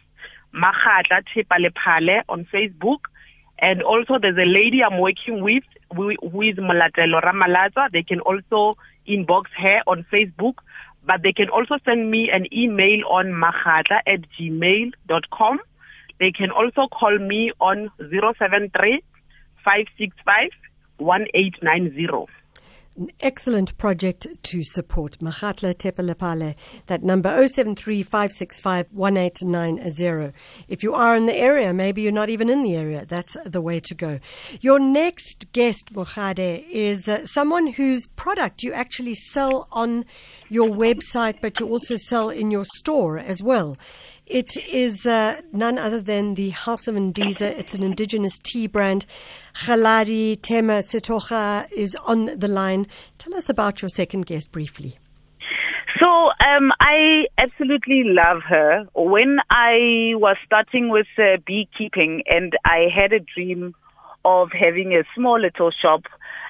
Makgatla 0.54 1.24
Thepa-Lephale 1.36 2.24
on 2.30 2.46
Facebook. 2.54 3.00
And 3.60 3.82
also 3.82 4.18
there's 4.20 4.38
a 4.38 4.46
lady 4.46 4.82
I'm 4.84 5.00
working 5.00 5.44
with 5.44 5.64
who 5.94 6.12
is 6.12 6.56
Malatelo 6.56 7.22
Ramalaza. 7.24 7.92
They 7.92 8.04
can 8.04 8.20
also 8.22 8.78
inbox 9.08 9.46
her 9.58 9.82
on 9.88 10.06
Facebook, 10.12 10.56
but 11.06 11.22
they 11.24 11.34
can 11.34 11.50
also 11.50 11.78
send 11.84 12.10
me 12.12 12.30
an 12.32 12.46
email 12.54 13.06
on 13.10 13.28
makgatla 13.28 14.00
at 14.06 14.22
gmail.com. 14.40 15.60
They 16.20 16.32
can 16.32 16.52
also 16.52 16.88
call 16.88 17.18
me 17.18 17.52
on 17.60 17.90
073 17.98 19.04
565 19.64 20.52
1890 21.00 22.28
an 23.00 23.12
excellent 23.22 23.78
project 23.78 24.28
to 24.44 24.64
support. 24.64 25.20
Makgatla 25.20 25.76
Thepa-Lephale, 25.76 26.56
that 26.88 27.02
number 27.02 27.48
073 27.48 28.06
If 30.68 30.84
you 30.84 30.94
are 30.94 31.16
in 31.16 31.26
the 31.26 31.36
area, 31.36 31.74
maybe 31.74 32.02
you're 32.02 32.12
not 32.12 32.30
even 32.30 32.50
in 32.50 32.62
the 32.62 32.76
area, 32.76 33.06
that's 33.06 33.38
the 33.46 33.62
way 33.62 33.80
to 33.80 33.96
go. 33.96 34.20
Your 34.60 34.80
next 34.80 35.52
guest, 35.54 35.94
Mokgadi, 35.94 36.68
is 36.70 37.08
uh, 37.08 37.26
someone 37.26 37.68
whose 37.68 38.08
product 38.08 38.64
you 38.64 38.74
actually 38.74 39.16
sell 39.16 39.70
on 39.72 40.04
your 40.50 40.68
website, 40.68 41.40
but 41.42 41.60
you 41.60 41.70
also 41.70 41.96
sell 41.96 42.30
in 42.30 42.52
your 42.52 42.66
store 42.66 43.18
as 43.18 43.42
well. 43.42 43.78
It 44.30 44.58
is 44.72 45.08
uh, 45.08 45.42
none 45.52 45.80
other 45.80 46.00
than 46.00 46.36
the 46.36 46.52
House 46.52 46.88
of 46.88 46.94
Indiza. 46.94 47.48
It's 47.58 47.74
an 47.74 47.82
indigenous 47.82 48.38
tea 48.38 48.68
brand. 48.68 49.08
Kgaladi 49.56 50.40
Thema-Sethoga 50.44 51.72
is 51.72 51.96
on 52.06 52.26
the 52.38 52.48
line. 52.48 52.86
Tell 53.18 53.34
us 53.34 53.50
about 53.50 53.82
your 53.82 53.90
second 53.90 54.28
guest 54.28 54.52
briefly. 54.52 55.00
So 56.00 56.06
um, 56.06 56.72
I 56.80 57.26
absolutely 57.40 58.04
love 58.06 58.44
her. 58.48 58.86
When 58.94 59.40
I 59.50 60.14
was 60.14 60.38
starting 60.46 60.90
with 60.90 61.08
uh, 61.18 61.38
beekeeping 61.48 62.22
and 62.28 62.54
I 62.66 62.86
had 62.96 63.12
a 63.14 63.20
dream 63.20 63.74
of 64.26 64.50
having 64.52 64.94
a 64.94 65.04
small 65.16 65.42
little 65.42 65.72
shop 65.72 66.04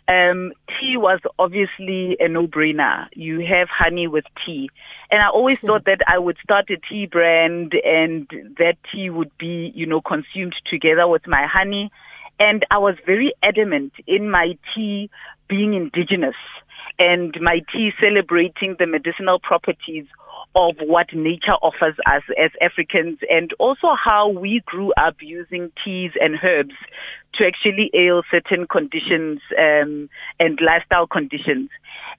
um, 0.10 0.54
tea 0.67 0.98
was 0.98 1.19
obviously 1.38 2.17
a 2.19 2.28
no-brainer. 2.28 3.08
You 3.13 3.41
have 3.41 3.67
honey 3.69 4.08
with 4.08 4.26
tea. 4.43 4.69
And 5.12 5.22
I 5.22 5.30
always 5.30 5.60
thought 5.60 5.86
that 5.86 6.00
I 6.08 6.17
would 6.17 6.38
start 6.43 6.69
a 6.72 6.78
tea 6.78 7.06
brand 7.06 7.74
and 7.86 8.28
that 8.58 8.78
tea 8.91 9.12
would 9.12 9.32
be, 9.38 9.72
you 9.76 9.86
know, 9.86 10.02
consumed 10.02 10.56
together 10.69 11.08
with 11.08 11.28
my 11.28 11.45
honey. 11.45 11.91
And 12.39 12.65
I 12.72 12.80
was 12.80 12.95
very 13.06 13.34
adamant 13.43 13.93
in 14.08 14.32
my 14.32 14.58
tea 14.74 15.12
being 15.48 15.76
indigenous 15.76 16.36
and 16.98 17.36
my 17.39 17.62
tea 17.72 17.91
celebrating 18.02 18.78
the 18.80 18.88
medicinal 18.88 19.39
properties 19.39 20.06
of 20.55 20.75
what 20.81 21.07
nature 21.13 21.53
offers 21.62 21.95
us 22.05 22.23
as 22.38 22.51
Africans 22.62 23.19
and 23.29 23.53
also 23.59 23.89
how 23.93 24.29
we 24.29 24.62
grew 24.65 24.91
up 24.97 25.15
using 25.21 25.71
teas 25.83 26.12
and 26.19 26.35
herbs 26.43 26.73
to 27.35 27.45
actually 27.45 27.91
ail 27.93 28.23
certain 28.31 28.65
conditions 28.67 29.39
um, 29.57 30.09
and 30.39 30.59
lifestyle 30.65 31.05
conditions. 31.07 31.69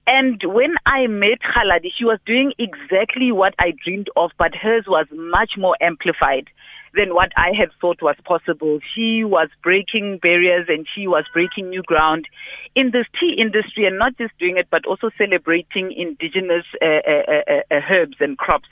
And 0.07 0.41
when 0.45 0.75
I 0.85 1.07
met 1.07 1.39
Kgaladi, 1.43 1.89
she 1.97 2.05
was 2.05 2.19
doing 2.25 2.53
exactly 2.57 3.31
what 3.31 3.53
I 3.59 3.73
dreamed 3.83 4.09
of, 4.15 4.31
but 4.37 4.55
hers 4.55 4.85
was 4.87 5.07
much 5.11 5.51
more 5.57 5.75
amplified 5.81 6.47
than 6.93 7.13
what 7.13 7.31
I 7.37 7.51
had 7.57 7.69
thought 7.79 8.01
was 8.01 8.15
possible. 8.25 8.79
She 8.95 9.23
was 9.23 9.49
breaking 9.63 10.19
barriers 10.21 10.67
and 10.67 10.85
she 10.93 11.07
was 11.07 11.25
breaking 11.33 11.69
new 11.69 11.83
ground 11.83 12.27
in 12.75 12.91
this 12.91 13.05
tea 13.19 13.35
industry 13.39 13.85
and 13.85 13.97
not 13.97 14.17
just 14.17 14.37
doing 14.37 14.57
it, 14.57 14.67
but 14.69 14.85
also 14.85 15.09
celebrating 15.17 15.93
indigenous 15.95 16.65
uh, 16.81 16.85
uh, 17.07 17.23
uh, 17.27 17.75
uh 17.75 17.81
herbs 17.89 18.17
and 18.19 18.37
crops. 18.37 18.69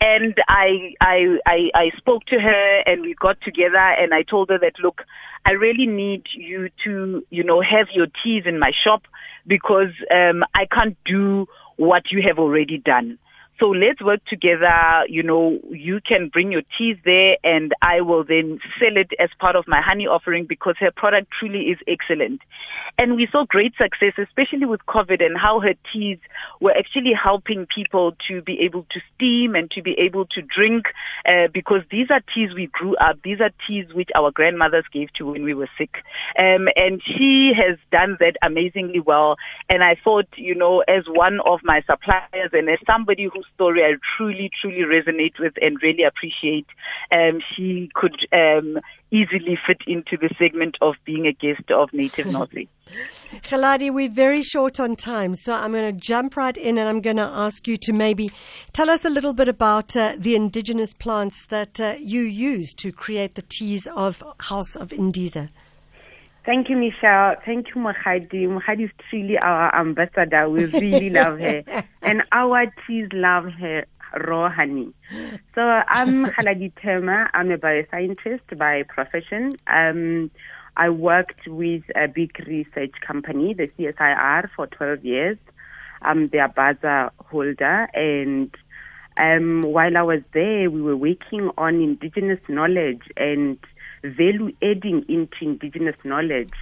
and 0.00 0.34
I, 0.48 0.94
I, 1.00 1.38
I, 1.46 1.58
I 1.74 1.96
spoke 1.96 2.24
to 2.26 2.38
her 2.38 2.82
and 2.86 3.02
we 3.02 3.14
got 3.14 3.40
together 3.42 3.78
and 3.78 4.12
I 4.12 4.22
told 4.22 4.50
her 4.50 4.58
that, 4.58 4.74
look, 4.82 5.02
I 5.46 5.52
really 5.52 5.86
need 5.86 6.24
you 6.36 6.68
to, 6.84 7.24
you 7.30 7.44
know, 7.44 7.62
have 7.62 7.88
your 7.94 8.06
teas 8.22 8.44
in 8.46 8.58
my 8.58 8.72
shop 8.84 9.02
because, 9.46 9.92
um, 10.10 10.42
I 10.54 10.66
can't 10.66 10.96
do 11.04 11.46
what 11.76 12.04
you 12.10 12.22
have 12.26 12.38
already 12.38 12.78
done. 12.78 13.18
So 13.60 13.66
let's 13.68 14.02
work 14.02 14.20
together. 14.28 15.04
You 15.08 15.22
know, 15.22 15.60
you 15.70 16.00
can 16.06 16.28
bring 16.28 16.50
your 16.50 16.62
teas 16.76 16.96
there 17.04 17.36
and 17.44 17.72
I 17.82 18.00
will 18.00 18.24
then 18.24 18.58
sell 18.80 18.96
it 18.96 19.12
as 19.20 19.30
part 19.38 19.54
of 19.54 19.64
my 19.68 19.80
honey 19.80 20.06
offering 20.06 20.46
because 20.48 20.74
her 20.80 20.90
product 20.90 21.28
truly 21.38 21.70
is 21.70 21.78
excellent. 21.86 22.40
And 22.98 23.16
we 23.16 23.28
saw 23.30 23.44
great 23.48 23.74
success, 23.76 24.12
especially 24.18 24.66
with 24.66 24.80
COVID 24.88 25.24
and 25.24 25.36
how 25.36 25.60
her 25.60 25.74
teas 25.92 26.18
were 26.60 26.72
actually 26.76 27.12
helping 27.12 27.66
people 27.72 28.12
to 28.28 28.42
be 28.42 28.60
able 28.60 28.86
to 28.90 29.00
steam 29.14 29.54
and 29.54 29.70
to 29.72 29.82
be 29.82 29.94
able 29.98 30.26
to 30.26 30.42
drink, 30.42 30.86
uh, 31.26 31.48
because 31.52 31.82
these 31.90 32.08
are 32.10 32.20
teas 32.34 32.50
we 32.54 32.68
grew 32.72 32.96
up. 32.96 33.16
These 33.22 33.40
are 33.40 33.50
teas 33.68 33.86
which 33.94 34.10
our 34.14 34.30
grandmothers 34.30 34.84
gave 34.92 35.12
to 35.14 35.26
when 35.26 35.42
we 35.42 35.54
were 35.54 35.68
sick. 35.78 35.90
Um, 36.38 36.68
and 36.76 37.00
she 37.04 37.52
has 37.56 37.78
done 37.90 38.16
that 38.20 38.36
amazingly 38.42 39.00
well. 39.00 39.36
And 39.68 39.82
I 39.82 39.96
thought, 40.02 40.28
you 40.36 40.54
know, 40.54 40.84
as 40.86 41.04
one 41.08 41.40
of 41.44 41.60
my 41.64 41.82
suppliers 41.86 42.50
and 42.52 42.68
as 42.68 42.78
somebody 42.86 43.24
whose 43.24 43.43
story 43.54 43.82
I 43.82 43.94
truly, 44.16 44.50
truly 44.60 44.82
resonate 44.82 45.38
with 45.38 45.54
and 45.60 45.76
really 45.82 46.04
appreciate, 46.04 46.66
um, 47.10 47.40
she 47.54 47.90
could 47.94 48.16
um, 48.32 48.78
easily 49.10 49.58
fit 49.66 49.78
into 49.86 50.16
the 50.16 50.30
segment 50.38 50.76
of 50.80 50.94
being 51.04 51.26
a 51.26 51.32
guest 51.32 51.70
of 51.70 51.92
Native 51.92 52.26
Northern. 52.32 52.68
Kgaladi, 53.42 53.92
we're 53.92 54.10
very 54.10 54.42
short 54.42 54.78
on 54.78 54.96
time, 54.96 55.34
so 55.34 55.54
I'm 55.54 55.72
going 55.72 55.94
to 55.94 56.00
jump 56.00 56.36
right 56.36 56.56
in 56.56 56.78
and 56.78 56.88
I'm 56.88 57.00
going 57.00 57.16
to 57.16 57.22
ask 57.22 57.66
you 57.66 57.76
to 57.78 57.92
maybe 57.92 58.30
tell 58.72 58.90
us 58.90 59.04
a 59.04 59.10
little 59.10 59.32
bit 59.32 59.48
about 59.48 59.96
uh, 59.96 60.16
the 60.18 60.34
indigenous 60.34 60.94
plants 60.94 61.46
that 61.46 61.80
uh, 61.80 61.94
you 61.98 62.22
use 62.22 62.74
to 62.74 62.92
create 62.92 63.34
the 63.34 63.42
teas 63.42 63.86
of 63.86 64.22
House 64.40 64.76
of 64.76 64.88
Indiza. 64.90 65.50
Thank 66.44 66.68
you, 66.68 66.76
Michelle. 66.76 67.36
Thank 67.44 67.68
you, 67.68 67.80
Mokgadi. 67.80 68.46
Mokgadi 68.46 68.84
is 68.84 68.90
truly 69.08 69.38
our 69.38 69.74
ambassador. 69.74 70.48
We 70.50 70.66
really 70.66 71.10
love 71.10 71.40
her. 71.40 71.64
And 72.02 72.22
our 72.32 72.66
teas 72.86 73.08
love 73.14 73.46
her 73.60 73.86
raw 74.26 74.50
honey. 74.50 74.92
So 75.54 75.62
I'm 75.62 76.26
Kgaladi 76.32 76.72
Thema. 76.82 77.30
I'm 77.32 77.50
a 77.50 77.56
bioscientist 77.56 78.58
by 78.58 78.82
profession. 78.82 79.52
Um, 79.66 80.30
I 80.76 80.90
worked 80.90 81.48
with 81.48 81.84
a 81.96 82.08
big 82.08 82.38
research 82.46 82.92
company, 83.06 83.54
the 83.54 83.68
CSIR, 83.78 84.50
for 84.54 84.66
12 84.66 85.04
years. 85.04 85.38
I'm 86.02 86.28
their 86.28 86.48
buzzer 86.48 87.10
holder. 87.24 87.88
And 87.94 88.54
um, 89.16 89.62
while 89.62 89.96
I 89.96 90.02
was 90.02 90.20
there, 90.34 90.70
we 90.70 90.82
were 90.82 90.96
working 90.96 91.50
on 91.56 91.76
indigenous 91.76 92.40
knowledge 92.48 93.02
and 93.16 93.58
value 94.04 94.52
adding 94.62 95.04
into 95.08 95.36
indigenous 95.42 95.96
knowledge. 96.04 96.52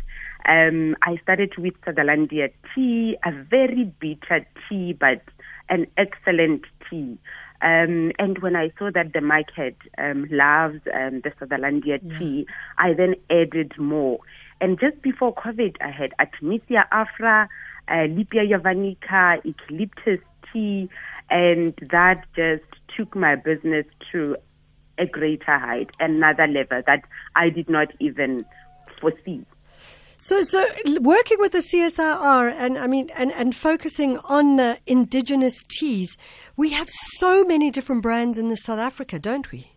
Um, 0.49 0.97
I 1.03 1.17
started 1.23 1.57
with 1.59 1.75
Sutherlandia 1.83 2.51
tea, 2.75 3.17
a 3.25 3.33
very 3.33 3.93
bitter 4.01 4.47
tea, 4.69 4.93
but 4.93 5.23
an 5.69 5.87
excellent 5.97 6.65
tea. 6.89 7.19
Um, 7.61 8.11
and 8.19 8.39
when 8.39 8.57
I 8.57 8.73
saw 8.77 8.91
that 8.93 9.13
the 9.13 9.21
market 9.21 9.77
um, 9.97 10.27
loves 10.31 10.81
um, 10.93 11.21
the 11.23 11.31
Sutherlandia 11.41 12.01
yeah. 12.03 12.19
tea, 12.19 12.47
I 12.79 12.93
then 12.93 13.15
added 13.31 13.73
more. 13.79 14.19
And 14.61 14.79
just 14.81 15.01
before 15.03 15.35
COVID, 15.35 15.77
I 15.81 15.91
had 15.91 16.13
Artemisia 16.19 16.87
afra, 16.91 17.49
uh, 17.89 17.93
Lippia 17.93 18.49
javanica, 18.49 19.45
eucalyptus 19.45 20.21
tea, 20.53 20.89
and 21.31 21.75
that 21.91 22.25
just 22.35 22.65
took 22.97 23.15
my 23.15 23.37
business 23.37 23.87
to 24.11 24.37
a 25.03 25.07
greater 25.07 25.59
height, 25.59 25.91
another 26.01 26.47
level 26.47 26.83
that 26.87 27.05
I 27.35 27.51
did 27.51 27.69
not 27.69 27.89
even 28.01 28.45
foresee. 29.01 29.45
So, 30.19 30.43
so 30.43 30.65
working 31.01 31.39
with 31.41 31.51
the 31.51 31.59
CSIR 31.59 32.55
and 32.57 32.79
I 32.79 32.87
mean, 32.87 33.11
and, 33.17 33.33
and 33.33 33.57
focusing 33.57 34.19
on 34.19 34.61
uh, 34.61 34.77
indigenous 34.87 35.65
teas, 35.65 36.17
we 36.57 36.71
have 36.71 36.89
so 36.89 37.43
many 37.43 37.73
different 37.73 38.03
brands 38.03 38.39
in 38.39 38.49
the 38.49 38.57
South 38.57 38.79
Africa, 38.79 39.19
don't 39.19 39.51
we? 39.51 39.73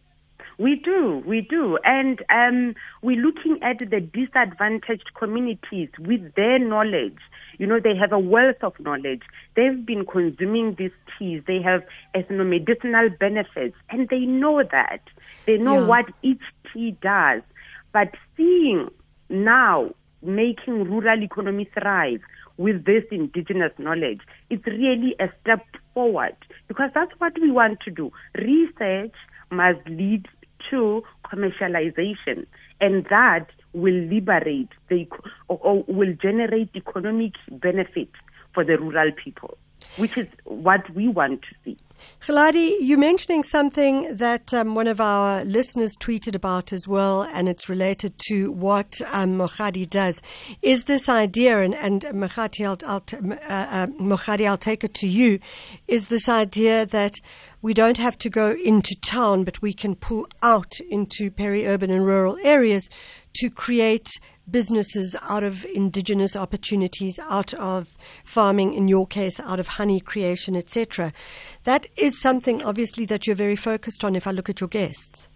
We 0.59 0.75
do, 0.75 1.23
we 1.25 1.41
do. 1.41 1.79
And 1.83 2.23
um, 2.29 2.75
we're 3.01 3.19
looking 3.19 3.59
at 3.63 3.79
the 3.79 3.99
disadvantaged 3.99 5.11
communities 5.17 5.89
with 5.99 6.33
their 6.35 6.59
knowledge. 6.59 7.17
You 7.57 7.67
know, 7.67 7.79
they 7.79 7.95
have 7.95 8.11
a 8.11 8.19
wealth 8.19 8.61
of 8.61 8.79
knowledge. 8.79 9.21
They've 9.55 9.85
been 9.85 10.05
consuming 10.05 10.75
these 10.77 10.91
teas. 11.17 11.43
They 11.47 11.61
have 11.61 11.83
ethnomedicinal 12.15 13.17
benefits, 13.19 13.75
and 13.89 14.09
they 14.09 14.19
know 14.19 14.63
that. 14.71 15.01
They 15.45 15.57
know 15.57 15.79
yeah. 15.79 15.87
what 15.87 16.05
each 16.21 16.41
tea 16.73 16.97
does. 17.01 17.41
But 17.93 18.09
seeing 18.35 18.89
now 19.29 19.91
making 20.21 20.85
rural 20.85 21.21
economy 21.23 21.69
thrive 21.73 22.21
with 22.57 22.85
this 22.85 23.03
indigenous 23.11 23.71
knowledge, 23.77 24.21
it's 24.49 24.65
really 24.65 25.15
a 25.19 25.29
step 25.41 25.65
forward 25.93 26.35
because 26.67 26.89
that's 26.93 27.11
what 27.19 27.33
we 27.39 27.51
want 27.51 27.79
to 27.81 27.91
do. 27.91 28.11
Research 28.37 29.13
must 29.51 29.87
lead 29.87 30.27
to 30.69 31.03
commercialization, 31.25 32.45
and 32.81 33.05
that 33.09 33.47
will 33.75 34.07
liberate 34.07 34.69
the 34.89 35.07
or, 35.49 35.59
or 35.61 35.83
will 35.87 36.13
generate 36.21 36.69
economic 36.75 37.33
benefit 37.51 38.09
for 38.53 38.63
the 38.63 38.77
rural 38.77 39.11
people, 39.11 39.57
which 39.97 40.17
is 40.17 40.27
what 40.43 40.93
we 40.93 41.07
want 41.07 41.41
to 41.41 41.55
see. 41.63 41.77
Kgaladi, 42.21 42.75
you're 42.81 42.97
mentioning 42.97 43.43
something 43.43 44.15
that 44.15 44.53
um, 44.53 44.75
one 44.75 44.87
of 44.87 44.99
our 44.99 45.45
listeners 45.45 45.95
tweeted 45.99 46.35
about 46.35 46.73
as 46.73 46.87
well, 46.87 47.23
and 47.23 47.47
it's 47.47 47.69
related 47.69 48.13
to 48.27 48.51
what 48.51 48.99
um, 49.11 49.37
does. 49.89 50.21
Is 50.61 50.85
this 50.85 51.07
idea, 51.07 51.61
and, 51.61 51.75
and 51.75 52.03
I'll, 52.05 52.77
I'll, 52.85 53.03
uh, 53.13 53.35
uh, 53.47 53.87
Mokgadi, 53.87 54.47
I'll 54.47 54.57
take 54.57 54.83
it 54.83 54.93
to 54.95 55.07
you, 55.07 55.39
is 55.87 56.07
this 56.07 56.27
idea 56.27 56.85
that 56.87 57.13
we 57.61 57.73
don't 57.73 57.97
have 57.97 58.17
to 58.19 58.29
go 58.29 58.55
into 58.63 58.95
town, 58.95 59.43
but 59.43 59.61
we 59.61 59.73
can 59.73 59.95
pull 59.95 60.27
out 60.43 60.79
into 60.89 61.31
peri-urban 61.31 61.91
and 61.91 62.05
rural 62.05 62.37
areas 62.43 62.89
to 63.35 63.49
create 63.49 64.09
businesses 64.49 65.15
out 65.23 65.43
of 65.43 65.65
indigenous 65.73 66.35
opportunities, 66.35 67.19
out 67.29 67.53
of 67.55 67.87
farming, 68.23 68.73
in 68.73 68.87
your 68.87 69.07
case, 69.07 69.39
out 69.39 69.59
of 69.59 69.67
honey 69.67 69.99
creation, 69.99 70.55
etc. 70.55 71.11
That 71.63 71.87
is 71.97 72.19
something, 72.19 72.63
obviously, 72.63 73.05
that 73.05 73.27
you're 73.27 73.35
very 73.35 73.55
focused 73.55 74.03
on 74.03 74.15
if 74.15 74.27
I 74.27 74.31
look 74.31 74.49
at 74.49 74.61
your 74.61 74.67
guests. 74.67 75.27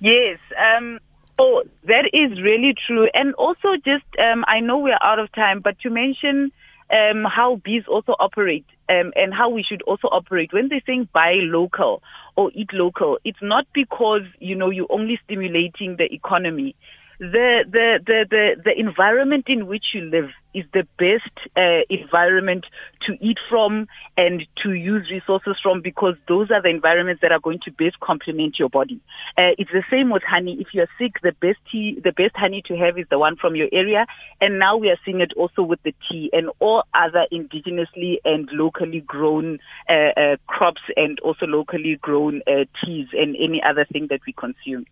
Yes. 0.00 0.38
Um, 0.58 0.98
oh, 1.38 1.62
that 1.84 2.10
is 2.12 2.40
really 2.42 2.74
true. 2.86 3.08
And 3.14 3.34
also, 3.34 3.74
just, 3.76 4.06
um, 4.18 4.44
I 4.46 4.60
know 4.60 4.78
we're 4.78 4.98
out 5.02 5.18
of 5.18 5.32
time, 5.32 5.60
but 5.62 5.78
to 5.80 5.90
mention 5.90 6.52
um, 6.90 7.24
how 7.24 7.60
bees 7.64 7.84
also 7.88 8.12
operate 8.18 8.66
um, 8.88 9.12
and 9.14 9.32
how 9.34 9.48
we 9.50 9.62
should 9.62 9.82
also 9.82 10.08
operate. 10.08 10.52
When 10.52 10.68
they 10.68 10.82
say 10.86 11.06
buy 11.12 11.34
local 11.40 12.02
or 12.36 12.50
eat 12.54 12.72
local, 12.72 13.18
it's 13.24 13.42
not 13.42 13.66
because, 13.74 14.22
you 14.38 14.54
know, 14.54 14.70
you're 14.70 14.90
only 14.90 15.18
stimulating 15.24 15.96
the 15.96 16.12
economy 16.12 16.74
the, 17.18 17.64
the, 17.70 17.98
the, 18.06 18.26
the, 18.30 18.62
the 18.64 18.78
environment 18.78 19.44
in 19.48 19.66
which 19.66 19.84
you 19.94 20.02
live 20.02 20.30
is 20.54 20.64
the 20.72 20.86
best 20.98 21.32
uh, 21.56 21.84
environment 21.90 22.66
to 23.06 23.12
eat 23.20 23.38
from 23.48 23.86
and 24.16 24.44
to 24.62 24.72
use 24.72 25.08
resources 25.10 25.56
from 25.62 25.80
because 25.80 26.14
those 26.26 26.50
are 26.50 26.62
the 26.62 26.68
environments 26.68 27.22
that 27.22 27.32
are 27.32 27.40
going 27.40 27.60
to 27.64 27.70
best 27.72 27.98
complement 28.00 28.58
your 28.58 28.68
body. 28.68 29.00
Uh, 29.36 29.54
it's 29.58 29.70
the 29.70 29.84
same 29.90 30.10
with 30.10 30.22
honey. 30.22 30.56
If 30.60 30.68
you're 30.72 30.88
sick, 30.98 31.20
the 31.22 31.32
best 31.40 31.58
tea, 31.70 32.00
the 32.02 32.12
best 32.12 32.36
honey 32.36 32.62
to 32.66 32.76
have 32.76 32.98
is 32.98 33.06
the 33.10 33.18
one 33.18 33.36
from 33.36 33.56
your 33.56 33.68
area. 33.72 34.06
And 34.40 34.58
now 34.58 34.76
we 34.76 34.88
are 34.90 34.98
seeing 35.04 35.20
it 35.20 35.32
also 35.36 35.62
with 35.62 35.82
the 35.82 35.94
tea 36.10 36.30
and 36.32 36.50
all 36.58 36.84
other 36.94 37.26
indigenously 37.32 38.18
and 38.24 38.48
locally 38.52 39.00
grown 39.00 39.58
uh, 39.88 40.20
uh 40.20 40.36
crops 40.46 40.82
and 40.96 41.18
also 41.20 41.46
locally 41.46 41.96
grown 42.00 42.42
uh, 42.46 42.64
teas 42.84 43.08
and 43.12 43.36
any 43.36 43.62
other 43.62 43.84
thing 43.84 44.08
that 44.10 44.20
we 44.26 44.32
consume. 44.32 44.84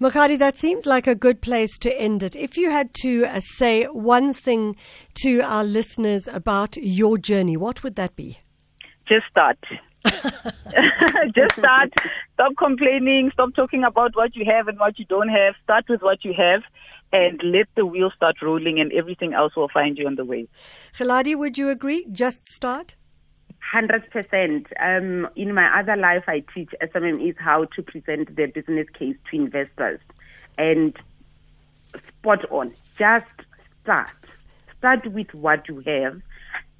Mokgadi, 0.00 0.38
that 0.38 0.56
seems 0.56 0.86
like 0.86 1.06
a 1.06 1.14
good 1.14 1.40
place 1.40 1.78
to 1.78 2.00
end 2.00 2.22
it. 2.22 2.34
If 2.34 2.56
you 2.56 2.70
had 2.70 2.92
to 3.02 3.24
uh, 3.26 3.40
say 3.40 3.84
one 3.84 4.32
thing 4.32 4.76
to 5.22 5.40
our 5.40 5.64
listeners 5.64 6.28
about 6.28 6.76
your 6.76 7.18
journey, 7.18 7.56
what 7.56 7.82
would 7.82 7.96
that 7.96 8.16
be? 8.16 8.38
Just 9.06 9.26
start. 9.30 9.58
Just 10.04 11.56
start. 11.58 11.92
Stop 12.34 12.52
complaining. 12.58 13.30
Stop 13.32 13.54
talking 13.54 13.84
about 13.84 14.16
what 14.16 14.34
you 14.34 14.44
have 14.44 14.68
and 14.68 14.78
what 14.78 14.98
you 14.98 15.04
don't 15.04 15.28
have. 15.28 15.54
Start 15.64 15.84
with 15.88 16.02
what 16.02 16.24
you 16.24 16.32
have 16.36 16.62
and 17.12 17.40
let 17.44 17.68
the 17.76 17.84
wheel 17.84 18.10
start 18.16 18.36
rolling 18.42 18.80
and 18.80 18.92
everything 18.92 19.34
else 19.34 19.54
will 19.54 19.68
find 19.68 19.98
you 19.98 20.06
on 20.06 20.14
the 20.16 20.24
way. 20.24 20.48
Kgaladi, 20.98 21.36
would 21.36 21.58
you 21.58 21.68
agree? 21.68 22.06
Just 22.10 22.48
start? 22.48 22.96
Hundred 23.72 24.10
percent. 24.10 24.66
Um, 24.80 25.28
in 25.36 25.54
my 25.54 25.78
other 25.78 25.96
life, 25.96 26.24
I 26.26 26.42
teach 26.54 26.70
SMMEs 26.82 27.38
how 27.38 27.66
to 27.76 27.82
present 27.82 28.34
their 28.36 28.48
business 28.48 28.86
case 28.98 29.16
to 29.30 29.36
investors, 29.36 30.00
and 30.58 30.96
spot 32.08 32.50
on. 32.50 32.74
Just 32.98 33.26
start. 33.82 34.08
Start 34.82 35.06
with 35.12 35.32
what 35.32 35.68
you 35.68 35.78
have, 35.86 36.20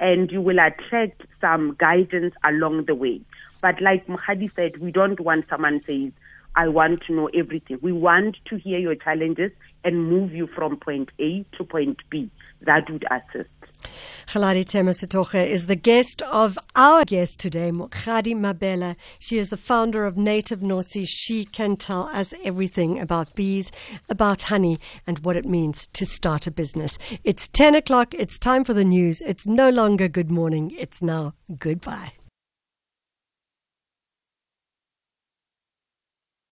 and 0.00 0.28
you 0.32 0.40
will 0.40 0.58
attract 0.58 1.22
some 1.40 1.76
guidance 1.78 2.34
along 2.42 2.86
the 2.86 2.96
way. 2.96 3.20
But 3.60 3.80
like 3.80 4.08
Mokgadi 4.08 4.50
said, 4.56 4.78
we 4.78 4.90
don't 4.90 5.20
want 5.20 5.44
someone 5.48 5.80
says, 5.86 6.10
I 6.56 6.66
want 6.66 7.02
to 7.04 7.12
know 7.12 7.28
everything. 7.32 7.78
We 7.80 7.92
want 7.92 8.38
to 8.46 8.56
hear 8.56 8.80
your 8.80 8.96
challenges 8.96 9.52
and 9.84 10.10
move 10.10 10.34
you 10.34 10.48
from 10.48 10.78
point 10.78 11.10
A 11.20 11.44
to 11.56 11.62
point 11.62 11.98
B. 12.10 12.28
That 12.62 12.90
would 12.90 13.04
assist. 13.08 13.48
Kgaladi 14.26 14.66
Thema-Sethoga 14.66 15.46
is 15.46 15.66
the 15.66 15.76
guest 15.76 16.22
of 16.22 16.58
our 16.74 17.04
guest 17.04 17.38
today, 17.40 17.70
Mokgadi 17.70 18.34
Mabela. 18.34 18.96
She 19.18 19.38
is 19.38 19.50
the 19.50 19.56
founder 19.56 20.06
of 20.06 20.16
Native 20.16 20.60
Nosi. 20.60 21.06
She 21.06 21.44
can 21.44 21.76
tell 21.76 22.08
us 22.08 22.32
everything 22.44 22.98
about 22.98 23.34
bees, 23.34 23.70
about 24.08 24.42
honey, 24.42 24.78
and 25.06 25.18
what 25.20 25.36
it 25.36 25.44
means 25.44 25.88
to 25.92 26.06
start 26.06 26.46
a 26.46 26.50
business. 26.50 26.98
It's 27.24 27.48
10 27.48 27.74
o'clock. 27.74 28.14
It's 28.14 28.38
time 28.38 28.64
for 28.64 28.74
the 28.74 28.84
news. 28.84 29.20
It's 29.20 29.46
no 29.46 29.70
longer 29.70 30.08
good 30.08 30.30
morning. 30.30 30.74
It's 30.78 31.02
now 31.02 31.34
goodbye. 31.58 32.12